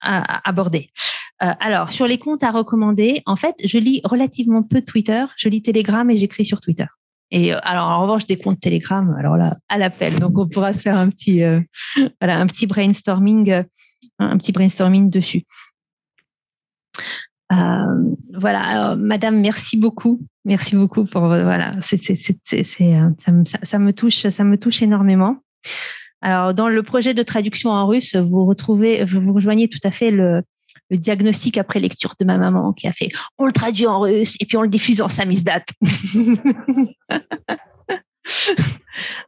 [0.03, 0.91] aborder.
[1.39, 5.25] alors, sur les comptes à recommander, en fait, je lis relativement peu Twitter.
[5.37, 6.87] Je lis Telegram et j'écris sur Twitter.
[7.31, 10.19] Et alors, en revanche, des comptes Telegram, alors là, à l'appel.
[10.19, 13.65] Donc, on pourra se faire un petit brainstorming,
[14.19, 15.45] un petit brainstorming dessus.
[17.53, 21.97] Euh, voilà, Madame, merci beaucoup, merci beaucoup pour voilà, ça,
[23.79, 25.39] me, touche, ça me touche énormément.
[26.23, 30.11] Alors, dans le projet de traduction en russe, vous retrouvez, vous rejoignez tout à fait
[30.11, 30.43] le,
[30.91, 34.47] diagnostic après lecture de ma maman qui a fait on le traduit en russe et
[34.47, 35.63] puis on le diffuse en samizdat.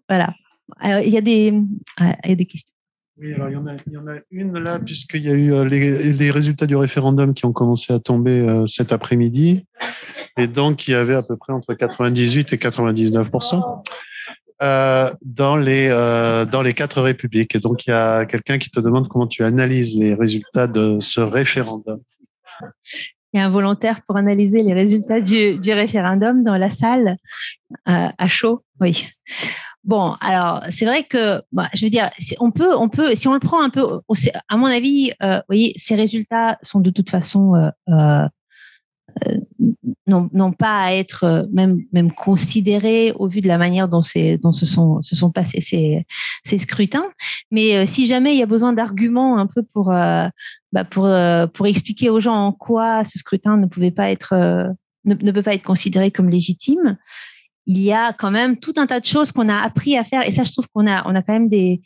[0.09, 0.35] voilà.
[0.83, 1.21] Des, il y a
[2.35, 2.72] des questions.
[3.23, 3.53] Oui, alors il
[3.93, 7.45] y, en a, une là, puisqu'il y a eu euh, les, résultats du référendum qui
[7.47, 9.65] ont commencé à tomber euh, cet après-midi.
[10.37, 13.29] Et donc, il y avait à peu près entre 98 et 99
[14.61, 17.55] euh, dans, les, euh, dans les quatre républiques.
[17.55, 20.99] Et donc, il y a quelqu'un qui te demande comment tu analyses les résultats de
[20.99, 22.01] ce référendum.
[23.33, 27.19] Il y a un volontaire pour analyser les résultats du référendum dans la salle
[27.87, 28.65] à chaud.
[28.81, 29.07] Oui.
[29.85, 33.35] Bon, alors c'est vrai que, bah, je veux dire, on peut, on peut, si on
[33.35, 34.01] le prend un peu,
[34.49, 38.29] à mon avis, euh, vous voyez, ces résultats sont de toute façon euh, euh,
[40.07, 44.03] non, pas à être même même considérés au vu de la manière dont,
[44.43, 46.07] dont se sont se sont passés ces,
[46.45, 47.11] ces scrutins.
[47.51, 51.09] Mais si jamais il y a besoin d'arguments un peu pour bah, pour
[51.55, 54.35] pour expliquer aux gens en quoi ce scrutin ne pouvait pas être
[55.05, 56.97] ne, ne peut pas être considéré comme légitime,
[57.67, 60.27] il y a quand même tout un tas de choses qu'on a appris à faire.
[60.27, 61.81] Et ça, je trouve qu'on a, on a quand même des,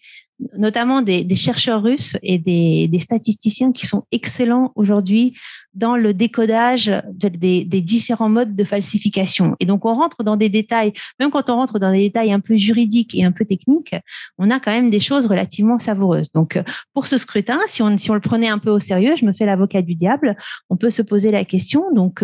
[0.57, 5.37] notamment des, chercheurs russes et des, statisticiens qui sont excellents aujourd'hui
[5.75, 9.57] dans le décodage des, différents modes de falsification.
[9.61, 12.41] Et donc, on rentre dans des détails, même quand on rentre dans des détails un
[12.41, 13.95] peu juridiques et un peu techniques,
[14.39, 16.33] on a quand même des choses relativement savoureuses.
[16.33, 16.59] Donc,
[16.95, 19.33] pour ce scrutin, si on, si on le prenait un peu au sérieux, je me
[19.33, 20.37] fais l'avocat du diable,
[20.71, 21.85] on peut se poser la question.
[21.95, 22.23] Donc,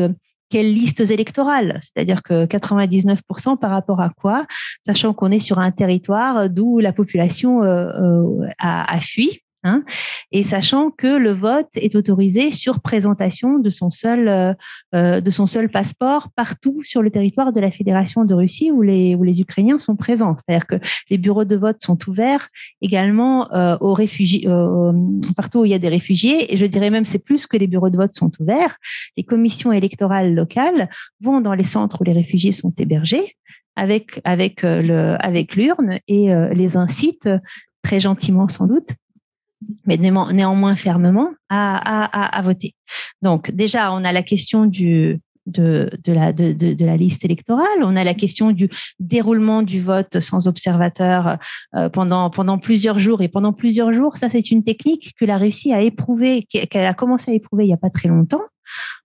[0.52, 1.80] quelles listes électorales?
[1.80, 4.46] C'est-à-dire que 99% par rapport à quoi?
[4.84, 9.84] Sachant qu'on est sur un territoire d'où la population euh, euh, a, a fui Hein,
[10.32, 14.54] et sachant que le vote est autorisé sur présentation de son seul euh,
[14.92, 18.82] euh, de son seul passeport partout sur le territoire de la Fédération de Russie où
[18.82, 20.34] les où les Ukrainiens sont présents.
[20.36, 20.74] C'est-à-dire que
[21.10, 22.48] les bureaux de vote sont ouverts
[22.80, 24.48] également euh, aux réfugiés
[25.36, 26.52] partout où il y a des réfugiés.
[26.52, 28.78] Et je dirais même c'est plus que les bureaux de vote sont ouverts.
[29.16, 30.90] Les commissions électorales locales
[31.20, 33.36] vont dans les centres où les réfugiés sont hébergés
[33.76, 37.30] avec avec le avec l'urne et les incitent
[37.84, 38.88] très gentiment sans doute
[39.86, 42.74] mais néanmoins fermement, à, voter.
[43.20, 48.04] Donc déjà, on a la question du, de, la, de, la liste électorale, on a
[48.04, 48.70] la question du
[49.00, 51.38] déroulement du vote sans observateur
[51.74, 53.22] euh, pendant, pendant plusieurs jours.
[53.22, 56.94] Et pendant plusieurs jours, ça c'est une technique que la Russie a éprouvée, qu'elle a
[56.94, 58.42] commencé à éprouver il n'y a pas très longtemps,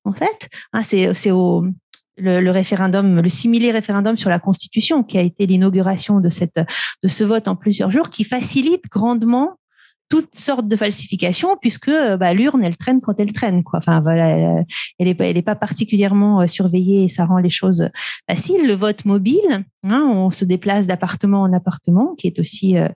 [0.06, 0.50] en fait.
[0.74, 1.66] Hein, c'est au,
[2.18, 6.60] le, référendum, le similé référendum sur la Constitution, qui a été l'inauguration de, cette,
[7.04, 9.58] de ce vote en plusieurs jours, qui facilite grandement
[10.10, 13.80] toutes sortes de falsifications puisque euh, bah, l'urne elle traîne quand elle traîne quoi.
[13.80, 14.64] Enfin voilà,
[15.00, 17.90] elle est elle est pas particulièrement euh, surveillée et ça rend les choses
[18.30, 18.66] faciles.
[18.66, 22.88] Le vote mobile, hein, on se déplace d'appartement en appartement, qui est aussi euh,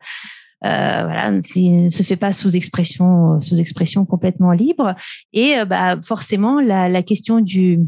[0.64, 4.94] euh, voilà, ne se fait pas sous expression sous expression complètement libre
[5.34, 7.80] et bah forcément la, la question du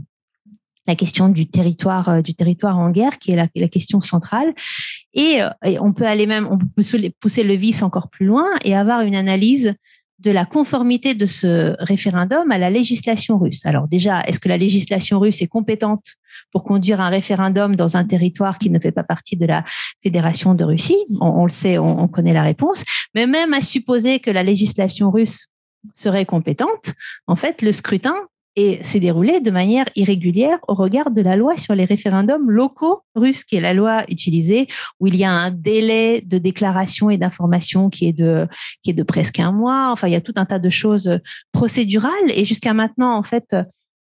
[0.88, 4.54] la question du territoire euh, du territoire en guerre qui est la, question centrale
[5.14, 8.48] et, euh, et, on peut aller même on peut pousser le vice encore plus loin
[8.64, 9.74] et avoir une analyse
[10.20, 13.66] de la conformité de ce référendum à la législation russe.
[13.66, 16.14] Alors déjà, est-ce que la législation russe est compétente
[16.52, 19.66] pour conduire un référendum dans un territoire qui ne fait pas partie de la
[20.02, 20.98] Fédération de Russie?
[21.20, 22.86] On, le sait, on connaît la réponse.
[23.14, 25.48] Mais même à supposer que la législation russe
[25.94, 26.94] serait compétente,
[27.28, 28.16] en fait, le scrutin
[28.56, 33.02] et s'est déroulé de manière irrégulière au regard de la loi sur les référendums locaux
[33.16, 34.68] russes, qui est la loi utilisée,
[35.00, 38.48] où il y a un délai de déclaration et d'information qui est de
[38.84, 39.90] qui est de presque un mois.
[39.92, 41.20] Enfin, il y a tout un tas de choses
[41.52, 42.30] procédurales.
[42.30, 43.56] Et jusqu'à maintenant, en fait,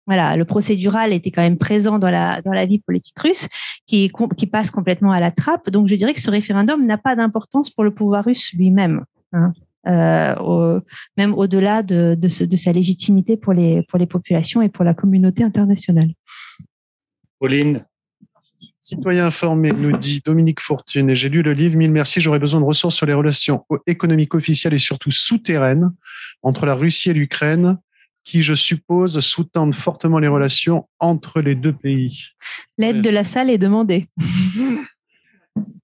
[0.05, 3.47] voilà, le procédural était quand même présent dans la dans la vie politique russe,
[3.87, 5.69] qui qui passe complètement à la trappe.
[5.69, 9.05] Donc, je dirais que ce référendum n'a pas d'importance pour le pouvoir russe lui-même.
[9.31, 9.53] Hein.
[9.87, 10.79] Euh,
[11.17, 14.93] même au-delà de, de, de, sa légitimité pour les, pour les populations et pour la
[14.93, 16.09] communauté internationale.
[17.39, 17.83] Pauline
[18.83, 22.59] Citoyen informé, nous dit Dominique Fortune, et j'ai lu le livre, mille merci, j'aurais besoin
[22.59, 25.91] de ressources sur les relations économiques officielles et surtout souterraines
[26.41, 27.77] entre la Russie et l'Ukraine,
[28.23, 32.23] qui, je suppose, sous-tendent fortement les relations entre les deux pays.
[32.79, 34.07] L'aide de la salle est demandée.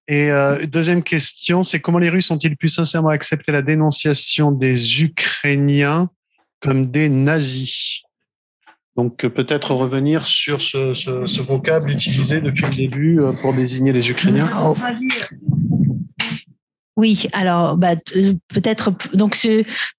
[0.08, 5.04] Et euh, deuxième question, c'est comment les Russes ont-ils pu sincèrement accepter la dénonciation des
[5.04, 6.10] Ukrainiens
[6.62, 8.04] comme des nazis?
[8.96, 14.50] Donc peut-être revenir sur ce, vocable utilisé depuis le début pour désigner les Ukrainiens.
[14.60, 14.74] Oh.
[16.98, 17.96] Oui, alors bah,
[18.48, 19.38] peut-être donc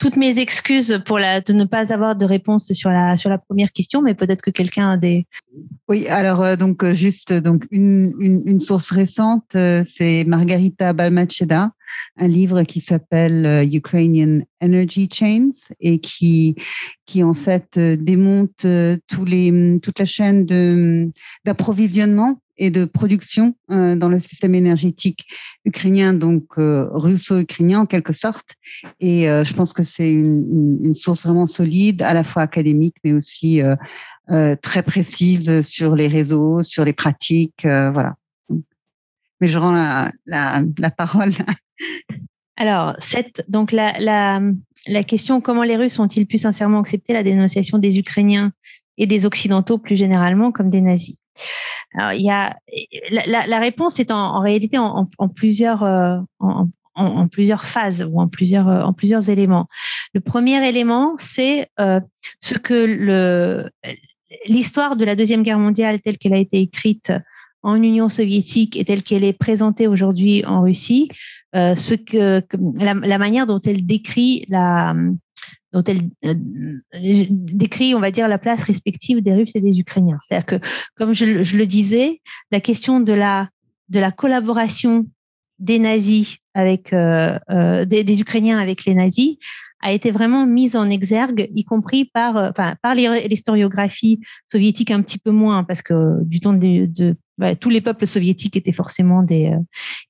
[0.01, 3.39] toutes mes excuses pour la de ne pas avoir de réponse sur la sur la
[3.39, 5.25] première question, mais peut-être que quelqu'un a des.
[5.89, 11.71] Oui, alors euh, donc euh, juste donc une, une, source récente, euh, c'est Margarita Balmacheda,
[12.17, 15.51] un livre qui s'appelle Ukrainian Energy Chains
[15.81, 16.57] et qui
[17.07, 18.67] qui en fait démonte
[19.07, 21.11] tous les toute la chaîne de
[21.45, 25.27] d'approvisionnement et de production euh, dans le système énergétique
[25.65, 28.55] ukrainien, donc euh, russo-ukrainien en quelque sorte.
[29.01, 32.97] Et euh, je pense que c'est une, une, source vraiment solide, à la fois académique,
[33.05, 33.63] mais aussi
[34.61, 38.15] très précise sur les réseaux, sur les pratiques, voilà.
[39.41, 41.33] Mais je rends la, la, la parole.
[42.57, 42.97] Alors,
[43.49, 43.99] donc la,
[44.87, 48.53] la, question comment les Russes ont-ils pu sincèrement accepter la dénonciation des Ukrainiens
[48.97, 51.19] et des Occidentaux plus généralement comme des nazis?
[51.95, 52.57] Alors, y a
[53.11, 58.83] la, réponse est en, réalité en, plusieurs euh, en, plusieurs phases ou en plusieurs euh,
[58.83, 59.67] en plusieurs éléments.
[60.15, 62.01] Le premier élément, c'est euh,
[62.41, 63.71] ce que le
[64.47, 67.13] l'histoire de la deuxième guerre mondiale telle qu'elle a été écrite
[67.63, 71.09] en Union soviétique et telle qu'elle est présentée aujourd'hui en Russie,
[71.57, 72.43] euh, ce que,
[72.79, 74.95] la, manière dont elle décrit la
[75.73, 76.35] dont elle euh,
[77.31, 80.19] décrit, on va dire, la place respective des Russes et des Ukrainiens.
[80.27, 80.67] C'est-à-dire que,
[80.97, 82.21] comme je, le disais,
[82.51, 83.49] la question de la,
[83.91, 85.07] de la collaboration
[85.59, 87.39] des nazis avec euh,
[87.85, 89.37] des, Ukrainiens avec les nazis
[89.83, 95.19] a été vraiment mise en exergue, y compris par, enfin, par l'historiographie soviétique un petit
[95.19, 97.15] peu moins, parce que du temps de
[97.61, 99.53] tous les peuples soviétiques étaient forcément des,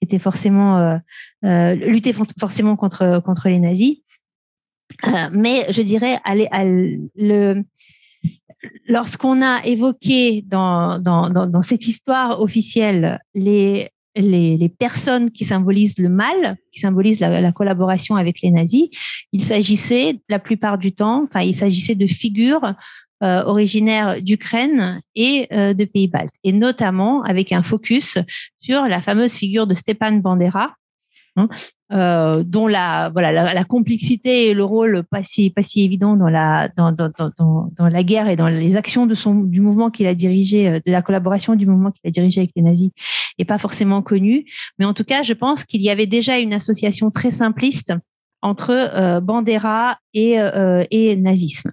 [0.01, 0.99] étaient forcément
[1.43, 3.99] luttaient forcément contre contre les nazis.
[5.07, 6.49] Euh, mais je dirais, allez,
[7.15, 7.63] le,
[8.87, 15.99] lorsqu'on a évoqué dans, dans, dans, cette histoire officielle les, les, les, personnes qui symbolisent
[15.99, 18.89] le mal, qui symbolisent la, la collaboration avec les nazis,
[19.33, 22.75] il s'agissait la plupart du temps, il s'agissait de figures
[23.23, 28.19] euh, originaires d'Ukraine et euh, de pays baltes, et notamment avec un focus
[28.61, 30.74] sur la fameuse figure de Stepan Bandera,
[31.36, 31.49] hein,
[31.90, 36.28] euh, dont la voilà la, complexité et le rôle pas si pas si évident dans
[36.28, 39.90] la dans, dans, dans, dans la guerre et dans les actions de son du mouvement
[39.90, 42.90] qu'il a dirigé euh, de la collaboration du mouvement qu'il a dirigé avec les nazis
[43.39, 44.45] est pas forcément connu
[44.78, 47.95] mais en tout cas je pense qu'il y avait déjà une association très simpliste
[48.43, 51.73] entre euh, Bandera et, euh, et nazisme.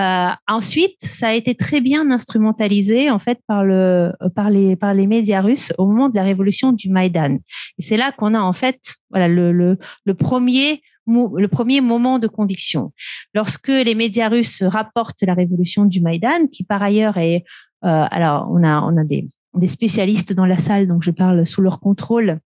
[0.00, 4.94] Euh, ensuite, ça a été très bien instrumentalisé en fait par le par les par
[4.94, 7.38] les médias russes au moment de la révolution du Maïdan.
[7.78, 8.78] Et c'est là qu'on a en fait
[9.10, 12.92] voilà le le, le premier le premier moment de conviction.
[13.34, 17.44] Lorsque les médias russes rapportent la révolution du Maïdan, qui par ailleurs est
[17.82, 21.62] alors on a on a des des spécialistes dans la salle, donc je parle sous
[21.62, 22.38] leur contrôle,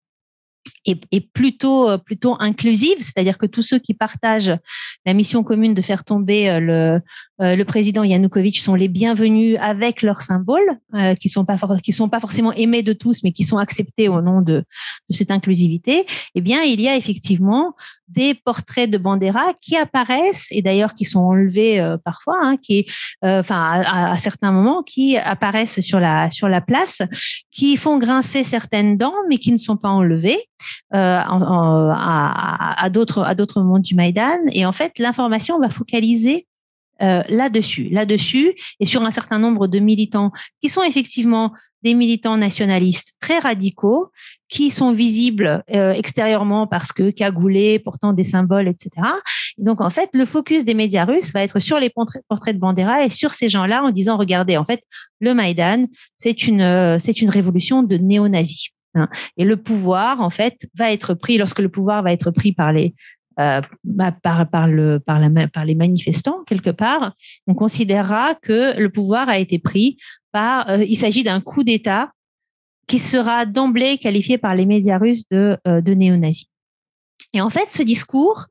[0.86, 4.57] est, plutôt euh, plutôt inclusive, c'est-à-dire que tous ceux qui partagent
[5.05, 7.01] la mission commune de faire tomber euh, le
[7.43, 10.78] euh, le président Yanukovych sont les bienvenus avec leurs symboles
[11.19, 14.20] qui sont pas qui sont pas forcément aimés de tous mais qui sont acceptés au
[14.20, 14.62] nom de,
[15.09, 16.05] de cette inclusivité.
[16.35, 17.74] Eh bien, il y a effectivement
[18.09, 22.85] des portraits de Bandera qui apparaissent et d'ailleurs qui sont enlevés parfois, hein, qui
[23.23, 27.01] enfin à, à, certains moments qui apparaissent sur la sur la place,
[27.51, 30.40] qui font grincer certaines dents mais qui ne sont pas enlevés.
[30.92, 34.38] Euh, à, à d'autres à d'autres moments du Maïdan.
[34.52, 36.48] Et en fait, l'information va focaliser
[37.02, 41.52] euh, là-dessus, là-dessus, et sur un certain nombre de militants qui sont effectivement
[41.82, 44.10] des militants nationalistes très radicaux,
[44.48, 48.90] qui sont visibles euh, extérieurement parce que cagoulés, portant des symboles, etc.
[49.56, 52.60] Et donc, en fait, le focus des médias russes va être sur les portraits de
[52.60, 54.82] Bandera et sur ces gens-là en disant, regardez, en fait,
[55.20, 55.86] le Maïdan,
[56.16, 58.72] c'est une, c'est une révolution de néo-nazis.
[58.95, 59.09] Hein.
[59.37, 62.73] Et le pouvoir, en fait, va être pris lorsque le pouvoir va être pris par
[62.73, 62.95] les
[63.39, 67.15] euh, bah, par, les manifestants, quelque part,
[67.47, 69.97] on considérera que le pouvoir a été pris
[70.33, 70.69] par.
[70.69, 72.12] Euh, il s'agit d'un coup d'État
[72.87, 76.49] qui sera d'emblée qualifié par les médias russes de, euh, de néo-nazi.
[77.33, 78.47] Et en fait, ce discours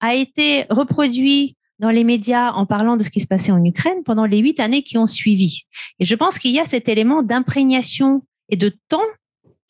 [0.00, 4.02] a été reproduit dans les médias en parlant de ce qui se passait en Ukraine
[4.04, 5.62] pendant les huit années qui ont suivi.
[5.98, 9.00] Et je pense qu'il y a cet élément d'imprégnation et de temps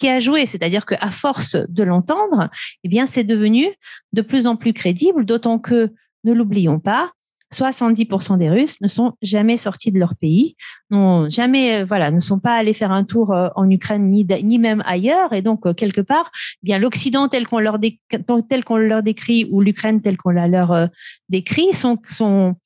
[0.03, 2.51] qui a joué, c'est-à-dire qu'à force de l'entendre,
[2.83, 3.69] eh bien, c'est devenu
[4.13, 5.93] de plus en plus crédible, d'autant que,
[6.25, 7.13] ne l'oublions pas,
[7.55, 10.57] 70% des Russes ne sont jamais sortis de leur pays,
[10.91, 14.59] n'ont jamais, euh, voilà, ne sont pas allés faire un tour euh, en Ukraine ni,
[14.59, 19.61] même ailleurs, et donc euh, quelque part, eh bien l'Occident tel qu'on leur, décrit ou
[19.61, 20.89] l'Ukraine tel qu'on la leur
[21.29, 22.57] décrit sont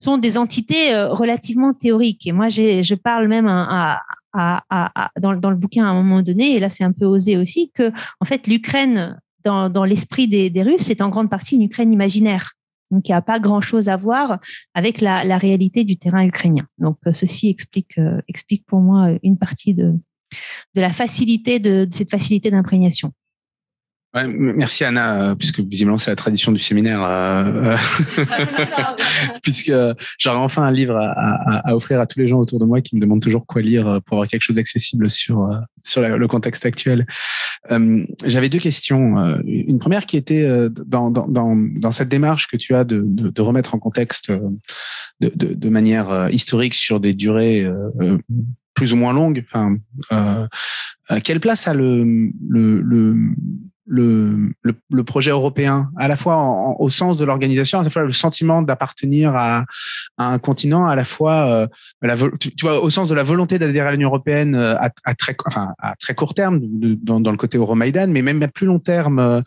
[0.00, 2.26] sont des entités relativement théoriques.
[2.26, 4.02] Et moi, je parle même à,
[5.20, 7.92] dans, le bouquin à un moment donné, et là c'est un peu osé aussi, que
[8.20, 12.52] en fait l'Ukraine, dans, l'esprit des, Russes, est en grande partie une Ukraine imaginaire.
[12.90, 14.38] Donc, il n'y a pas grand-chose à voir
[14.74, 16.66] avec la, réalité du terrain ukrainien.
[16.78, 17.98] Donc, ceci explique,
[18.28, 19.94] explique pour moi une partie de,
[20.74, 23.12] de la facilité de cette facilité d'imprégnation
[24.14, 27.76] merci Anna, euh, puisque visiblement c'est la tradition du séminaire, euh,
[29.42, 29.72] puisque
[30.18, 33.00] j'aurai enfin un livre à, offrir à tous les gens autour de moi qui me
[33.00, 37.06] demandent toujours quoi lire pour avoir quelque chose d'accessible sur euh, sur le contexte actuel.
[38.24, 39.38] J'avais deux questions.
[39.44, 43.78] Une première qui était dans, dans, cette démarche que tu as de, de, remettre en
[43.78, 44.32] contexte
[45.20, 47.66] de, de, manière historique sur des durées
[48.72, 49.44] plus ou moins longues.
[51.22, 53.16] Quelle place a le, le, le
[53.86, 56.36] le, le, projet européen, à la fois
[56.78, 59.64] au sens de l'organisation, à la fois le sentiment d'appartenir à,
[60.16, 61.68] à, un continent, à la fois
[62.02, 65.14] euh, tu, vois, au sens de la volonté d'adhérer à l'Union européenne euh, à, à,
[65.14, 68.66] très, enfin, à très court terme, dans, dans le côté Euromaïdan, mais même à plus
[68.66, 69.42] long terme, euh,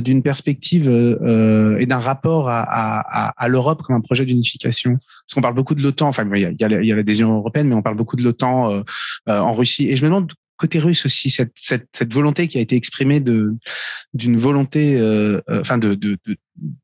[0.00, 4.92] d'une perspective et d'un rapport à, à, à l'Europe comme un projet d'unification.
[4.92, 7.68] Parce qu'on parle beaucoup de l'OTAN, enfin, il y a, il y a l'adhésion européenne,
[7.68, 8.82] mais on parle beaucoup de l'OTAN
[9.26, 9.90] en Russie.
[9.90, 13.20] Et je me demande côté russe aussi, cette, cette, cette volonté qui a été exprimée
[13.20, 13.54] de
[14.12, 16.18] d'une volonté, euh, euh enfin de, de,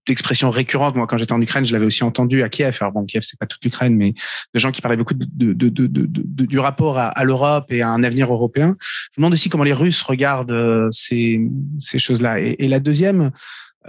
[0.06, 0.94] d'expression récurrente.
[0.94, 2.78] Moi, quand j'étais en Ukraine, je l'avais aussi entendu à Kiev.
[2.80, 4.14] Alors bon, Kiev, c'est pas toute l'Ukraine, mais
[4.54, 7.82] de gens qui parlaient beaucoup de, de, de, de du rapport à, à l'Europe et
[7.82, 8.76] à un avenir européen.
[8.80, 11.40] Je me demande aussi comment les Russes regardent euh, ces,
[11.78, 12.40] ces choses-là.
[12.40, 13.30] Et, la deuxième.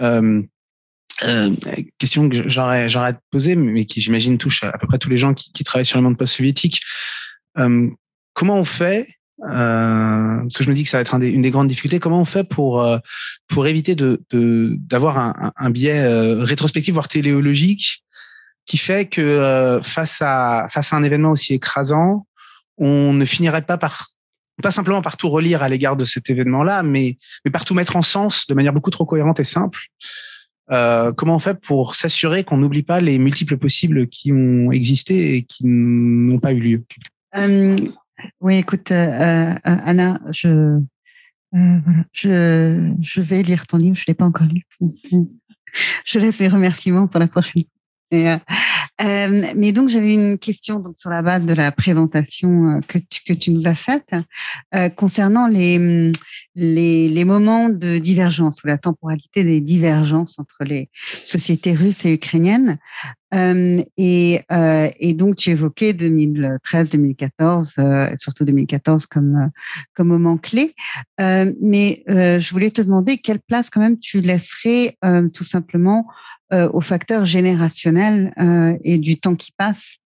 [0.02, 0.42] Euh,
[1.24, 1.56] euh,
[1.98, 5.16] question que j'aurais j'aurais à poser, mais qui j'imagine touche à, peu près tous les
[5.16, 6.82] gens qui, qui travaillent sur le monde post-soviétique.
[7.58, 7.90] Euh,
[8.34, 9.08] comment on fait
[9.44, 12.00] euh, parce que je me dis que ça va être une des grandes difficultés.
[12.00, 12.98] Comment on fait pour euh,
[13.48, 18.04] pour éviter d'avoir un, un, biais euh, rétrospectif voire téléologique
[18.66, 22.26] qui fait que face à face à un événement aussi écrasant,
[22.78, 24.08] on ne finirait pas par
[24.64, 27.98] pas simplement par tout relire à l'égard de cet événement-là, mais mais par tout mettre
[27.98, 29.80] en sens de manière beaucoup trop cohérente et simple.
[30.68, 35.44] Comment on fait pour s'assurer qu'on n'oublie pas les multiples possibles qui ont existé et
[35.44, 36.86] qui n'ont pas eu lieu?
[38.42, 40.80] Oui, écoute, euh, euh, Anna, je,
[41.56, 41.80] euh,
[42.14, 44.64] je, je vais lire ton livre, je ne l'ai pas encore lu.
[46.06, 47.64] Je laisse les remerciements pour la prochaine.
[48.14, 48.38] Euh,
[49.02, 53.34] mais donc, j'avais une question donc, sur la base de la présentation que tu, que
[53.34, 54.16] tu nous as faite
[54.96, 56.12] concernant les,
[56.56, 60.90] les, les, moments de divergence ou la temporalité des divergences entre les
[61.24, 62.78] sociétés russes et ukrainiennes.
[63.34, 69.52] Euh, et, euh, et, donc, tu évoquais 2013-2014, euh, surtout 2014 comme,
[69.94, 70.74] comme moment clé.
[71.20, 74.98] mais je voulais te demander quelle place quand même tu laisserais
[75.34, 76.08] tout simplement
[76.52, 78.34] au facteur générationnel
[78.84, 80.00] et du temps qui passe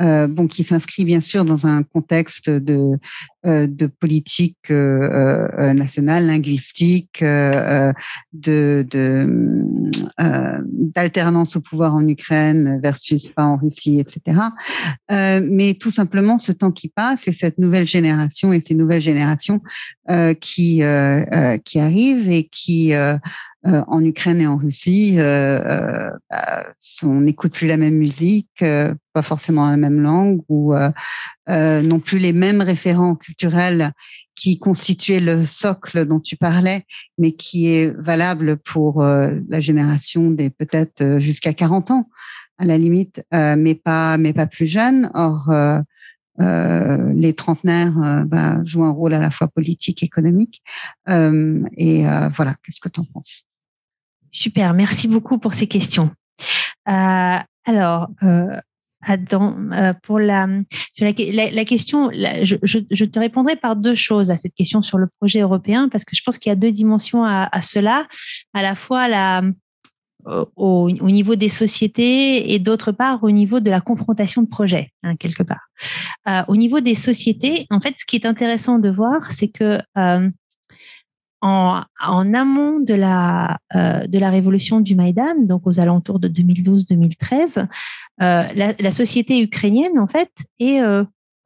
[0.00, 2.98] euh, bon, qui s'inscrit bien sûr dans un contexte de,
[3.46, 7.92] euh, de politique euh, euh nationale, linguistique, euh,
[8.32, 8.86] de,
[10.94, 14.40] d'alternance au pouvoir en Ukraine versus pas en Russie, etc.
[15.10, 19.60] mais tout simplement, ce temps qui passe et cette nouvelle génération et ces nouvelles générations
[20.40, 20.82] qui
[21.64, 22.94] qui arrivent et qui
[23.64, 26.64] euh, en Ukraine et en Russie, euh, euh bah,
[27.04, 30.74] on n'écoute plus la même musique, euh, pas forcément la même langue, ou
[31.48, 33.92] non plus les mêmes référents culturels
[34.34, 36.84] qui constituaient le socle dont tu parlais,
[37.18, 42.08] mais qui est valable pour la génération des peut-être jusqu'à 40 ans
[42.58, 45.10] à la limite, mais pas mais pas plus jeunes.
[45.14, 45.52] Or
[46.40, 50.62] euh, les trentenaires bah, jouent un rôle à la fois politique, économique.
[51.08, 53.44] Euh, et voilà, qu'est-ce que tu en penses?
[54.32, 56.10] Super, merci beaucoup pour ces questions.
[56.88, 58.56] Euh, alors, euh,
[59.02, 60.48] Adam, euh, pour la,
[60.98, 65.88] la, question, je, te répondrai par deux choses à cette question sur le projet européen,
[65.90, 68.06] parce que je pense qu'il y a deux dimensions à, cela,
[68.54, 69.42] à la fois la,
[70.56, 75.16] au, niveau des sociétés et d'autre part au niveau de la confrontation de projets, hein,
[75.16, 76.46] quelque part.
[76.48, 79.78] au niveau des sociétés, en fait, ce qui est intéressant de voir, c'est que
[81.42, 81.84] en,
[82.34, 87.66] amont de la, euh, de la révolution du Maïdan, donc aux alentours de 2012-2013,
[88.22, 88.44] euh,
[88.78, 91.04] la, société ukrainienne, en fait, est euh,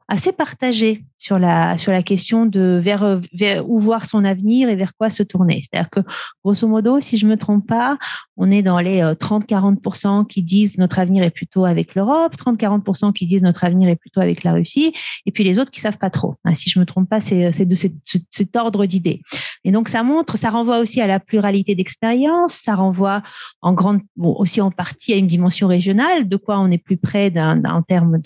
[0.09, 4.76] assez partagée sur la sur la question de vers, vers où voir son avenir et
[4.76, 5.62] vers quoi se tourner.
[5.62, 6.01] C'est-à-dire que
[6.44, 7.98] grosso modo, si je me trompe pas,
[8.36, 13.26] on est dans les 30-40% qui disent notre avenir est plutôt avec l'Europe, 30-40% qui
[13.26, 14.93] disent notre avenir est plutôt avec la Russie,
[15.24, 16.34] et puis les autres qui savent pas trop.
[16.44, 19.22] Hein, si je me trompe pas, c'est de cet, ordre d'idées.
[19.64, 23.22] Et donc ça montre, ça renvoie aussi à la pluralité d'expériences, ça renvoie
[23.60, 27.32] en grande, aussi en partie à une dimension régionale, de quoi on est plus près
[27.36, 28.18] en termes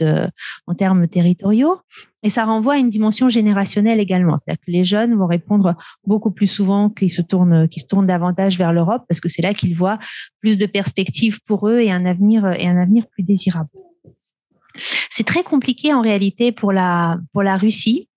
[0.66, 1.76] en termes territoriaux.
[2.22, 4.36] Et ça renvoie à une dimension générationnelle également.
[4.36, 5.74] C'est-à-dire que les jeunes vont répondre
[6.06, 9.42] beaucoup plus souvent qu'ils se tournent, qu'ils se tournent davantage vers l'Europe parce que c'est
[9.42, 9.98] là qu'ils voient
[10.40, 13.70] plus de perspectives pour eux et un avenir, et un avenir plus désirable.
[15.10, 18.08] C'est très compliqué en réalité pour la, pour la Russie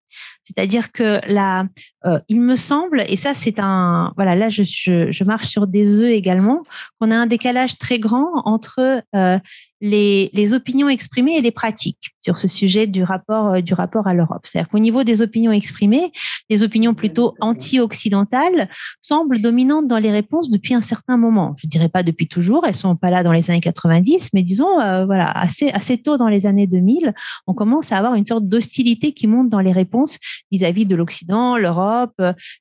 [0.43, 1.67] c'est-à-dire que là,
[2.05, 6.11] euh, il me semble, et ça c'est un, voilà, là je, marche sur des œufs
[6.11, 6.63] également,
[6.99, 9.39] qu'on a un décalage très grand entre euh,
[9.79, 14.13] les, opinions exprimées et les pratiques sur ce sujet du rapport, euh, du rapport à
[14.13, 14.41] l'Europe.
[14.43, 16.11] C'est-à-dire qu'au niveau des opinions exprimées,
[16.49, 18.69] les opinions plutôt anti-occidentales
[18.99, 21.55] semblent dominantes dans les réponses depuis un certain moment.
[21.57, 24.73] Je dirais pas depuis toujours, elles sont pas là dans les années 90, mais disons,
[25.05, 27.13] voilà, assez, assez tôt dans les années 2000,
[27.47, 30.17] on commence à avoir une sorte d'hostilité qui monte dans les réponses
[30.51, 31.92] vis-à-vis de l'Occident, l'Europe.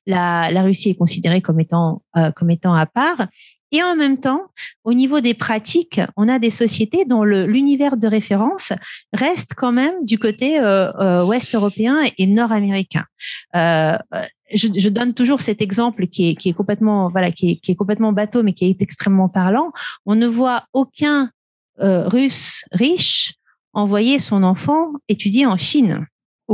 [0.05, 3.27] La, la, Russie est considérée comme étant, euh, comme étant à part.
[3.73, 4.43] Et en même temps,
[4.83, 8.71] au niveau des pratiques, on a des sociétés dont l'univers de référence
[9.13, 13.05] reste quand même du côté euh, euh, ouest européen et nord-américain.
[13.55, 13.97] Euh,
[14.53, 17.71] je, je, donne toujours cet exemple qui est, qui est complètement voilà qui est, qui
[17.71, 19.71] est, complètement bateau mais qui est extrêmement parlant.
[20.05, 21.31] On ne voit aucun
[21.81, 23.33] euh, Russe riche
[23.73, 26.05] envoyer son enfant étudier en Chine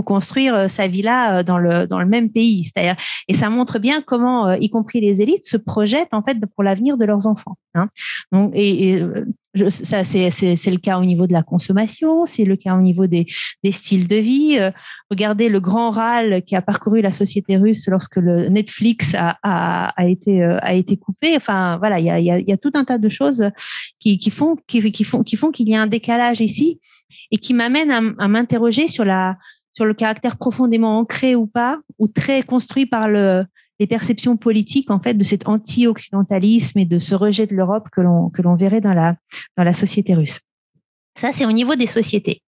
[0.02, 2.66] construire euh, sa villa euh, dans le dans le même pays.
[2.66, 2.96] C'est-à-dire
[3.28, 6.64] et ça montre bien comment, euh, y compris les élites, se projettent en fait pour
[6.64, 7.58] l'avenir de leurs enfants.
[7.76, 7.90] Hein.
[8.32, 9.02] Donc et,
[9.70, 13.08] ça c'est c'est le cas au niveau de la consommation, c'est le cas au niveau
[13.08, 13.26] des
[13.64, 14.60] des styles de vie.
[15.10, 20.08] regardez le grand râle qui a parcouru la société russe lorsque le Netflix a a,
[20.08, 21.36] été a été coupé.
[21.36, 23.50] Enfin voilà, il y a y a, y a tout un tas de choses
[24.00, 26.80] qui qui font qui, qui font qui font qu'il y a un décalage ici
[27.32, 29.38] et qui m'amène à m'interroger sur la
[29.74, 33.46] sur le caractère profondément ancré ou pas, ou très construit par le,
[33.80, 38.02] les perceptions politiques en fait de cet anti-occidentalisme et de ce rejet de l'Europe que
[38.02, 38.94] l'on que l'on verrait dans
[39.58, 40.40] la société russe.
[41.20, 42.44] Ça, c'est au niveau des sociétés.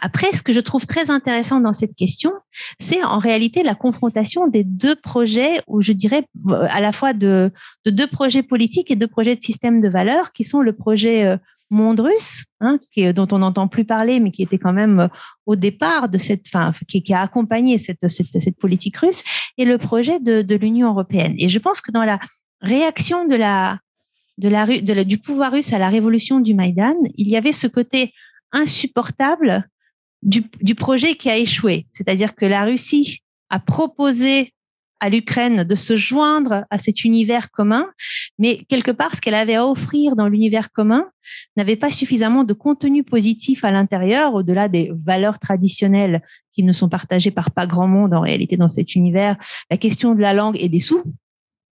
[0.00, 2.32] Après, ce que je trouve très intéressant dans cette question,
[2.80, 6.24] c'est en réalité la confrontation des deux projets, ou je dirais
[6.70, 7.52] à la fois de,
[7.84, 11.26] de deux projets politiques et deux projets de système de valeurs, qui sont le projet
[11.26, 11.36] euh,
[11.70, 15.08] monde russe, hein, qui, dont on n'entend plus parler, mais qui était quand même euh,
[15.46, 19.22] au départ de cette, enfin, qui, a accompagné cette, cette, politique russe,
[19.58, 21.34] et le projet de, l'Union européenne.
[21.38, 22.18] Et je pense que dans la
[22.60, 23.78] réaction de la,
[24.38, 27.52] de la, de la, du pouvoir russe à la révolution du Maïdan, il y avait
[27.52, 28.12] ce côté
[28.52, 29.68] insupportable
[30.22, 31.86] du, du projet qui a échoué.
[31.92, 34.53] C'est-à-dire que la Russie a proposé
[35.04, 37.86] à l'Ukraine de se joindre à cet univers commun,
[38.38, 41.06] mais quelque part, ce qu'elle avait à offrir dans l'univers commun
[41.58, 46.22] n'avait pas suffisamment de contenu positif à l'intérieur, au-delà des valeurs traditionnelles
[46.54, 49.36] qui ne sont partagées par pas grand monde en réalité dans cet univers,
[49.70, 51.02] la question de la langue et des sous.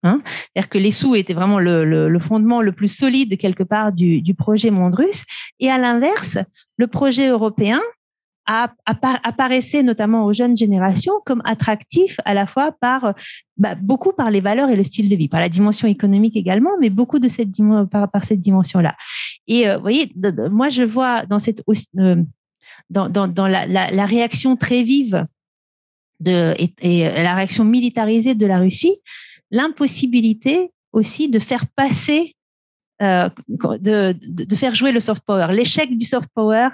[0.03, 4.35] Hein C'est-à-dire que les sous étaient vraiment le, fondement le plus solide quelque part du
[4.35, 5.25] projet monde russe.
[5.59, 6.37] Et à l'inverse,
[6.77, 7.81] le projet européen,
[8.47, 13.15] apparaissait notamment aux jeunes générations comme attractif à la fois par
[13.57, 16.71] bah, beaucoup par les valeurs et le style de vie, par la dimension économique également,
[16.81, 17.51] mais beaucoup de cette
[17.91, 18.97] par, par cette dimension-là.
[19.47, 20.13] Et euh, vous voyez,
[20.51, 21.63] moi je vois dans cette
[21.99, 22.23] euh,
[22.91, 25.27] dans, dans, la, la, réaction très vive
[26.21, 28.95] de et, la réaction militarisée de la Russie,
[29.51, 32.35] l'impossibilité aussi de faire passer
[33.01, 36.69] euh, de, de, faire jouer le soft power, l'échec du soft power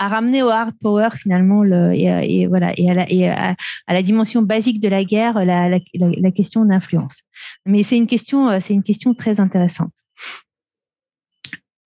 [0.00, 3.54] à ramener au hard power finalement le, et, voilà et, à la, et à,
[3.86, 5.78] la, dimension basique de la guerre la,
[6.34, 7.20] question d'influence.
[7.66, 9.92] Mais c'est une question euh, c'est une question très intéressante.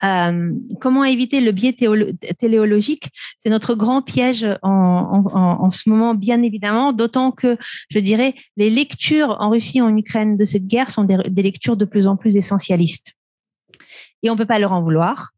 [0.05, 1.75] Euh, comment éviter le biais
[2.39, 3.09] téléologique?
[3.43, 7.57] C'est notre grand piège en, en, ce moment, bien évidemment, d'autant que,
[7.89, 11.43] je dirais, les lectures en Russie et en Ukraine de cette guerre sont des, des
[11.43, 13.15] lectures de plus en plus essentialistes.
[14.23, 15.34] Et on peut pas leur en vouloir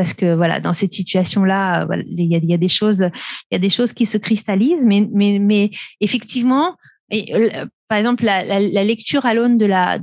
[0.00, 3.10] parce que voilà, dans cette situation-là, il y a, des choses,
[3.50, 5.70] il y a des choses qui se cristallisent, mais
[6.00, 6.74] effectivement,
[7.12, 9.98] euh, par exemple, la, lecture à l'aune de la,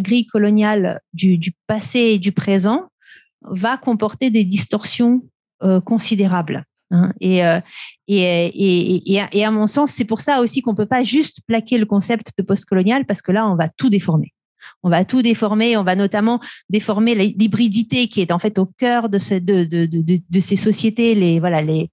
[0.00, 2.84] grille coloniale du, passé et du présent
[3.42, 5.20] va comporter des distorsions
[5.62, 6.64] euh, considérables.
[6.90, 7.60] Hein, et, euh,
[8.08, 12.32] et, à mon sens, c'est pour ça aussi qu'on peut pas juste plaquer le concept
[12.38, 14.32] de postcolonial parce que là, on va tout déformer
[14.84, 15.76] on va tout déformer.
[15.76, 19.40] On va notamment déformer l'hybridité qui est en fait au cœur de, ces,
[20.56, 21.90] sociétés, les voilà les,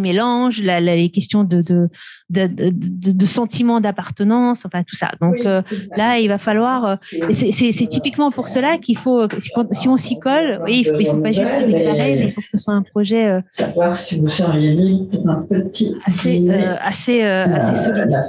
[0.00, 1.88] mélanges, les questions de
[2.30, 5.12] de, de, de, sentiments d'appartenance, enfin tout ça.
[5.20, 5.62] Donc euh,
[5.96, 6.84] là, il va falloir.
[6.84, 6.96] Euh,
[7.32, 9.26] c'est typiquement pour cela qu'il faut,
[9.72, 12.50] si on s'y colle, oui, il ne faut, pas juste déclarer, mais il faut que
[12.50, 13.28] ce soit un projet.
[13.28, 15.96] Euh, Savoir si vous seriez libre un petit.
[16.04, 18.20] Assez, assez, assez solide.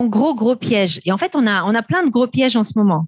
[0.00, 1.00] Un gros, gros piège.
[1.04, 3.06] Et en fait, on a, on a plein de gros pièges en ce moment.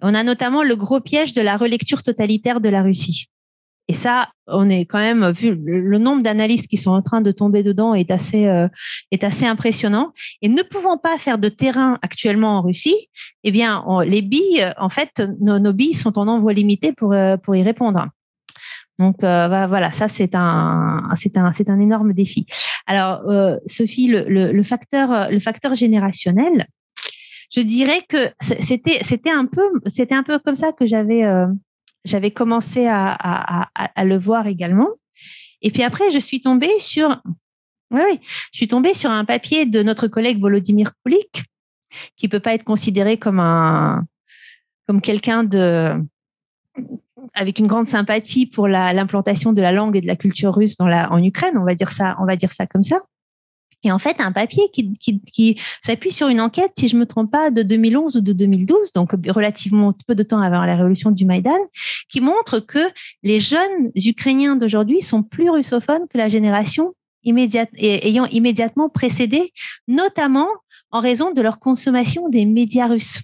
[0.00, 3.28] On a notamment le gros piège de la relecture totalitaire de la Russie.
[3.90, 7.32] Et ça, on est quand même vu le nombre d'analystes qui sont en train de
[7.32, 8.68] tomber dedans est assez euh,
[9.10, 10.12] est assez impressionnant.
[10.42, 13.08] Et ne pouvant pas faire de terrain actuellement en Russie,
[13.42, 17.56] eh bien, les billes, en fait, nos, billes sont en envoi limité pour euh, pour
[17.56, 18.06] y répondre.
[19.00, 22.46] Donc euh, voilà, ça c'est un c'est un c'est un énorme défi.
[22.86, 23.22] Alors
[23.66, 26.68] Sophie, le, le, facteur le facteur générationnel,
[27.52, 31.24] je dirais que c'était c'était un peu c'était un peu comme ça que j'avais
[32.04, 34.88] j'avais commencé à, à, à, le voir également.
[35.62, 37.20] Et puis après, je suis tombée sur,
[37.90, 38.20] oui, oui,
[38.52, 41.44] je suis tombée sur un papier de notre collègue Volodymyr Kulik,
[42.16, 44.04] qui peut pas être considéré comme un,
[44.86, 46.02] comme quelqu'un de,
[47.34, 50.88] avec une grande sympathie pour l'implantation de la langue et de la culture russe dans
[50.88, 53.00] la, en Ukraine, on va dire ça, on va dire ça comme ça.
[53.82, 57.50] Et en fait, un papier qui, s'appuie sur une enquête, si je me trompe pas,
[57.50, 61.56] de 2011 ou de 2012, donc relativement peu de temps avant la révolution du Maïdan,
[62.08, 62.90] qui montre que
[63.22, 66.94] les jeunes Ukrainiens d'aujourd'hui sont plus russophones que la génération
[67.24, 69.52] ayant immédiatement précédé,
[69.88, 70.48] notamment
[70.90, 73.22] en raison de leur consommation des médias russes.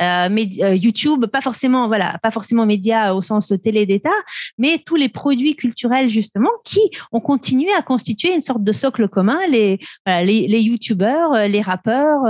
[0.00, 0.28] Euh,
[0.62, 4.10] euh, YouTube, pas forcément, voilà, pas forcément médias au sens télé d'État,
[4.58, 6.80] mais tous les produits culturels justement qui
[7.12, 12.22] ont continué à constituer une sorte de socle commun, les les, YouTubeurs, euh, les rappeurs,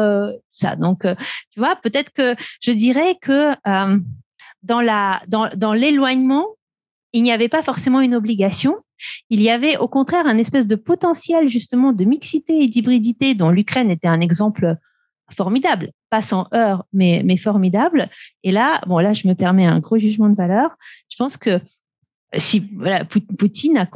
[0.53, 0.77] ça.
[0.77, 3.53] Donc, tu vois, peut-être que je dirais que
[4.63, 6.47] dans la dans dans l'éloignement,
[7.13, 8.77] il n'y avait pas forcément une obligation.
[9.31, 13.51] Il y avait au contraire un espèce de potentiel justement de mixité et d'hybridité dont
[13.51, 14.77] l'Ukraine était un exemple
[15.35, 18.09] formidable, pas sans heurts, mais, mais formidable.
[18.43, 20.77] Et là, bon, là, je me permets un gros jugement de valeur.
[21.09, 21.61] Je pense que
[22.39, 23.89] si voilà, Poutine a,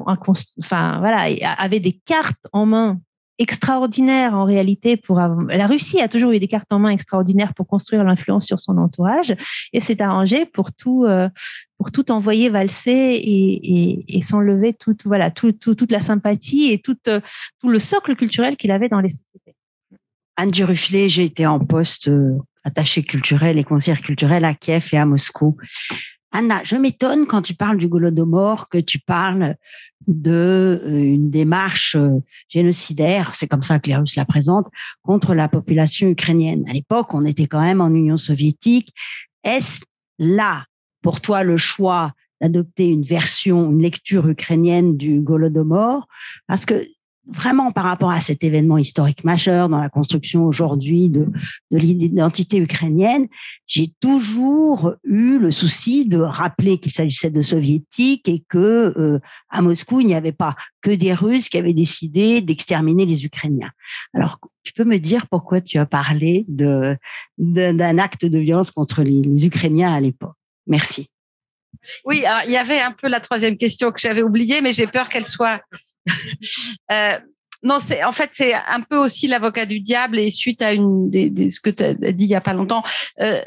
[0.59, 1.29] enfin, voilà,
[1.59, 3.01] avait des cartes en main
[3.39, 7.67] extraordinaires en réalité pour la Russie a toujours eu des cartes en main extraordinaires pour
[7.67, 9.35] construire l'influence sur son entourage
[9.73, 11.27] et s'est arrangé pour tout euh,
[11.79, 16.97] pour tout envoyer valser et, et, s'enlever toute voilà toute la sympathie et tout,
[17.61, 19.57] tout le socle culturel qu'il avait dans les sociétés.
[20.41, 24.97] Anne Duruflé, j'ai été en poste euh, attaché culturel et conseillère culturelle à Kiev et
[24.97, 25.59] à Moscou.
[26.33, 29.57] Anna, je m'étonne quand tu parles du Golodomor que tu parles
[30.07, 34.69] de euh, démarche euh, génocidaire, c'est comme ça que les Russes la présentent,
[35.03, 36.65] contre la population ukrainienne.
[36.71, 38.95] À l'époque, on était quand même en Union soviétique.
[39.45, 39.83] Est-ce
[40.19, 40.65] là,
[41.03, 46.09] pour toi, le choix d'adopter une version, une lecture ukrainienne du Golodomor?
[46.47, 46.87] Parce que
[47.33, 51.27] vraiment par rapport à cet événement historique majeur dans la construction aujourd'hui de,
[51.71, 53.29] de l'identité ukrainienne,
[53.67, 59.63] j'ai toujours eu le souci de rappeler qu'il s'agissait de soviétiques et que euh, à
[59.63, 63.71] Moscou il n'y avait pas que des Russes qui avaient décidé d'exterminer les Ukrainiens.
[64.15, 66.97] Alors tu peux me dire pourquoi tu as parlé de
[67.39, 70.37] d'un acte de violence contre les, les Ukrainiens à l'époque?
[70.67, 71.09] Merci.
[72.05, 74.87] Oui, alors, il y avait un peu la troisième question que j'avais oubliée, mais j'ai
[74.87, 75.63] peur qu'elle soit
[76.93, 77.19] euh,
[77.63, 81.11] non, c'est en fait c'est un peu aussi l'avocat du diable et suite à une
[81.11, 82.83] des, ce que tu as dit il y a pas longtemps.
[83.21, 83.41] Euh,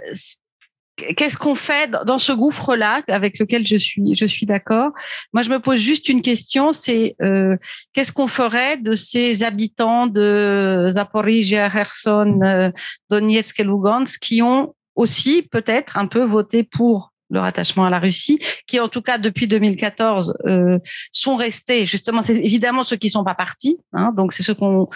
[1.17, 4.91] Qu'est-ce qu'on fait dans ce gouffre-là avec lequel je suis, je suis d'accord?
[5.34, 7.57] Moi, je me pose juste une question, c'est euh,
[7.93, 12.71] qu'est-ce qu'on ferait de ces habitants de Zaporizhia, Kherson,
[13.09, 17.99] Donetsk et Lugansk qui ont aussi peut-être un peu voté pour leur attachement à la
[17.99, 20.80] Russie, qui en tout cas depuis 2014 euh,
[21.11, 21.85] sont restés.
[21.85, 23.77] Justement, c'est évidemment ceux qui sont pas partis.
[23.93, 24.88] Hein, donc c'est ceux qu'on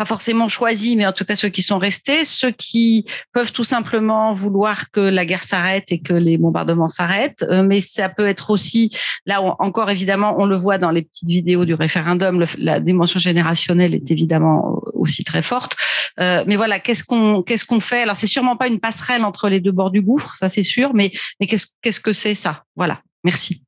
[0.00, 3.04] pas forcément choisi, mais en tout cas ceux qui sont restés, ceux qui
[3.34, 7.44] peuvent tout simplement vouloir que la guerre s'arrête et que les bombardements s'arrêtent.
[7.50, 8.90] Euh, mais ça peut être aussi,
[9.26, 13.94] là encore évidemment, on le voit dans les petites vidéos du référendum, la dimension générationnelle
[13.94, 15.76] est évidemment aussi très forte.
[16.20, 18.02] Euh, mais voilà, qu'est-ce qu'on qu'est-ce qu'on fait?
[18.02, 20.94] Alors c'est sûrement pas une passerelle entre les deux bords du gouffre, ça c'est sûr,
[20.94, 21.10] mais
[21.40, 22.64] mais qu'est-ce qu'est-ce que c'est ça?
[22.76, 23.62] Voilà, merci.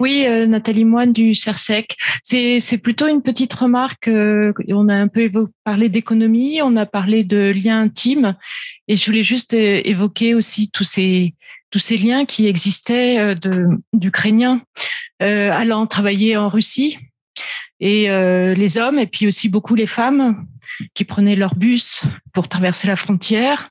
[0.00, 1.96] Oui, euh, Nathalie Moine du CERSEC.
[2.22, 4.08] C'est, plutôt une petite remarque.
[4.08, 5.30] Euh, on a un peu
[5.62, 8.36] parlé d'économie, on a parlé de liens intimes,
[8.88, 11.34] et je voulais juste évoquer aussi tous ces
[11.70, 13.36] tous ces liens qui existaient
[13.92, 14.62] d'Ukrainiens
[15.20, 16.98] allant travailler en Russie,
[17.78, 20.46] et les hommes, et puis aussi beaucoup les femmes
[20.94, 23.70] qui prenaient leur bus pour traverser la frontière.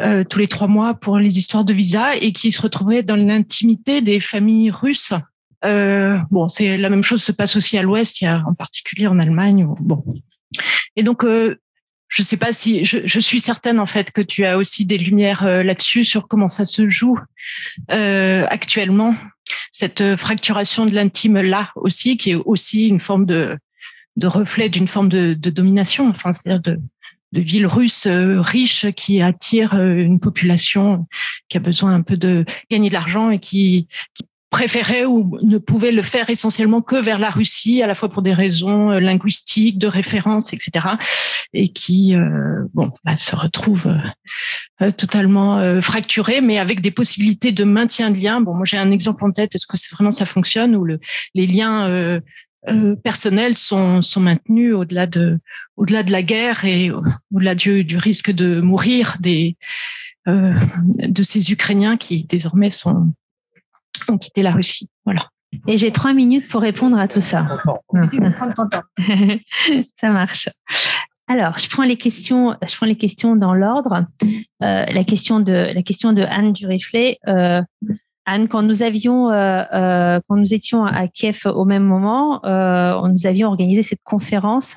[0.00, 3.16] euh, tous les trois mois pour les histoires de visa et qui se retrouvaient dans
[3.16, 5.12] l'intimité des familles russes.
[5.64, 9.66] Euh, bon, c'est la même chose se passe aussi à l'Ouest, en particulier en Allemagne.
[9.80, 10.02] Bon,
[10.96, 11.60] et donc euh,
[12.08, 15.44] je sais pas si je, suis certaine en fait que tu as aussi des lumières
[15.44, 17.18] là-dessus sur comment ça se joue
[17.88, 19.16] actuellement
[19.72, 23.58] cette fracturation de l'intime là aussi qui est aussi une forme de
[24.16, 26.80] de reflet d'une forme de, de, domination enfin c'est-à-dire de
[27.32, 31.06] de villes russes euh, riches qui attirent euh, une population
[31.48, 34.24] qui a besoin un peu de gagner de l'argent et qui, qui
[34.54, 38.22] préférait ou ne pouvait le faire essentiellement que vers la Russie, à la fois pour
[38.22, 40.94] des raisons euh, linguistiques, de référence, etc.
[41.52, 43.92] Et qui, euh, bon, bah, se retrouve
[44.80, 48.40] euh, totalement euh, fracturé, mais avec des possibilités de maintien de liens.
[48.40, 49.56] Bon, moi j'ai un exemple en tête.
[49.56, 51.00] Est-ce que vraiment ça fonctionne où le,
[51.34, 52.20] les liens
[52.68, 55.38] euh, personnels sont, sont maintenus au-delà de,
[55.76, 59.56] au-delà de la guerre et au-delà du, du risque de mourir des,
[60.26, 63.12] de ces Ukrainiens qui désormais sont
[64.08, 64.88] ont quitté la Russie.
[65.04, 65.28] Voilà.
[65.66, 67.46] Et j'ai trois minutes pour répondre à tout ça.
[70.00, 70.48] ça marche.
[71.26, 74.04] Alors, je prends les questions, je prends les questions dans l'ordre.
[74.62, 77.18] Euh, la question de la question de Anne Duriflet.
[77.28, 77.62] Euh,
[78.26, 83.06] Anne, quand nous avions, euh, euh, quand nous étions à Kiev au même moment, euh,
[83.08, 84.76] nous avions organisé cette conférence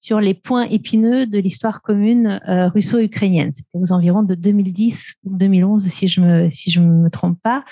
[0.00, 3.52] sur les points épineux de l'histoire commune euh, russo-ukrainienne.
[3.52, 7.64] C'était aux environs de 2010 ou 2011, si je me si je me trompe pas,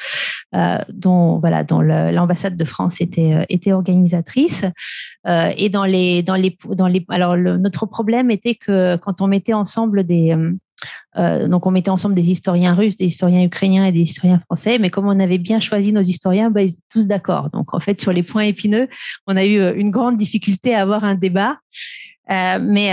[0.57, 4.65] euh, dont voilà, dont l'ambassade de France était euh, était organisatrice.
[5.25, 9.29] et dans les dans les dans les alors le, notre problème était que quand on
[9.29, 10.37] mettait ensemble des
[11.19, 14.79] euh, donc, on mettait ensemble des historiens russes, des historiens ukrainiens et des historiens français.
[14.79, 17.51] Mais comme on avait bien choisi nos historiens, bah, ils étaient tous d'accord.
[17.51, 18.89] Donc, en fait, sur les points épineux,
[19.27, 21.59] on a eu euh, une grande difficulté à avoir un débat.
[22.31, 22.93] Euh, mais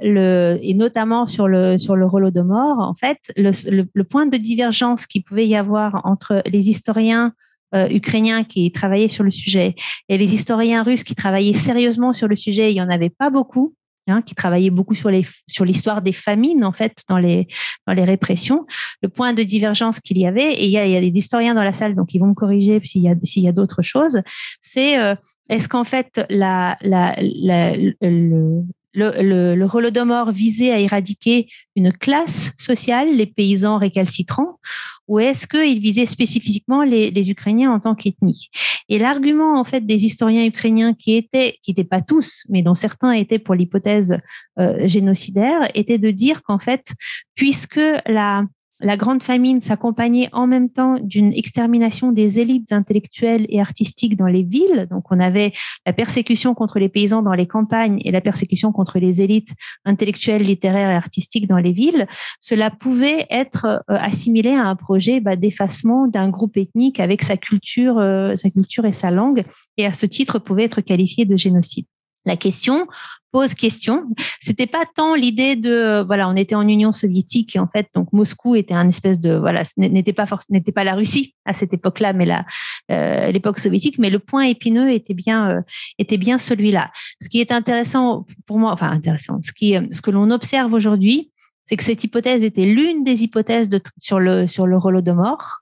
[0.00, 5.48] et notamment sur le sur le Holodomor, en fait, le, point de divergence qu'il pouvait
[5.48, 7.32] y avoir entre les historiens
[7.74, 9.74] ukrainiens qui travaillaient sur le sujet
[10.08, 13.30] et les historiens russes qui travaillaient sérieusement sur le sujet, il y en avait pas
[13.30, 13.74] beaucoup
[14.08, 17.48] hein, qui travaillait beaucoup sur les sur l'histoire des famines en fait dans les
[17.86, 18.66] dans les répressions.
[19.02, 21.16] Le point de divergence qu'il y avait et il y a, il y a des
[21.16, 23.52] historiens dans la salle donc ils vont me corriger s'il y a s'il y a
[23.52, 24.20] d'autres choses.
[24.62, 25.14] C'est euh,
[25.48, 28.62] est-ce qu'en fait la, la, la le,
[28.98, 34.58] le, le, le Holodomor visait à éradiquer une classe sociale, les paysans récalcitrants,
[35.06, 38.50] ou est-ce qu'il visait spécifiquement les, Ukrainiens en tant qu'ethnie
[38.88, 42.74] Et l'argument en fait des historiens ukrainiens qui étaient, qui n'étaient pas tous, mais dont
[42.74, 44.18] certains étaient pour l'hypothèse
[44.58, 46.92] euh, génocidaire, était de dire qu'en fait,
[47.34, 48.44] puisque la
[48.80, 54.26] la grande famine s'accompagnait en même temps d'une extermination des élites intellectuelles et artistiques dans
[54.26, 54.86] les villes.
[54.90, 55.52] Donc, on avait
[55.84, 59.50] la persécution contre les paysans dans les campagnes et la persécution contre les élites
[59.84, 62.06] intellectuelles, littéraires et artistiques dans les villes.
[62.40, 67.36] Cela pouvait être euh, assimilé à un projet bah, d'effacement d'un groupe ethnique avec sa
[67.36, 69.44] culture, euh, sa culture et sa langue,
[69.76, 71.86] et à ce titre pouvait être qualifié de génocide.
[72.24, 72.86] La question
[73.30, 74.04] pose question.
[74.40, 78.56] C'était pas tant l'idée de voilà, on était en Union soviétique en fait donc Moscou
[78.56, 82.26] était un espèce de voilà, n'était pas n'était pas la Russie à cette époque-là, mais
[82.26, 82.44] la
[82.90, 83.98] euh, l'époque soviétique.
[83.98, 85.60] Mais le point épineux était bien euh,
[85.98, 86.90] était bien celui-là.
[87.22, 91.30] Ce qui est intéressant pour moi, enfin intéressant, ce qui ce que l'on observe aujourd'hui,
[91.64, 95.60] c'est que cette hypothèse était l'une des hypothèses de, sur le sur le Holodomor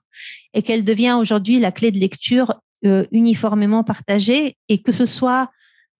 [0.53, 5.49] et qu'elle devient aujourd'hui la clé de lecture euh, uniformément partagée et que ce soit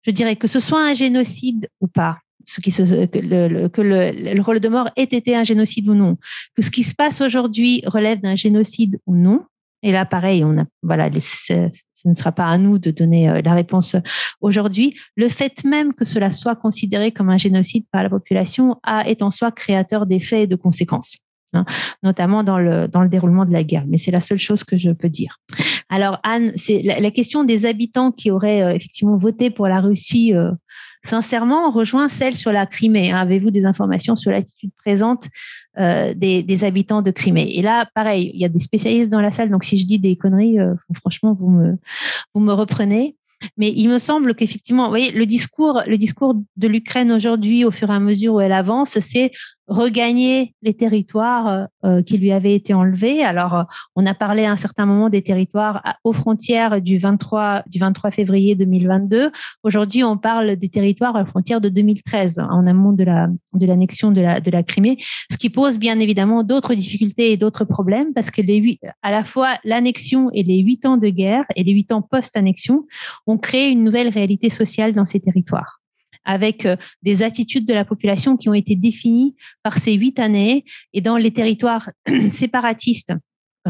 [0.08, 2.18] je dirais que ce soit un génocide ou pas,
[2.64, 6.18] que, le, rôle de mort ait été un génocide ou non,
[6.56, 9.44] que ce qui se passe aujourd'hui relève d'un génocide ou non.
[9.84, 11.70] Et là, pareil, a, voilà, ce
[12.06, 13.98] ne sera pas à nous de donner euh, la réponse
[14.40, 14.98] aujourd'hui.
[15.18, 19.22] Le fait même que cela soit considéré comme un génocide par la population a, est
[19.22, 21.18] en soi créateur d'effets et de conséquences.
[21.54, 21.64] Hein,
[22.04, 23.86] notamment dans le, déroulement de la guerre.
[23.88, 25.40] Mais c'est la seule chose que je peux dire.
[25.90, 30.36] Alors, Anne, c'est la, question des habitants qui auraient euh, effectivement voté pour la Russie,
[30.36, 30.52] euh,
[31.04, 33.12] sincèrement, rejoint celle sur la Crimée.
[33.12, 33.20] Hein.
[33.20, 35.28] Avez-vous des informations sur l'attitude présente
[35.78, 37.50] euh, des, habitants de Crimée?
[37.56, 40.00] Et là, pareil, il y a des spécialistes dans la salle, donc si je dis
[40.00, 40.58] des conneries,
[40.94, 41.78] franchement, vous me,
[42.34, 43.16] vous me reprenez.
[43.56, 47.94] Mais il me semble qu'effectivement, vous voyez, le discours de l'Ukraine aujourd'hui, au fur et
[47.94, 49.32] à mesure où elle avance, c'est
[49.68, 53.24] regagner les territoires euh, qui lui avaient été enlevés.
[53.24, 53.66] Alors,
[53.96, 58.12] on a parlé à un certain moment des territoires aux frontières du 23 du 23
[58.12, 59.32] février 2022.
[59.64, 64.12] Aujourd'hui, on parle des territoires aux frontières de 2013, en amont de la de l'annexion
[64.12, 64.98] de la de la Crimée,
[65.32, 69.12] ce qui pose bien évidemment d'autres difficultés et d'autres problèmes parce que les huit, à
[69.12, 72.86] la fois l'annexion et les huit ans de guerre et les huit ans post-annexion
[73.26, 75.80] ont créé une nouvelle réalité sociale dans ces territoires
[76.28, 76.68] avec
[77.02, 81.18] des attitudes de la population qui ont été définies par ces huit années et dans
[81.18, 81.90] les territoires
[82.32, 83.14] séparatistes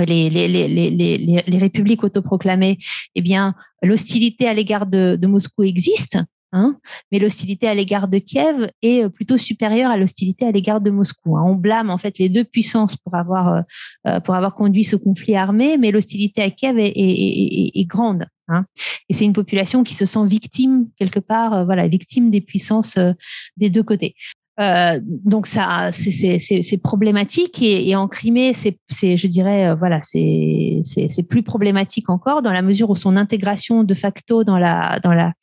[0.06, 2.78] les, les, républiques autoproclamées,
[3.16, 6.18] eh bien, l'hostilité à l'égard de, Moscou existe,
[6.52, 6.78] hein,
[7.12, 11.38] mais l'hostilité à l'égard de Kiev est plutôt supérieure à l'hostilité à l'égard de Moscou.
[11.38, 11.44] Hein.
[11.46, 13.64] On blâme en fait les deux puissances pour avoir,
[14.08, 18.26] euh, conduit ce conflit armé, mais l'hostilité à Kiev est grande.
[18.48, 18.66] Hein.
[19.10, 22.98] Et c'est une population qui se sent victime quelque part, euh, voilà, victime des puissances
[22.98, 23.14] euh,
[23.58, 24.16] des deux côtés.
[24.60, 32.10] Euh, donc ça, c'est problématique et, en Crimée, c'est, je dirais, voilà, c'est plus problématique
[32.10, 35.34] encore dans la mesure où son intégration de facto dans la dans la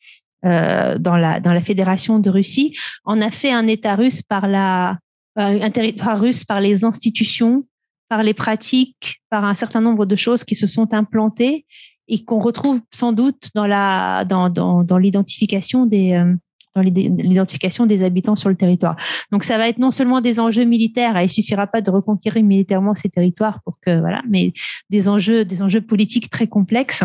[0.99, 4.99] dans la dans la fédération de Russie en a fait un État russe par la
[5.37, 7.65] russe par les institutions,
[8.09, 11.67] par les pratiques, par un certain nombre de choses qui se sont implantées
[12.09, 16.35] et qu'on retrouve sans doute dans la dans dans, dans l'identification des euh,
[16.75, 18.97] dans l'identification des habitants sur le territoire.
[19.31, 22.95] Donc ça va être non seulement des enjeux militaires, il suffira pas de reconquérir militairement
[22.95, 24.53] ces territoires pour que voilà, mais
[24.91, 27.05] des enjeux des enjeux politiques très complexes.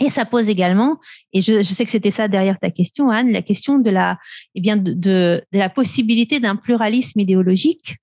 [0.00, 0.98] Et ça pose également,
[1.32, 4.18] et je, je sais que c'était ça derrière ta question, Anne, la question de la,
[4.56, 7.98] eh bien, de, de, de la possibilité d'un pluralisme idéologique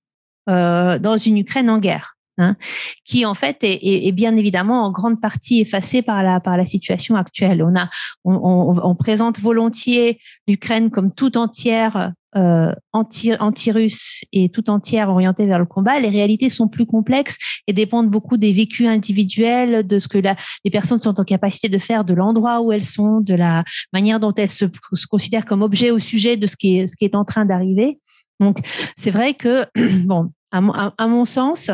[0.47, 2.15] euh, dans une Ukraine en guerre.
[2.37, 2.55] Hein,
[3.03, 7.15] qui en fait est, bien évidemment en grande partie effacée par la par la situation
[7.15, 7.61] actuelle.
[7.61, 7.89] On a
[8.23, 10.17] on, présente volontiers
[10.47, 15.99] l'Ukraine comme tout entière euh, anti anti-russe et tout entière orientée vers le combat.
[15.99, 17.37] Les réalités sont plus complexes
[17.67, 21.67] et dépendent beaucoup des vécus individuels, de ce que la, les personnes sont en capacité
[21.67, 24.65] de faire, de l'endroit où elles sont, de la manière dont elles se,
[25.09, 27.99] considèrent comme objet au sujet de ce qui est ce qui est en train d'arriver.
[28.39, 28.59] Donc
[28.95, 29.65] c'est vrai que
[30.05, 31.69] bon à, à mon sens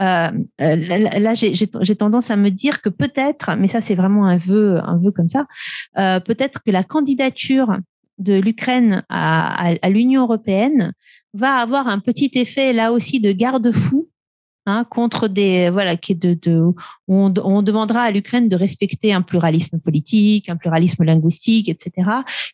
[0.00, 4.80] euh, là, j'ai tendance à me dire que peut-être, mais ça c'est vraiment un vœu,
[4.84, 5.46] un vœu comme ça,
[5.98, 7.76] euh, peut-être que la candidature
[8.18, 10.92] de l'Ukraine à, à, à l'Union européenne
[11.34, 14.07] va avoir un petit effet là aussi de garde-fou
[14.68, 16.60] Hein, contre des voilà qui de, de
[17.06, 17.30] on,
[17.62, 22.06] demandera à l'Ukraine de respecter un pluralisme politique, un pluralisme linguistique, etc.,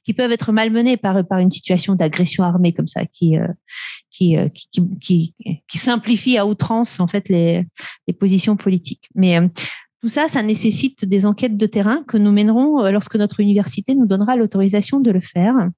[0.04, 3.48] qui peuvent être malmenés par par une situation d'agression armée comme ça, qui euh,
[4.12, 5.34] qui, euh, qui, qui,
[5.66, 7.66] qui simplifie à outrance en fait les,
[8.06, 9.08] les positions politiques.
[9.16, 9.48] Mais euh,
[10.00, 14.06] tout ça, ça nécessite des enquêtes de terrain que nous mènerons lorsque notre université nous
[14.06, 15.68] donnera l'autorisation de le faire.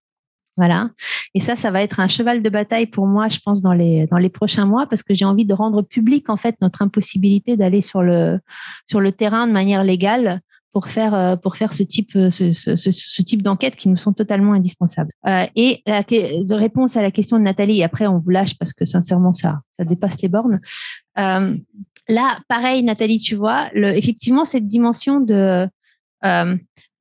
[0.57, 0.91] Voilà.
[1.35, 4.07] Et ça, ça va être un cheval de bataille pour moi, je pense, dans les,
[4.07, 7.57] dans les prochains mois, parce que j'ai envie de rendre public, en fait, notre impossibilité
[7.57, 8.41] d'aller sur le,
[8.87, 10.41] sur le terrain de manière légale
[10.73, 14.13] pour faire, euh, pour faire ce type, ce, ce, ce type d'enquête qui nous sont
[14.13, 15.13] totalement indispensables.
[15.27, 18.73] Euh, et de réponse à la question de Nathalie, et après on vous lâche parce
[18.73, 20.61] que sincèrement, ça, ça dépasse les bornes.
[21.19, 21.57] Euh,
[22.09, 25.67] là, pareil, Nathalie, tu vois, effectivement, cette dimension de,
[26.25, 26.57] euh,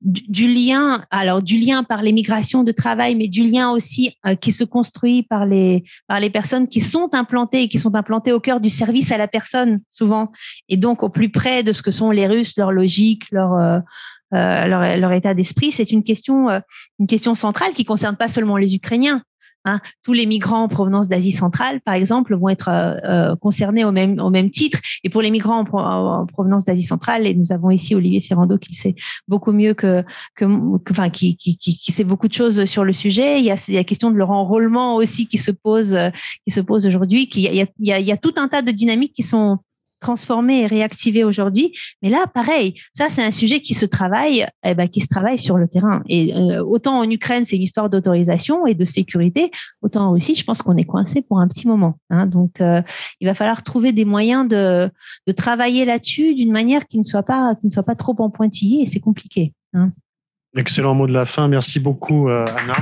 [0.05, 4.35] du, lien, alors du lien par les migrations de travail, mais du lien aussi euh,
[4.35, 8.31] qui se construit par les par les personnes qui sont implantées et qui sont implantées
[8.31, 10.31] au cœur du service à la personne souvent,
[10.69, 13.79] et donc au plus près de ce que sont les Russes, leur logique, leur euh,
[14.33, 15.71] euh leur, leur, état d'esprit.
[15.71, 16.49] C'est une question
[16.99, 19.23] une question centrale qui concerne pas seulement les Ukrainiens,
[19.67, 23.83] Hein, tous les migrants en provenance d'Asie centrale, par exemple, vont être euh, euh, concernés
[23.83, 24.79] au même, au même titre.
[25.03, 28.59] Et pour les migrants en, en provenance d'Asie centrale, et nous avons ici Olivier Ferrando
[28.59, 28.93] qui sait
[29.27, 30.03] beaucoup mieux que,
[30.35, 30.45] que,
[30.91, 33.39] enfin, qui, qui, qui, sait beaucoup de choses sur le sujet.
[33.39, 35.97] Il y a, la question de leur enrôlement aussi qui se pose,
[36.45, 37.27] qui se pose aujourd'hui.
[37.33, 39.57] Il, il, il y a tout un tas de dynamiques qui sont
[40.05, 41.73] transformé et réactivé aujourd'hui.
[42.03, 45.39] Mais là, pareil, ça c'est un sujet qui se travaille, eh ben, qui se travaille
[45.39, 46.03] sur le terrain.
[46.07, 49.49] Et euh, autant en Ukraine, c'est une histoire d'autorisation et de sécurité,
[49.81, 51.97] autant en Russie, je pense qu'on est coincé pour un petit moment.
[52.11, 52.27] Hein.
[52.27, 52.83] Donc, euh,
[53.19, 54.91] il va falloir trouver des moyens de,
[55.35, 58.83] travailler là-dessus d'une manière qui ne soit pas qui ne soit pas trop en pointillé
[58.83, 59.53] et c'est compliqué.
[59.73, 59.91] Hein.
[60.55, 61.47] Excellent mot de la fin.
[61.47, 62.75] Merci beaucoup, euh, Anna.